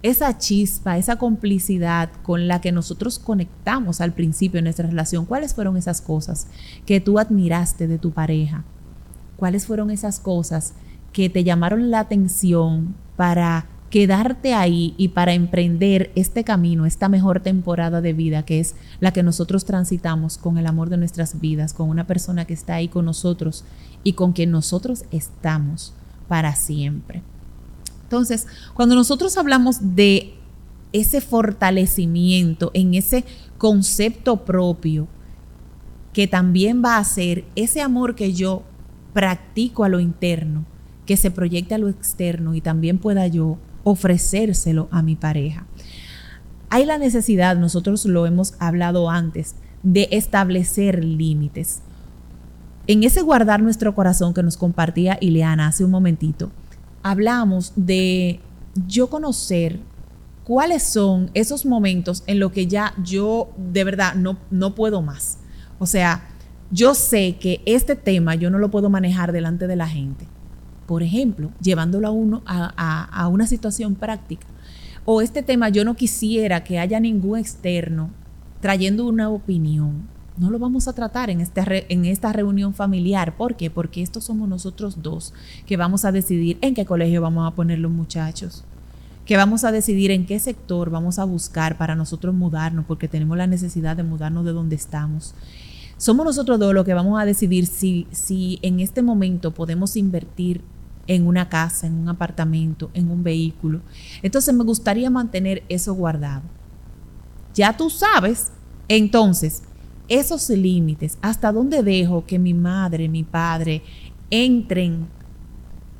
esa 0.06 0.38
chispa, 0.38 1.00
esa 1.00 1.16
complicidad 1.16 2.12
con 2.22 2.48
la 2.48 2.62
que 2.62 2.72
nosotros 2.72 3.18
conectamos 3.18 4.02
al 4.02 4.14
principio 4.14 4.60
de 4.60 4.64
nuestra 4.64 4.88
relación, 4.88 5.26
¿cuáles 5.26 5.56
fueron 5.56 5.78
esas 5.78 6.00
cosas 6.00 6.48
que 6.86 7.02
tú 7.02 7.18
admiraste 7.18 7.88
de 7.88 7.98
tu 7.98 8.12
pareja? 8.12 8.64
¿Cuáles 9.36 9.66
fueron 9.66 9.90
esas 9.90 10.20
cosas 10.20 10.76
que 11.12 11.32
te 11.32 11.44
llamaron 11.44 11.90
la 11.90 12.02
atención 12.02 12.96
para 13.16 13.66
quedarte 13.90 14.54
ahí 14.54 14.94
y 14.98 15.08
para 15.08 15.34
emprender 15.34 16.12
este 16.14 16.44
camino, 16.44 16.86
esta 16.86 17.10
mejor 17.10 17.40
temporada 17.40 18.00
de 18.00 18.14
vida 18.14 18.44
que 18.44 18.60
es 18.60 18.76
la 19.00 19.12
que 19.12 19.24
nosotros 19.24 19.66
transitamos 19.66 20.38
con 20.38 20.60
el 20.60 20.68
amor 20.68 20.90
de 20.90 20.98
nuestras 20.98 21.40
vidas, 21.40 21.74
con 21.74 21.90
una 21.90 22.06
persona 22.06 22.46
que 22.46 22.54
está 22.54 22.76
ahí 22.76 22.90
con 22.90 23.06
nosotros 23.06 23.66
y 24.04 24.14
con 24.14 24.34
quien 24.34 24.52
nosotros 24.52 25.06
estamos 25.10 25.96
para 26.28 26.54
siempre? 26.54 27.24
Entonces, 28.06 28.48
cuando 28.76 28.94
nosotros 28.94 29.36
hablamos 29.38 29.96
de 29.96 30.36
ese 30.94 31.22
fortalecimiento 31.22 32.72
en 32.74 32.94
ese 32.94 33.26
concepto 33.58 34.46
propio, 34.46 35.08
que 36.14 36.28
también 36.28 36.82
va 36.86 36.98
a 36.98 37.04
ser 37.04 37.44
ese 37.56 37.82
amor 37.82 38.16
que 38.16 38.32
yo 38.32 38.64
practico 39.12 39.84
a 39.84 39.90
lo 39.90 40.00
interno, 40.00 40.66
que 41.06 41.18
se 41.18 41.32
proyecte 41.32 41.76
a 41.76 41.78
lo 41.80 41.90
externo 41.90 42.56
y 42.56 42.62
también 42.62 43.00
pueda 43.00 43.28
yo 43.28 43.58
ofrecérselo 43.84 44.88
a 44.92 45.02
mi 45.02 45.16
pareja. 45.16 45.66
Hay 46.70 46.86
la 46.86 46.98
necesidad, 46.98 47.58
nosotros 47.58 48.06
lo 48.06 48.26
hemos 48.26 48.54
hablado 48.60 49.10
antes, 49.10 49.56
de 49.84 50.08
establecer 50.12 51.04
límites. 51.04 51.82
En 52.88 53.04
ese 53.04 53.22
guardar 53.22 53.62
nuestro 53.62 53.96
corazón 53.96 54.34
que 54.34 54.44
nos 54.44 54.58
compartía 54.58 55.18
Ileana 55.20 55.68
hace 55.68 55.84
un 55.84 55.92
momentito, 55.92 56.52
hablamos 57.06 57.72
de 57.76 58.40
yo 58.88 59.12
conocer 59.12 59.80
cuáles 60.44 60.82
son 60.82 61.30
esos 61.36 61.64
momentos 61.64 62.24
en 62.26 62.40
los 62.40 62.52
que 62.52 62.66
ya 62.66 62.96
yo 63.04 63.52
de 63.58 63.84
verdad 63.84 64.16
no, 64.16 64.40
no 64.50 64.74
puedo 64.74 65.04
más. 65.04 65.38
O 65.78 65.86
sea, 65.86 66.28
yo 66.72 66.96
sé 66.96 67.38
que 67.40 67.62
este 67.68 67.96
tema 67.96 68.34
yo 68.34 68.50
no 68.50 68.58
lo 68.58 68.72
puedo 68.72 68.90
manejar 68.90 69.34
delante 69.34 69.68
de 69.68 69.76
la 69.76 69.88
gente. 69.88 70.26
Por 70.88 71.04
ejemplo, 71.04 71.52
llevándolo 71.62 72.08
a 72.08 72.12
uno 72.12 72.42
a, 72.48 73.04
a 73.04 73.28
una 73.28 73.46
situación 73.46 73.94
práctica. 73.94 74.48
O 75.06 75.22
este 75.22 75.44
tema 75.44 75.70
yo 75.70 75.86
no 75.86 75.94
quisiera 75.94 76.64
que 76.64 76.80
haya 76.80 77.00
ningún 77.00 77.38
externo 77.38 78.10
trayendo 78.62 79.06
una 79.06 79.30
opinión 79.30 80.08
no 80.38 80.50
lo 80.50 80.60
vamos 80.60 80.88
a 80.88 80.94
tratar 80.94 81.30
en, 81.30 81.42
este 81.42 81.92
en 81.94 82.06
esta 82.06 82.34
reunión 82.34 82.74
familiar. 82.74 83.38
¿Por 83.38 83.56
qué? 83.56 83.70
Porque 83.70 84.02
estos 84.02 84.26
somos 84.26 84.50
nosotros 84.50 85.02
dos 85.02 85.34
que 85.66 85.78
vamos 85.78 86.06
a 86.06 86.12
decidir 86.12 86.58
en 86.62 86.74
qué 86.74 86.86
colegio 86.86 87.22
vamos 87.22 87.48
a 87.48 87.56
poner 87.56 87.80
los 87.80 87.92
muchachos, 87.92 88.64
que 89.26 89.38
vamos 89.38 89.64
a 89.64 89.72
decidir 89.72 90.12
en 90.12 90.26
qué 90.26 90.40
sector 90.40 90.90
vamos 90.90 91.20
a 91.20 91.24
buscar 91.24 91.78
para 91.78 91.96
nosotros 91.96 92.36
mudarnos, 92.36 92.86
porque 92.86 93.08
tenemos 93.08 93.38
la 93.38 93.48
necesidad 93.48 93.96
de 93.96 94.04
mudarnos 94.04 94.46
de 94.46 94.52
donde 94.52 94.76
estamos. 94.76 95.34
Somos 95.98 96.26
nosotros 96.26 96.60
dos 96.60 96.74
los 96.74 96.86
que 96.86 96.94
vamos 96.94 97.22
a 97.22 97.26
decidir 97.26 97.66
si, 97.68 98.08
si 98.12 98.60
en 98.62 98.82
este 98.82 99.02
momento 99.02 99.52
podemos 99.52 99.96
invertir 99.96 100.62
en 101.08 101.28
una 101.28 101.48
casa, 101.48 101.88
en 101.88 101.94
un 101.94 102.10
apartamento, 102.10 102.90
en 102.94 103.10
un 103.10 103.24
vehículo. 103.24 103.82
Entonces 104.22 104.54
me 104.54 104.64
gustaría 104.64 105.10
mantener 105.10 105.64
eso 105.70 105.94
guardado. 105.94 106.42
Ya 107.54 107.78
tú 107.78 107.90
sabes, 107.90 108.52
entonces, 108.90 109.64
esos 110.08 110.50
límites, 110.50 111.18
hasta 111.22 111.52
dónde 111.52 111.84
dejo 111.84 112.26
que 112.26 112.40
mi 112.40 112.54
madre, 112.54 113.10
mi 113.10 113.24
padre 113.24 113.82
entren 114.30 115.08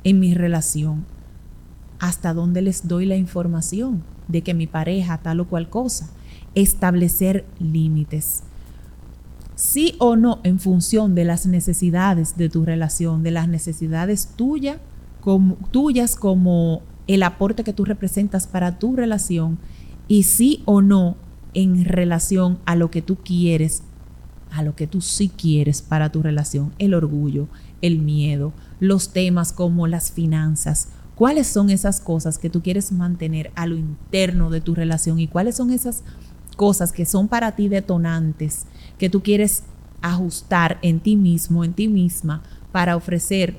en 0.04 0.20
mi 0.20 0.34
relación, 0.34 1.04
hasta 1.98 2.34
dónde 2.34 2.62
les 2.62 2.86
doy 2.86 3.06
la 3.06 3.16
información 3.16 4.04
de 4.28 4.42
que 4.42 4.54
mi 4.54 4.66
pareja 4.66 5.18
tal 5.18 5.40
o 5.40 5.48
cual 5.48 5.68
cosa, 5.68 6.10
establecer 6.54 7.44
límites. 7.58 8.42
Sí 9.54 9.94
o 9.98 10.16
no 10.16 10.40
en 10.44 10.60
función 10.60 11.14
de 11.14 11.24
las 11.24 11.46
necesidades 11.46 12.36
de 12.36 12.48
tu 12.48 12.64
relación, 12.64 13.22
de 13.22 13.30
las 13.30 13.48
necesidades 13.48 14.28
tuyas 14.36 14.78
como, 15.20 15.56
tuyas 15.70 16.14
como 16.16 16.82
el 17.06 17.22
aporte 17.22 17.64
que 17.64 17.72
tú 17.72 17.84
representas 17.84 18.46
para 18.46 18.78
tu 18.78 18.94
relación 18.94 19.58
y 20.08 20.24
sí 20.24 20.62
o 20.66 20.82
no 20.82 21.16
en 21.54 21.84
relación 21.84 22.58
a 22.66 22.76
lo 22.76 22.90
que 22.90 23.02
tú 23.02 23.16
quieres 23.16 23.82
a 24.50 24.62
lo 24.62 24.74
que 24.74 24.86
tú 24.86 25.00
sí 25.00 25.28
quieres 25.28 25.82
para 25.82 26.10
tu 26.10 26.22
relación, 26.22 26.72
el 26.78 26.94
orgullo, 26.94 27.48
el 27.82 27.98
miedo, 27.98 28.52
los 28.80 29.12
temas 29.12 29.52
como 29.52 29.86
las 29.86 30.10
finanzas. 30.10 30.88
¿Cuáles 31.14 31.46
son 31.46 31.70
esas 31.70 32.00
cosas 32.00 32.38
que 32.38 32.50
tú 32.50 32.62
quieres 32.62 32.92
mantener 32.92 33.50
a 33.54 33.66
lo 33.66 33.76
interno 33.76 34.50
de 34.50 34.60
tu 34.60 34.74
relación 34.74 35.18
y 35.18 35.28
cuáles 35.28 35.56
son 35.56 35.70
esas 35.70 36.02
cosas 36.56 36.92
que 36.92 37.06
son 37.06 37.28
para 37.28 37.52
ti 37.52 37.68
detonantes 37.68 38.66
que 38.98 39.10
tú 39.10 39.22
quieres 39.22 39.62
ajustar 40.02 40.78
en 40.82 41.00
ti 41.00 41.16
mismo, 41.16 41.64
en 41.64 41.72
ti 41.72 41.88
misma, 41.88 42.42
para 42.72 42.96
ofrecer 42.96 43.58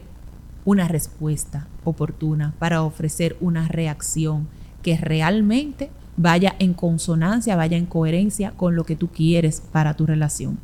una 0.66 0.88
respuesta 0.88 1.68
oportuna, 1.84 2.54
para 2.60 2.84
ofrecer 2.84 3.38
una 3.40 3.68
reacción 3.68 4.48
que 4.82 4.98
realmente 4.98 5.90
vaya 6.18 6.56
en 6.60 6.74
consonancia, 6.74 7.56
vaya 7.56 7.78
en 7.78 7.86
coherencia 7.86 8.52
con 8.52 8.76
lo 8.76 8.84
que 8.84 8.96
tú 8.96 9.08
quieres 9.08 9.62
para 9.72 9.94
tu 9.96 10.06
relación. 10.06 10.60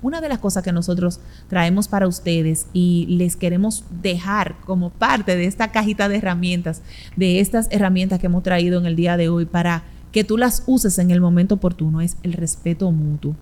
Una 0.00 0.20
de 0.20 0.28
las 0.28 0.38
cosas 0.38 0.62
que 0.62 0.72
nosotros 0.72 1.18
traemos 1.48 1.88
para 1.88 2.06
ustedes 2.06 2.66
y 2.72 3.06
les 3.08 3.34
queremos 3.34 3.84
dejar 4.02 4.54
como 4.64 4.90
parte 4.90 5.34
de 5.34 5.46
esta 5.46 5.72
cajita 5.72 6.08
de 6.08 6.18
herramientas, 6.18 6.82
de 7.16 7.40
estas 7.40 7.66
herramientas 7.70 8.20
que 8.20 8.26
hemos 8.26 8.44
traído 8.44 8.78
en 8.78 8.86
el 8.86 8.94
día 8.94 9.16
de 9.16 9.28
hoy 9.28 9.44
para 9.44 9.82
que 10.12 10.22
tú 10.22 10.38
las 10.38 10.62
uses 10.66 10.98
en 10.98 11.10
el 11.10 11.20
momento 11.20 11.56
oportuno, 11.56 12.00
es 12.00 12.16
el 12.22 12.32
respeto 12.32 12.92
mutuo. 12.92 13.34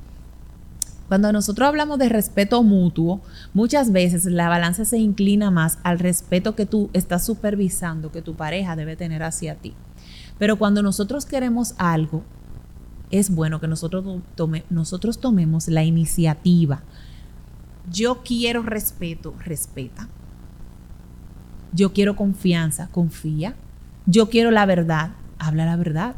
Cuando 1.09 1.31
nosotros 1.31 1.69
hablamos 1.69 1.99
de 1.99 2.09
respeto 2.09 2.63
mutuo, 2.63 3.21
muchas 3.55 3.93
veces 3.93 4.25
la 4.25 4.49
balanza 4.49 4.85
se 4.85 4.99
inclina 4.99 5.51
más 5.51 5.79
al 5.85 5.99
respeto 5.99 6.57
que 6.57 6.67
tú 6.67 6.91
estás 6.95 7.25
supervisando, 7.25 8.11
que 8.11 8.23
tu 8.23 8.35
pareja 8.35 8.75
debe 8.75 8.97
tener 8.97 9.23
hacia 9.23 9.55
ti. 9.55 9.75
Pero 10.39 10.57
cuando 10.57 10.83
nosotros 10.83 11.25
queremos 11.25 11.75
algo, 11.79 12.25
es 13.11 13.31
bueno 13.31 13.61
que 13.61 13.69
nosotros, 13.69 15.21
tomemos 15.21 15.69
la 15.69 15.85
iniciativa. 15.85 16.83
Yo 17.91 18.23
quiero 18.25 18.63
respeto, 18.63 19.35
respeta. 19.45 20.09
Yo 21.73 21.93
quiero 21.93 22.17
confianza, 22.17 22.89
confía. 22.89 23.55
Yo 24.07 24.29
quiero 24.29 24.51
la 24.51 24.67
verdad, 24.67 25.13
habla 25.39 25.67
la 25.67 25.77
verdad. 25.77 26.17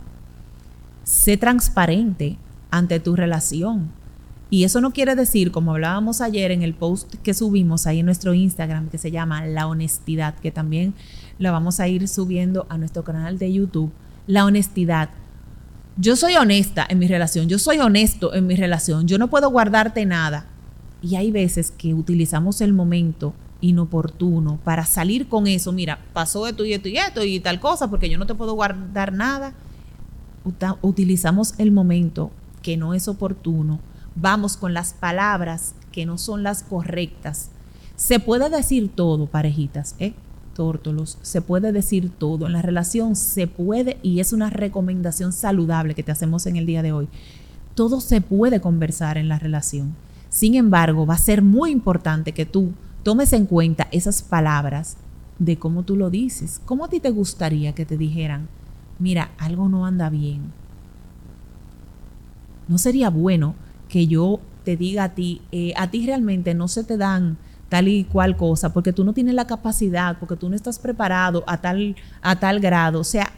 Sé 1.04 1.36
transparente 1.36 2.38
ante 2.70 3.00
tu 3.00 3.16
relación. 3.16 3.90
Y 4.50 4.64
eso 4.64 4.80
no 4.80 4.92
quiere 4.92 5.14
decir, 5.14 5.52
como 5.52 5.72
hablábamos 5.72 6.22
ayer 6.22 6.52
en 6.52 6.62
el 6.62 6.72
post 6.72 7.16
que 7.22 7.34
subimos 7.34 7.86
ahí 7.86 7.98
en 7.98 8.06
nuestro 8.06 8.32
Instagram, 8.32 8.88
que 8.88 8.96
se 8.96 9.10
llama 9.10 9.44
La 9.44 9.66
Honestidad, 9.66 10.36
que 10.36 10.50
también 10.50 10.94
la 11.38 11.50
vamos 11.50 11.80
a 11.80 11.88
ir 11.88 12.08
subiendo 12.08 12.66
a 12.70 12.78
nuestro 12.78 13.04
canal 13.04 13.38
de 13.38 13.52
YouTube. 13.52 13.92
La 14.26 14.46
honestidad 14.46 15.10
yo 16.00 16.14
soy 16.14 16.36
honesta 16.36 16.86
en 16.88 17.00
mi 17.00 17.08
relación, 17.08 17.48
yo 17.48 17.58
soy 17.58 17.80
honesto 17.80 18.32
en 18.32 18.46
mi 18.46 18.54
relación, 18.54 19.08
yo 19.08 19.18
no 19.18 19.28
puedo 19.28 19.50
guardarte 19.50 20.06
nada. 20.06 20.46
Y 21.02 21.16
hay 21.16 21.30
veces 21.30 21.72
que 21.72 21.92
utilizamos 21.92 22.60
el 22.60 22.72
momento 22.72 23.34
inoportuno 23.60 24.58
para 24.62 24.84
salir 24.84 25.28
con 25.28 25.46
eso. 25.48 25.72
Mira, 25.72 25.98
pasó 26.12 26.46
esto 26.46 26.64
y 26.64 26.72
esto 26.72 26.88
y 26.88 26.96
esto 26.96 27.24
y 27.24 27.40
tal 27.40 27.58
cosa 27.60 27.90
porque 27.90 28.08
yo 28.08 28.18
no 28.18 28.26
te 28.26 28.34
puedo 28.34 28.54
guardar 28.54 29.12
nada. 29.12 29.54
Utilizamos 30.82 31.54
el 31.58 31.72
momento 31.72 32.30
que 32.62 32.76
no 32.76 32.94
es 32.94 33.08
oportuno. 33.08 33.80
Vamos 34.14 34.56
con 34.56 34.74
las 34.74 34.92
palabras 34.92 35.74
que 35.92 36.06
no 36.06 36.16
son 36.16 36.42
las 36.42 36.62
correctas. 36.62 37.50
Se 37.96 38.20
puede 38.20 38.48
decir 38.50 38.90
todo, 38.94 39.26
parejitas, 39.26 39.96
¿eh? 39.98 40.14
Tórtolos, 40.58 41.18
se 41.22 41.40
puede 41.40 41.70
decir 41.70 42.10
todo. 42.10 42.46
En 42.46 42.52
la 42.52 42.62
relación 42.62 43.14
se 43.14 43.46
puede, 43.46 43.98
y 44.02 44.18
es 44.18 44.32
una 44.32 44.50
recomendación 44.50 45.32
saludable 45.32 45.94
que 45.94 46.02
te 46.02 46.10
hacemos 46.10 46.46
en 46.46 46.56
el 46.56 46.66
día 46.66 46.82
de 46.82 46.90
hoy, 46.90 47.06
todo 47.76 48.00
se 48.00 48.20
puede 48.20 48.60
conversar 48.60 49.18
en 49.18 49.28
la 49.28 49.38
relación. 49.38 49.94
Sin 50.30 50.56
embargo, 50.56 51.06
va 51.06 51.14
a 51.14 51.18
ser 51.18 51.42
muy 51.42 51.70
importante 51.70 52.32
que 52.32 52.44
tú 52.44 52.72
tomes 53.04 53.32
en 53.32 53.46
cuenta 53.46 53.86
esas 53.92 54.20
palabras 54.20 54.96
de 55.38 55.56
cómo 55.60 55.84
tú 55.84 55.94
lo 55.94 56.10
dices. 56.10 56.60
¿Cómo 56.64 56.86
a 56.86 56.88
ti 56.88 56.98
te 56.98 57.10
gustaría 57.10 57.72
que 57.72 57.86
te 57.86 57.96
dijeran, 57.96 58.48
mira, 58.98 59.30
algo 59.38 59.68
no 59.68 59.86
anda 59.86 60.10
bien? 60.10 60.52
¿No 62.66 62.78
sería 62.78 63.10
bueno 63.10 63.54
que 63.88 64.08
yo 64.08 64.40
te 64.64 64.76
diga 64.76 65.04
a 65.04 65.14
ti, 65.14 65.40
eh, 65.52 65.72
a 65.76 65.88
ti 65.88 66.04
realmente 66.04 66.52
no 66.52 66.66
se 66.66 66.82
te 66.82 66.96
dan 66.96 67.38
tal 67.68 67.88
y 67.88 68.04
cual 68.04 68.36
cosa, 68.36 68.72
porque 68.72 68.92
tú 68.92 69.04
no 69.04 69.12
tienes 69.12 69.34
la 69.34 69.46
capacidad, 69.46 70.18
porque 70.18 70.36
tú 70.36 70.48
no 70.48 70.56
estás 70.56 70.78
preparado 70.78 71.44
a 71.46 71.60
tal, 71.60 71.96
a 72.22 72.36
tal 72.36 72.60
grado. 72.60 73.00
O 73.00 73.04
sea, 73.04 73.30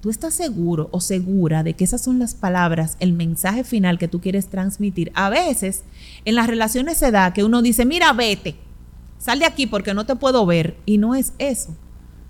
tú 0.00 0.10
estás 0.10 0.34
seguro 0.34 0.88
o 0.92 1.00
segura 1.00 1.62
de 1.62 1.74
que 1.74 1.84
esas 1.84 2.02
son 2.02 2.18
las 2.18 2.34
palabras, 2.34 2.96
el 3.00 3.12
mensaje 3.12 3.64
final 3.64 3.98
que 3.98 4.08
tú 4.08 4.20
quieres 4.20 4.48
transmitir. 4.48 5.10
A 5.14 5.30
veces 5.30 5.84
en 6.24 6.34
las 6.34 6.48
relaciones 6.48 6.98
se 6.98 7.10
da 7.10 7.32
que 7.32 7.44
uno 7.44 7.62
dice, 7.62 7.86
mira, 7.86 8.12
vete, 8.12 8.56
sal 9.18 9.38
de 9.38 9.46
aquí 9.46 9.66
porque 9.66 9.94
no 9.94 10.04
te 10.04 10.16
puedo 10.16 10.44
ver. 10.44 10.76
Y 10.84 10.98
no 10.98 11.14
es 11.14 11.32
eso. 11.38 11.74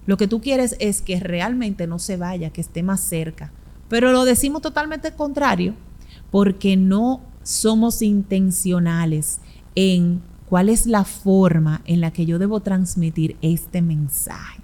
Lo 0.07 0.17
que 0.17 0.29
tú 0.29 0.41
quieres 0.41 0.77
es 0.81 1.01
que 1.01 1.19
realmente 1.21 1.87
no 1.87 1.99
se 1.99 2.17
vaya, 2.17 2.51
que 2.51 2.61
esté 2.61 2.83
más 2.83 3.01
cerca. 3.01 3.53
Pero 3.89 4.13
lo 4.13 4.25
decimos 4.25 4.63
totalmente 4.63 5.13
contrario 5.13 5.75
porque 6.31 6.77
no 6.77 7.21
somos 7.43 8.03
intencionales 8.03 9.41
en 9.75 10.23
cuál 10.53 10.69
es 10.69 10.85
la 10.85 11.05
forma 11.05 11.81
en 11.87 12.03
la 12.03 12.11
que 12.11 12.27
yo 12.27 12.39
debo 12.39 12.61
transmitir 12.61 13.39
este 13.41 13.81
mensaje. 13.81 14.61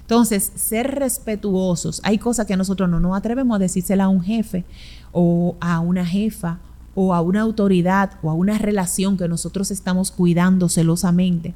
Entonces, 0.00 0.52
ser 0.56 0.96
respetuosos. 0.96 2.02
Hay 2.04 2.18
cosas 2.18 2.44
que 2.44 2.54
nosotros 2.54 2.90
no 2.90 3.00
nos 3.00 3.16
atrevemos 3.16 3.56
a 3.56 3.58
decírsela 3.58 4.04
a 4.04 4.08
un 4.10 4.22
jefe 4.22 4.66
o 5.10 5.56
a 5.58 5.80
una 5.80 6.04
jefa 6.04 6.58
o 6.94 7.14
a 7.14 7.22
una 7.22 7.40
autoridad 7.40 8.10
o 8.22 8.28
a 8.28 8.34
una 8.34 8.58
relación 8.58 9.16
que 9.16 9.26
nosotros 9.26 9.70
estamos 9.70 10.10
cuidando 10.10 10.68
celosamente, 10.68 11.54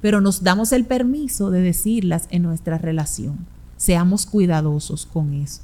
pero 0.00 0.20
nos 0.20 0.42
damos 0.42 0.72
el 0.72 0.84
permiso 0.84 1.52
de 1.52 1.60
decirlas 1.60 2.26
en 2.30 2.42
nuestra 2.42 2.76
relación. 2.76 3.46
Seamos 3.76 4.26
cuidadosos 4.26 5.06
con 5.06 5.32
eso. 5.32 5.60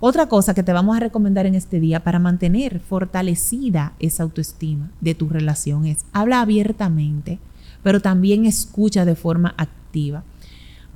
Otra 0.00 0.28
cosa 0.28 0.54
que 0.54 0.62
te 0.62 0.72
vamos 0.72 0.96
a 0.96 1.00
recomendar 1.00 1.46
en 1.46 1.54
este 1.54 1.80
día 1.80 2.02
para 2.02 2.18
mantener 2.18 2.80
fortalecida 2.80 3.94
esa 4.00 4.22
autoestima 4.22 4.90
de 5.00 5.14
tu 5.14 5.28
relación 5.28 5.86
es 5.86 6.04
habla 6.12 6.40
abiertamente, 6.40 7.38
pero 7.82 8.00
también 8.00 8.44
escucha 8.44 9.04
de 9.04 9.14
forma 9.14 9.54
activa. 9.56 10.24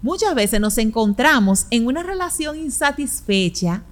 Muchas 0.02 0.34
veces 0.34 0.60
nos 0.60 0.78
encontramos 0.78 1.66
en 1.70 1.86
una 1.86 2.02
relación 2.02 2.56
insatisfecha 2.56 3.82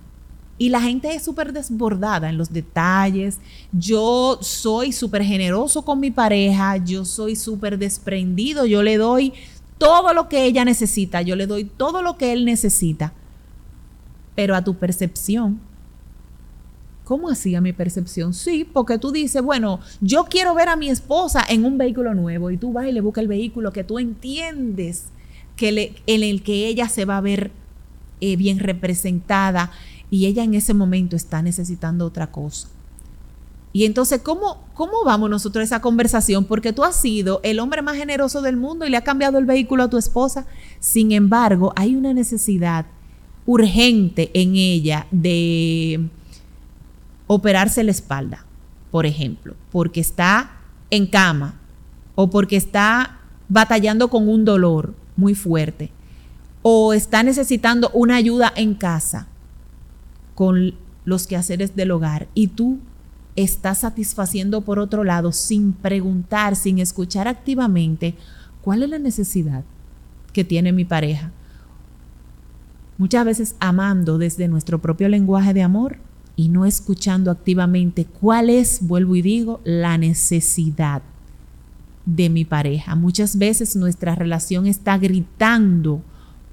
y 0.58 0.70
la 0.70 0.80
gente 0.80 1.14
es 1.14 1.22
súper 1.22 1.52
desbordada 1.52 2.28
en 2.28 2.38
los 2.38 2.52
detalles. 2.52 3.38
Yo 3.72 4.38
soy 4.40 4.92
súper 4.92 5.22
generoso 5.22 5.82
con 5.82 6.00
mi 6.00 6.10
pareja, 6.10 6.76
yo 6.78 7.04
soy 7.04 7.36
súper 7.36 7.78
desprendido, 7.78 8.66
yo 8.66 8.82
le 8.82 8.96
doy 8.96 9.34
todo 9.78 10.14
lo 10.14 10.28
que 10.28 10.44
ella 10.44 10.64
necesita, 10.64 11.22
yo 11.22 11.36
le 11.36 11.46
doy 11.46 11.64
todo 11.64 12.02
lo 12.02 12.16
que 12.16 12.32
él 12.32 12.44
necesita 12.44 13.12
pero 14.36 14.54
a 14.54 14.62
tu 14.62 14.74
percepción. 14.74 15.58
¿Cómo 17.02 17.28
hacía 17.28 17.60
mi 17.60 17.72
percepción? 17.72 18.34
Sí, 18.34 18.68
porque 18.70 18.98
tú 18.98 19.10
dices, 19.10 19.42
bueno, 19.42 19.80
yo 20.00 20.24
quiero 20.24 20.54
ver 20.54 20.68
a 20.68 20.76
mi 20.76 20.88
esposa 20.88 21.44
en 21.48 21.64
un 21.64 21.78
vehículo 21.78 22.14
nuevo 22.14 22.50
y 22.50 22.56
tú 22.56 22.72
vas 22.72 22.86
y 22.86 22.92
le 22.92 23.00
buscas 23.00 23.22
el 23.22 23.28
vehículo 23.28 23.72
que 23.72 23.84
tú 23.84 23.98
entiendes 23.98 25.06
que 25.56 25.94
en 26.06 26.22
el 26.22 26.42
que 26.42 26.66
ella 26.66 26.88
se 26.88 27.04
va 27.04 27.16
a 27.16 27.20
ver 27.20 27.50
eh, 28.20 28.36
bien 28.36 28.58
representada 28.58 29.70
y 30.10 30.26
ella 30.26 30.44
en 30.44 30.54
ese 30.54 30.74
momento 30.74 31.16
está 31.16 31.42
necesitando 31.42 32.04
otra 32.06 32.30
cosa. 32.30 32.68
Y 33.72 33.84
entonces, 33.84 34.22
¿cómo, 34.22 34.64
¿cómo 34.74 35.04
vamos 35.04 35.28
nosotros 35.28 35.60
a 35.60 35.64
esa 35.64 35.80
conversación? 35.82 36.46
Porque 36.46 36.72
tú 36.72 36.82
has 36.82 36.96
sido 36.96 37.40
el 37.42 37.60
hombre 37.60 37.82
más 37.82 37.96
generoso 37.96 38.40
del 38.40 38.56
mundo 38.56 38.86
y 38.86 38.90
le 38.90 38.96
ha 38.96 39.04
cambiado 39.04 39.38
el 39.38 39.44
vehículo 39.44 39.82
a 39.84 39.90
tu 39.90 39.98
esposa. 39.98 40.46
Sin 40.80 41.12
embargo, 41.12 41.72
hay 41.76 41.94
una 41.94 42.14
necesidad 42.14 42.86
urgente 43.46 44.30
en 44.34 44.56
ella 44.56 45.06
de 45.10 46.08
operarse 47.26 47.82
la 47.84 47.92
espalda, 47.92 48.44
por 48.90 49.06
ejemplo, 49.06 49.54
porque 49.70 50.00
está 50.00 50.58
en 50.90 51.06
cama 51.06 51.54
o 52.14 52.28
porque 52.28 52.56
está 52.56 53.20
batallando 53.48 54.08
con 54.08 54.28
un 54.28 54.44
dolor 54.44 54.94
muy 55.16 55.34
fuerte 55.34 55.90
o 56.62 56.92
está 56.92 57.22
necesitando 57.22 57.90
una 57.94 58.16
ayuda 58.16 58.52
en 58.56 58.74
casa 58.74 59.28
con 60.34 60.74
los 61.04 61.26
quehaceres 61.26 61.76
del 61.76 61.92
hogar 61.92 62.26
y 62.34 62.48
tú 62.48 62.78
estás 63.36 63.78
satisfaciendo 63.78 64.62
por 64.62 64.78
otro 64.78 65.04
lado 65.04 65.30
sin 65.30 65.72
preguntar, 65.72 66.56
sin 66.56 66.78
escuchar 66.78 67.28
activamente 67.28 68.14
cuál 68.62 68.82
es 68.82 68.90
la 68.90 68.98
necesidad 68.98 69.64
que 70.32 70.44
tiene 70.44 70.72
mi 70.72 70.84
pareja 70.84 71.30
muchas 72.98 73.24
veces 73.24 73.56
amando 73.60 74.18
desde 74.18 74.48
nuestro 74.48 74.80
propio 74.80 75.08
lenguaje 75.08 75.54
de 75.54 75.62
amor 75.62 75.98
y 76.36 76.48
no 76.48 76.66
escuchando 76.66 77.30
activamente 77.30 78.04
cuál 78.04 78.50
es, 78.50 78.80
vuelvo 78.82 79.16
y 79.16 79.22
digo, 79.22 79.60
la 79.64 79.96
necesidad 79.98 81.02
de 82.04 82.28
mi 82.30 82.44
pareja. 82.44 82.94
Muchas 82.94 83.36
veces 83.36 83.74
nuestra 83.74 84.14
relación 84.14 84.66
está 84.66 84.98
gritando 84.98 86.02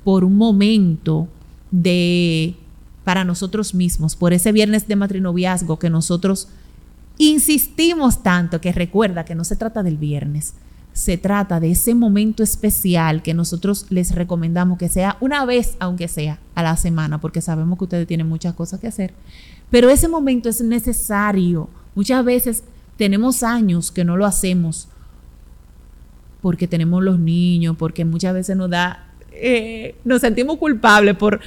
por 0.03 0.23
un 0.23 0.35
momento 0.35 1.27
de 1.71 2.55
para 3.03 3.25
nosotros 3.25 3.73
mismos, 3.75 4.15
por 4.15 4.31
ese 4.31 4.53
viernes 4.53 4.87
de 4.87 4.95
matrinoviazgo 4.95 5.77
que 5.77 5.89
nosotros 5.89 6.47
insistimos 7.17 8.23
tanto 8.23 8.61
que 8.61 8.71
recuerda 8.71 9.25
que 9.25 9.35
no 9.35 9.43
se 9.43 9.57
trata 9.57 9.83
del 9.83 9.97
viernes, 9.97 10.53
se 10.93 11.17
trata 11.17 11.59
de 11.59 11.71
ese 11.71 11.95
momento 11.95 12.43
especial 12.43 13.23
que 13.23 13.33
nosotros 13.33 13.87
les 13.89 14.13
recomendamos 14.13 14.77
que 14.77 14.89
sea 14.89 15.17
una 15.19 15.43
vez, 15.43 15.75
aunque 15.79 16.07
sea 16.07 16.39
a 16.53 16.61
la 16.61 16.77
semana, 16.77 17.19
porque 17.19 17.41
sabemos 17.41 17.77
que 17.77 17.85
ustedes 17.85 18.07
tienen 18.07 18.29
muchas 18.29 18.53
cosas 18.53 18.79
que 18.79 18.87
hacer. 18.87 19.13
Pero 19.71 19.89
ese 19.89 20.07
momento 20.07 20.49
es 20.49 20.61
necesario. 20.61 21.67
Muchas 21.95 22.23
veces 22.23 22.63
tenemos 22.95 23.41
años 23.41 23.91
que 23.91 24.05
no 24.05 24.17
lo 24.17 24.25
hacemos 24.25 24.87
porque 26.41 26.67
tenemos 26.67 27.01
los 27.01 27.19
niños, 27.19 27.75
porque 27.77 28.05
muchas 28.05 28.33
veces 28.33 28.55
nos 28.55 28.69
da, 28.69 29.07
eh, 29.31 29.95
nos 30.03 30.21
sentimos 30.21 30.57
culpables 30.57 31.15
por 31.15 31.39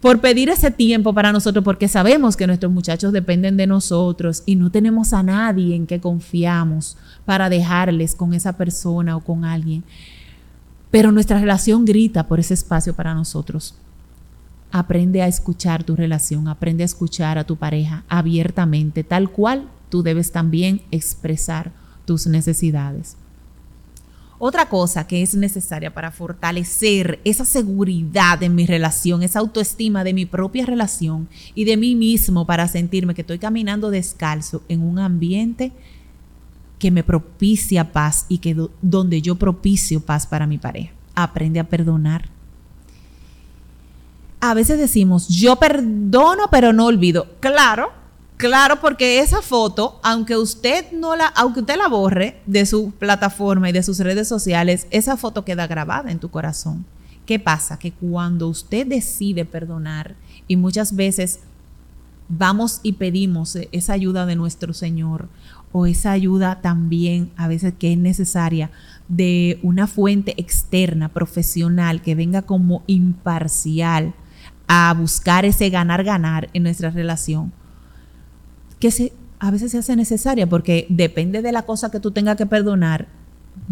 por 0.00 0.20
pedir 0.20 0.48
ese 0.50 0.70
tiempo 0.70 1.12
para 1.14 1.32
nosotros, 1.32 1.64
porque 1.64 1.88
sabemos 1.88 2.36
que 2.36 2.46
nuestros 2.46 2.70
muchachos 2.70 3.12
dependen 3.12 3.56
de 3.56 3.66
nosotros 3.66 4.44
y 4.46 4.56
no 4.56 4.70
tenemos 4.70 5.12
a 5.12 5.22
nadie 5.22 5.74
en 5.74 5.86
que 5.86 6.00
confiamos 6.00 6.96
para 7.26 7.50
dejarles 7.50 8.14
con 8.14 8.32
esa 8.32 8.56
persona 8.56 9.16
o 9.16 9.20
con 9.20 9.44
alguien. 9.44 9.84
Pero 10.90 11.12
nuestra 11.12 11.38
relación 11.38 11.84
grita 11.84 12.26
por 12.26 12.40
ese 12.40 12.54
espacio 12.54 12.94
para 12.94 13.12
nosotros. 13.12 13.74
Aprende 14.70 15.20
a 15.20 15.26
escuchar 15.26 15.84
tu 15.84 15.96
relación, 15.96 16.48
aprende 16.48 16.84
a 16.84 16.86
escuchar 16.86 17.36
a 17.36 17.44
tu 17.44 17.56
pareja 17.56 18.04
abiertamente, 18.08 19.04
tal 19.04 19.30
cual 19.30 19.68
tú 19.90 20.02
debes 20.02 20.32
también 20.32 20.80
expresar 20.90 21.72
tus 22.04 22.26
necesidades. 22.26 23.16
Otra 24.38 24.68
cosa 24.68 25.06
que 25.06 25.22
es 25.22 25.34
necesaria 25.34 25.94
para 25.94 26.10
fortalecer 26.10 27.20
esa 27.24 27.46
seguridad 27.46 28.42
en 28.42 28.54
mi 28.54 28.66
relación, 28.66 29.22
esa 29.22 29.38
autoestima 29.38 30.04
de 30.04 30.12
mi 30.12 30.26
propia 30.26 30.66
relación 30.66 31.26
y 31.54 31.64
de 31.64 31.78
mí 31.78 31.94
mismo 31.94 32.46
para 32.46 32.68
sentirme 32.68 33.14
que 33.14 33.22
estoy 33.22 33.38
caminando 33.38 33.90
descalzo 33.90 34.62
en 34.68 34.82
un 34.82 34.98
ambiente 34.98 35.72
que 36.78 36.90
me 36.90 37.02
propicia 37.02 37.92
paz 37.92 38.26
y 38.28 38.38
que 38.38 38.56
donde 38.82 39.22
yo 39.22 39.36
propicio 39.36 40.00
paz 40.00 40.26
para 40.26 40.46
mi 40.46 40.58
pareja. 40.58 40.92
Aprende 41.14 41.60
a 41.60 41.68
perdonar. 41.68 42.28
A 44.40 44.54
veces 44.54 44.78
decimos, 44.78 45.28
yo 45.28 45.56
perdono 45.56 46.44
pero 46.50 46.72
no 46.72 46.86
olvido. 46.86 47.26
Claro, 47.40 47.90
Claro, 48.36 48.80
porque 48.82 49.20
esa 49.20 49.40
foto, 49.40 49.98
aunque 50.02 50.36
usted 50.36 50.92
no 50.92 51.16
la, 51.16 51.26
aunque 51.28 51.60
usted 51.60 51.76
la 51.76 51.88
borre 51.88 52.42
de 52.44 52.66
su 52.66 52.90
plataforma 52.90 53.70
y 53.70 53.72
de 53.72 53.82
sus 53.82 53.98
redes 53.98 54.28
sociales, 54.28 54.86
esa 54.90 55.16
foto 55.16 55.44
queda 55.44 55.66
grabada 55.66 56.10
en 56.10 56.18
tu 56.18 56.30
corazón. 56.30 56.84
¿Qué 57.24 57.38
pasa? 57.38 57.78
Que 57.78 57.92
cuando 57.92 58.48
usted 58.48 58.86
decide 58.86 59.46
perdonar 59.46 60.16
y 60.46 60.56
muchas 60.56 60.94
veces 60.94 61.40
vamos 62.28 62.80
y 62.82 62.92
pedimos 62.92 63.56
esa 63.72 63.94
ayuda 63.94 64.26
de 64.26 64.36
nuestro 64.36 64.74
Señor 64.74 65.28
o 65.72 65.86
esa 65.86 66.12
ayuda 66.12 66.60
también 66.62 67.30
a 67.36 67.48
veces 67.48 67.74
que 67.78 67.92
es 67.92 67.98
necesaria 67.98 68.70
de 69.08 69.58
una 69.62 69.86
fuente 69.86 70.34
externa, 70.38 71.08
profesional, 71.08 72.02
que 72.02 72.14
venga 72.14 72.42
como 72.42 72.82
imparcial 72.86 74.14
a 74.68 74.94
buscar 74.94 75.44
ese 75.44 75.70
ganar-ganar 75.70 76.48
en 76.52 76.64
nuestra 76.64 76.90
relación 76.90 77.52
que 78.80 78.90
se, 78.90 79.12
a 79.38 79.50
veces 79.50 79.72
se 79.72 79.78
hace 79.78 79.96
necesaria 79.96 80.48
porque 80.48 80.86
depende 80.88 81.42
de 81.42 81.52
la 81.52 81.62
cosa 81.62 81.90
que 81.90 82.00
tú 82.00 82.10
tengas 82.10 82.36
que 82.36 82.46
perdonar, 82.46 83.08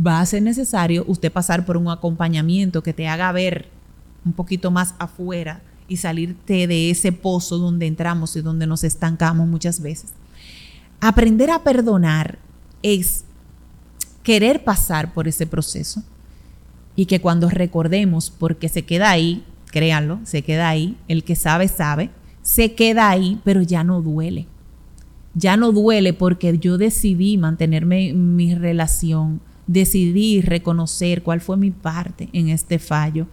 va 0.05 0.21
a 0.21 0.27
ser 0.27 0.43
necesario 0.43 1.05
usted 1.07 1.33
pasar 1.33 1.67
por 1.67 1.77
un 1.77 1.89
acompañamiento 1.89 2.83
que 2.83 2.93
te 2.93 3.09
haga 3.09 3.33
ver 3.33 3.69
un 4.25 4.33
poquito 4.33 4.71
más 4.71 4.95
afuera 4.99 5.63
y 5.89 5.99
salirte 5.99 6.67
de 6.67 6.91
ese 6.91 7.13
pozo 7.13 7.59
donde 7.59 7.87
entramos 7.87 8.35
y 8.37 8.41
donde 8.41 8.67
nos 8.67 8.85
estancamos 8.85 9.47
muchas 9.47 9.81
veces. 9.81 10.13
Aprender 11.07 11.51
a 11.51 11.63
perdonar 11.63 12.39
es 12.83 13.27
querer 14.23 14.65
pasar 14.65 15.13
por 15.13 15.29
ese 15.29 15.47
proceso 15.47 16.03
y 16.97 17.05
que 17.05 17.21
cuando 17.21 17.51
recordemos, 17.51 18.31
porque 18.31 18.71
se 18.71 18.87
queda 18.87 19.11
ahí, 19.11 19.45
créanlo, 19.67 20.21
se 20.25 20.41
queda 20.41 20.67
ahí, 20.67 20.97
el 21.07 21.23
que 21.23 21.37
sabe, 21.37 21.69
sabe, 21.69 22.09
se 22.41 22.75
queda 22.75 23.11
ahí, 23.11 23.39
pero 23.45 23.61
ya 23.61 23.85
no 23.85 24.01
duele. 24.01 24.47
Ya 25.35 25.59
no 25.59 25.73
duele 25.73 26.15
porque 26.15 26.59
yo 26.59 26.79
decidí 26.79 27.37
mantenerme 27.37 28.09
en 28.09 28.35
mi 28.35 28.55
relación, 28.55 29.43
decidí 29.67 30.41
reconocer 30.41 31.23
cuál 31.23 31.43
fue 31.43 31.59
mi 31.59 31.71
parte 31.71 32.31
en 32.33 32.49
este 32.49 32.79
fallo, 32.79 33.27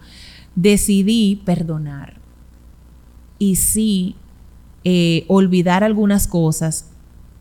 decidí 0.54 1.40
perdonar. 1.46 2.20
Y 3.38 3.56
sí 3.56 4.16
eh, 4.84 5.24
olvidar 5.28 5.82
algunas 5.82 6.26
cosas 6.26 6.91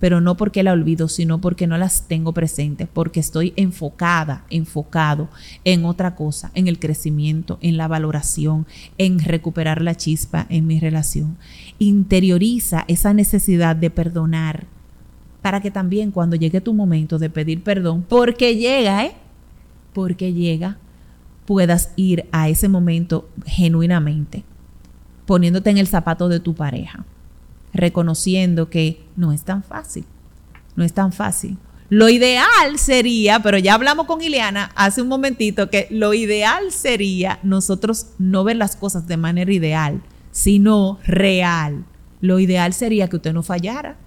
pero 0.01 0.19
no 0.19 0.35
porque 0.35 0.63
la 0.63 0.73
olvido, 0.73 1.07
sino 1.07 1.39
porque 1.39 1.67
no 1.67 1.77
las 1.77 2.07
tengo 2.07 2.33
presentes, 2.33 2.87
porque 2.91 3.19
estoy 3.19 3.53
enfocada, 3.55 4.45
enfocado 4.49 5.29
en 5.63 5.85
otra 5.85 6.15
cosa, 6.15 6.49
en 6.55 6.67
el 6.67 6.79
crecimiento, 6.79 7.59
en 7.61 7.77
la 7.77 7.87
valoración, 7.87 8.65
en 8.97 9.19
recuperar 9.19 9.83
la 9.83 9.93
chispa 9.93 10.47
en 10.49 10.65
mi 10.65 10.79
relación. 10.79 11.37
Interioriza 11.77 12.83
esa 12.87 13.13
necesidad 13.13 13.75
de 13.75 13.91
perdonar 13.91 14.65
para 15.43 15.61
que 15.61 15.69
también 15.69 16.09
cuando 16.09 16.35
llegue 16.35 16.61
tu 16.61 16.73
momento 16.73 17.19
de 17.19 17.29
pedir 17.29 17.61
perdón, 17.61 18.03
porque 18.09 18.55
llega, 18.55 19.05
¿eh? 19.05 19.11
Porque 19.93 20.33
llega, 20.33 20.77
puedas 21.45 21.91
ir 21.95 22.25
a 22.31 22.49
ese 22.49 22.67
momento 22.69 23.29
genuinamente, 23.45 24.43
poniéndote 25.27 25.69
en 25.69 25.77
el 25.77 25.85
zapato 25.85 26.27
de 26.27 26.39
tu 26.39 26.55
pareja 26.55 27.05
reconociendo 27.73 28.69
que 28.69 29.03
no 29.15 29.31
es 29.31 29.43
tan 29.43 29.63
fácil, 29.63 30.05
no 30.75 30.83
es 30.83 30.93
tan 30.93 31.11
fácil. 31.11 31.57
Lo 31.89 32.07
ideal 32.07 32.77
sería, 32.77 33.41
pero 33.41 33.57
ya 33.57 33.73
hablamos 33.73 34.05
con 34.05 34.21
Ileana 34.21 34.71
hace 34.75 35.01
un 35.01 35.09
momentito, 35.09 35.69
que 35.69 35.87
lo 35.89 36.13
ideal 36.13 36.71
sería 36.71 37.39
nosotros 37.43 38.07
no 38.17 38.45
ver 38.45 38.55
las 38.55 38.77
cosas 38.77 39.07
de 39.07 39.17
manera 39.17 39.51
ideal, 39.51 40.01
sino 40.31 40.99
real. 41.05 41.83
Lo 42.21 42.39
ideal 42.39 42.71
sería 42.73 43.09
que 43.09 43.17
usted 43.17 43.33
no 43.33 43.43
fallara 43.43 43.97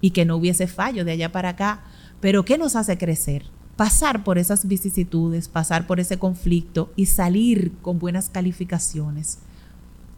y 0.00 0.10
que 0.10 0.24
no 0.24 0.36
hubiese 0.36 0.68
fallo 0.68 1.04
de 1.04 1.12
allá 1.12 1.32
para 1.32 1.48
acá. 1.48 1.82
Pero 2.20 2.44
¿qué 2.44 2.58
nos 2.58 2.76
hace 2.76 2.96
crecer? 2.96 3.46
Pasar 3.74 4.22
por 4.22 4.38
esas 4.38 4.68
vicisitudes, 4.68 5.48
pasar 5.48 5.88
por 5.88 5.98
ese 5.98 6.18
conflicto 6.20 6.92
y 6.94 7.06
salir 7.06 7.72
con 7.82 7.98
buenas 7.98 8.30
calificaciones 8.30 9.40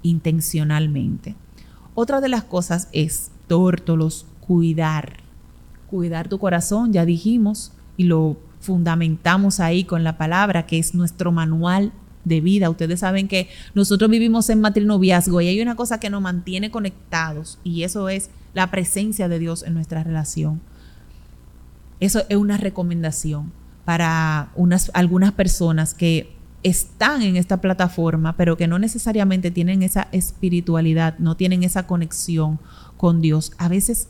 intencionalmente. 0.02 1.36
Otra 1.96 2.20
de 2.20 2.28
las 2.28 2.44
cosas 2.44 2.88
es, 2.92 3.32
tórtolos, 3.48 4.26
cuidar 4.38 5.26
cuidar 5.86 6.28
tu 6.28 6.38
corazón, 6.38 6.92
ya 6.92 7.04
dijimos, 7.04 7.72
y 7.96 8.04
lo 8.04 8.36
fundamentamos 8.60 9.60
ahí 9.60 9.84
con 9.84 10.04
la 10.04 10.18
palabra, 10.18 10.66
que 10.66 10.78
es 10.78 10.94
nuestro 10.94 11.32
manual 11.32 11.92
de 12.24 12.40
vida. 12.40 12.68
Ustedes 12.68 13.00
saben 13.00 13.28
que 13.28 13.48
nosotros 13.74 14.10
vivimos 14.10 14.50
en 14.50 14.60
matrinoviazgo 14.60 15.40
y 15.40 15.48
hay 15.48 15.60
una 15.62 15.76
cosa 15.76 16.00
que 16.00 16.10
nos 16.10 16.20
mantiene 16.20 16.70
conectados 16.70 17.58
y 17.62 17.84
eso 17.84 18.08
es 18.08 18.30
la 18.52 18.70
presencia 18.70 19.28
de 19.28 19.38
Dios 19.38 19.62
en 19.62 19.74
nuestra 19.74 20.02
relación. 20.02 20.60
Eso 22.00 22.24
es 22.28 22.36
una 22.36 22.56
recomendación 22.56 23.52
para 23.84 24.50
unas, 24.56 24.90
algunas 24.92 25.32
personas 25.32 25.94
que 25.94 26.35
están 26.66 27.22
en 27.22 27.36
esta 27.36 27.60
plataforma, 27.60 28.36
pero 28.36 28.56
que 28.56 28.66
no 28.66 28.80
necesariamente 28.80 29.52
tienen 29.52 29.84
esa 29.84 30.08
espiritualidad, 30.10 31.16
no 31.20 31.36
tienen 31.36 31.62
esa 31.62 31.86
conexión 31.86 32.58
con 32.96 33.20
Dios. 33.20 33.52
A 33.56 33.68
veces 33.68 34.08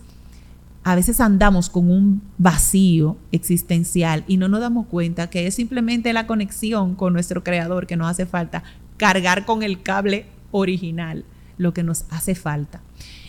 a 0.82 0.94
veces 0.94 1.20
andamos 1.20 1.68
con 1.68 1.90
un 1.90 2.22
vacío 2.38 3.18
existencial 3.32 4.24
y 4.26 4.36
no 4.38 4.48
nos 4.48 4.60
damos 4.60 4.86
cuenta 4.86 5.28
que 5.28 5.46
es 5.46 5.54
simplemente 5.54 6.12
la 6.12 6.26
conexión 6.26 6.94
con 6.94 7.12
nuestro 7.12 7.42
creador 7.44 7.86
que 7.86 7.96
nos 7.96 8.08
hace 8.08 8.24
falta, 8.24 8.62
cargar 8.96 9.44
con 9.44 9.62
el 9.62 9.82
cable 9.82 10.26
original, 10.52 11.24
lo 11.58 11.74
que 11.74 11.82
nos 11.82 12.04
hace 12.08 12.36
falta. 12.36 12.80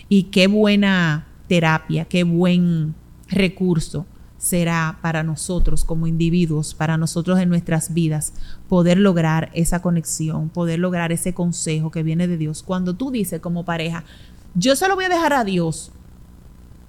Y 0.08 0.24
qué 0.24 0.48
buena 0.48 1.28
terapia, 1.48 2.06
qué 2.06 2.24
buen 2.24 2.94
recurso 3.28 4.06
será 4.38 5.00
para 5.02 5.24
nosotros 5.24 5.84
como 5.84 6.08
individuos, 6.08 6.74
para 6.74 6.98
nosotros 6.98 7.40
en 7.40 7.50
nuestras 7.50 7.94
vidas, 7.94 8.34
poder 8.70 9.00
lograr 9.00 9.50
esa 9.54 9.82
conexión, 9.82 10.50
poder 10.50 10.80
lograr 10.80 11.12
ese 11.12 11.34
consejo 11.34 11.92
que 11.92 12.04
viene 12.04 12.28
de 12.28 12.38
Dios. 12.38 12.64
Cuando 12.64 12.96
tú 12.96 13.12
dices 13.12 13.42
como 13.42 13.66
pareja, 13.66 14.04
yo 14.56 14.76
se 14.76 14.88
lo 14.88 14.96
voy 14.96 15.06
a 15.06 15.10
dejar 15.10 15.34
a 15.34 15.44
Dios, 15.44 15.92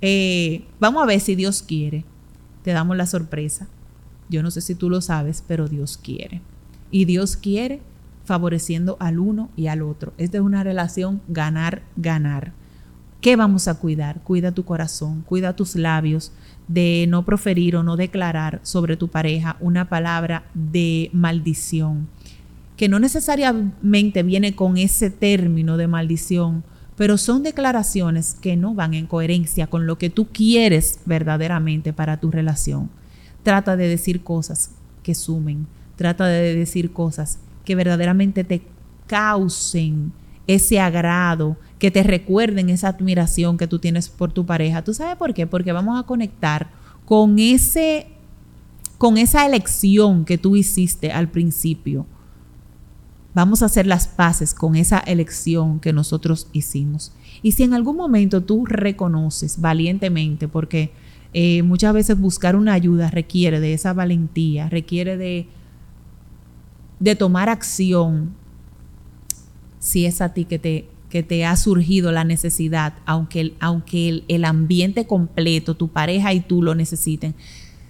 eh, 0.01 0.65
vamos 0.79 1.03
a 1.03 1.07
ver 1.07 1.21
si 1.21 1.35
Dios 1.35 1.63
quiere. 1.63 2.05
Te 2.63 2.73
damos 2.73 2.97
la 2.97 3.07
sorpresa. 3.07 3.69
Yo 4.29 4.43
no 4.43 4.51
sé 4.51 4.61
si 4.61 4.75
tú 4.75 4.91
lo 4.91 5.01
sabes, 5.01 5.43
pero 5.47 5.69
Dios 5.69 5.99
quiere. 5.99 6.43
Y 6.91 7.05
Dios 7.05 7.37
quiere 7.37 7.81
favoreciendo 8.25 8.97
al 9.01 9.19
uno 9.19 9.49
y 9.57 9.69
al 9.69 9.83
otro. 9.83 10.13
Esta 10.19 10.37
es 10.37 10.43
una 10.43 10.63
relación 10.63 11.23
ganar-ganar. 11.29 12.53
¿Qué 13.21 13.35
vamos 13.35 13.67
a 13.67 13.75
cuidar? 13.75 14.21
Cuida 14.23 14.53
tu 14.53 14.65
corazón, 14.65 15.23
cuida 15.23 15.57
tus 15.57 15.75
labios 15.75 16.31
de 16.69 17.07
no 17.09 17.25
proferir 17.25 17.75
o 17.75 17.83
no 17.83 17.97
declarar 17.97 18.61
sobre 18.63 18.97
tu 18.97 19.09
pareja 19.09 19.57
una 19.59 19.89
palabra 19.89 20.45
de 20.55 21.11
maldición, 21.13 22.09
que 22.77 22.89
no 22.89 23.01
necesariamente 23.01 24.23
viene 24.23 24.55
con 24.55 24.77
ese 24.77 25.11
término 25.11 25.77
de 25.77 25.89
maldición, 25.89 26.63
pero 26.97 27.19
son 27.19 27.43
declaraciones 27.43 28.35
que 28.35 28.57
no 28.57 28.75
van 28.75 28.95
en 28.95 29.07
coherencia 29.07 29.67
con 29.67 29.87
lo 29.87 29.99
que 29.99 30.11
tú 30.11 30.29
quieres 30.29 31.01
verdaderamente 31.05 31.93
para 31.93 32.21
tu 32.21 32.31
relación. 32.31 32.89
Trata 33.43 33.77
de 33.77 33.89
decir 33.89 34.23
cosas 34.23 34.73
que 35.03 35.17
sumen, 35.17 35.67
trata 35.97 36.27
de 36.27 36.55
decir 36.55 36.93
cosas 36.93 37.41
que 37.65 37.75
verdaderamente 37.75 38.45
te 38.45 38.63
causen 39.09 40.13
ese 40.47 40.81
agrado, 40.81 41.57
que 41.79 41.91
te 41.91 42.03
recuerden 42.03 42.71
esa 42.71 42.89
admiración 42.89 43.57
que 43.57 43.67
tú 43.67 43.79
tienes 43.79 44.09
por 44.09 44.33
tu 44.33 44.45
pareja. 44.45 44.83
¿Tú 44.83 44.95
sabes 44.95 45.17
por 45.17 45.35
qué? 45.35 45.47
Porque 45.47 45.73
vamos 45.73 45.99
a 45.99 46.07
conectar 46.07 46.71
con 47.05 47.39
ese 47.39 48.09
con 48.99 49.17
esa 49.17 49.47
elección 49.47 50.25
que 50.25 50.39
tú 50.39 50.57
hiciste 50.57 51.13
al 51.13 51.29
principio 51.29 52.07
Vamos 53.39 53.63
a 53.63 53.67
hacer 53.67 53.87
las 53.87 54.09
paces 54.09 54.53
con 54.53 54.75
esa 54.75 54.99
elección 54.99 55.79
que 55.79 55.93
nosotros 55.93 56.49
hicimos. 56.53 57.13
Y 57.41 57.53
si 57.53 57.63
en 57.63 57.73
algún 57.73 57.97
momento 57.97 58.43
tú 58.43 58.67
reconoces 58.67 59.61
valientemente, 59.61 60.49
porque 60.49 60.91
eh, 61.33 61.63
muchas 61.63 61.95
veces 61.95 62.19
buscar 62.19 62.57
una 62.57 62.73
ayuda 62.73 63.11
requiere 63.13 63.61
de 63.61 63.75
esa 63.75 63.93
valentía, 63.93 64.69
requiere 64.69 65.17
de, 65.17 65.47
de 66.99 67.15
tomar 67.15 67.49
acción, 67.49 68.35
si 69.79 70.05
es 70.05 70.21
a 70.21 70.35
ti 70.35 70.45
que 70.45 70.59
te, 70.59 70.89
que 71.11 71.23
te 71.23 71.45
ha 71.45 71.57
surgido 71.57 72.13
la 72.13 72.25
necesidad, 72.25 72.95
aunque, 73.07 73.41
el, 73.41 73.55
aunque 73.61 74.09
el, 74.09 74.25
el 74.29 74.45
ambiente 74.45 75.07
completo, 75.07 75.75
tu 75.75 75.89
pareja 75.89 76.33
y 76.35 76.41
tú 76.41 76.63
lo 76.63 76.75
necesiten. 76.75 77.35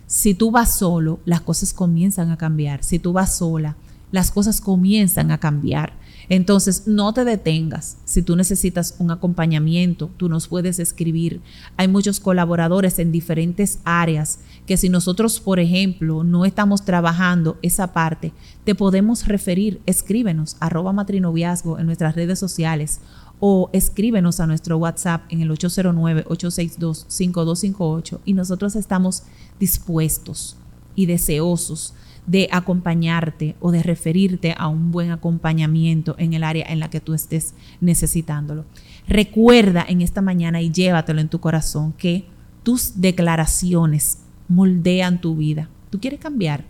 Si 0.06 0.34
tú 0.34 0.50
vas 0.50 0.78
solo, 0.78 1.20
las 1.24 1.40
cosas 1.40 1.74
comienzan 1.74 2.30
a 2.30 2.38
cambiar. 2.38 2.82
Si 2.82 2.98
tú 2.98 3.12
vas 3.12 3.36
sola, 3.36 3.76
las 4.10 4.30
cosas 4.30 4.60
comienzan 4.60 5.30
a 5.30 5.38
cambiar. 5.38 5.92
Entonces, 6.30 6.86
no 6.86 7.12
te 7.12 7.24
detengas. 7.24 7.98
Si 8.04 8.22
tú 8.22 8.36
necesitas 8.36 8.96
un 8.98 9.10
acompañamiento, 9.10 10.10
tú 10.16 10.28
nos 10.28 10.48
puedes 10.48 10.78
escribir. 10.78 11.40
Hay 11.76 11.88
muchos 11.88 12.20
colaboradores 12.20 12.98
en 12.98 13.12
diferentes 13.12 13.78
áreas 13.84 14.40
que 14.68 14.76
si 14.76 14.88
nosotros, 14.90 15.40
por 15.40 15.58
ejemplo, 15.60 16.24
no 16.24 16.44
estamos 16.44 16.84
trabajando 16.84 17.56
esa 17.62 17.94
parte, 17.94 18.34
te 18.64 18.74
podemos 18.74 19.26
referir. 19.26 19.80
Escríbenos 19.86 20.58
arroba 20.60 20.92
matrinoviazgo 20.92 21.78
en 21.78 21.86
nuestras 21.86 22.14
redes 22.14 22.38
sociales 22.38 23.00
o 23.40 23.70
escríbenos 23.72 24.40
a 24.40 24.46
nuestro 24.46 24.76
WhatsApp 24.76 25.22
en 25.30 25.40
el 25.40 25.50
809-862-5258 25.52 28.18
y 28.26 28.34
nosotros 28.34 28.76
estamos 28.76 29.22
dispuestos 29.58 30.58
y 30.94 31.06
deseosos 31.06 31.94
de 32.26 32.50
acompañarte 32.52 33.56
o 33.60 33.72
de 33.72 33.82
referirte 33.82 34.54
a 34.58 34.68
un 34.68 34.92
buen 34.92 35.12
acompañamiento 35.12 36.14
en 36.18 36.34
el 36.34 36.44
área 36.44 36.66
en 36.68 36.78
la 36.78 36.90
que 36.90 37.00
tú 37.00 37.14
estés 37.14 37.54
necesitándolo. 37.80 38.66
Recuerda 39.06 39.82
en 39.88 40.02
esta 40.02 40.20
mañana 40.20 40.60
y 40.60 40.70
llévatelo 40.70 41.22
en 41.22 41.30
tu 41.30 41.40
corazón 41.40 41.94
que 41.94 42.26
tus 42.64 43.00
declaraciones 43.00 44.18
moldean 44.48 45.20
tu 45.20 45.36
vida. 45.36 45.68
Tú 45.90 46.00
quieres 46.00 46.20
cambiar, 46.20 46.64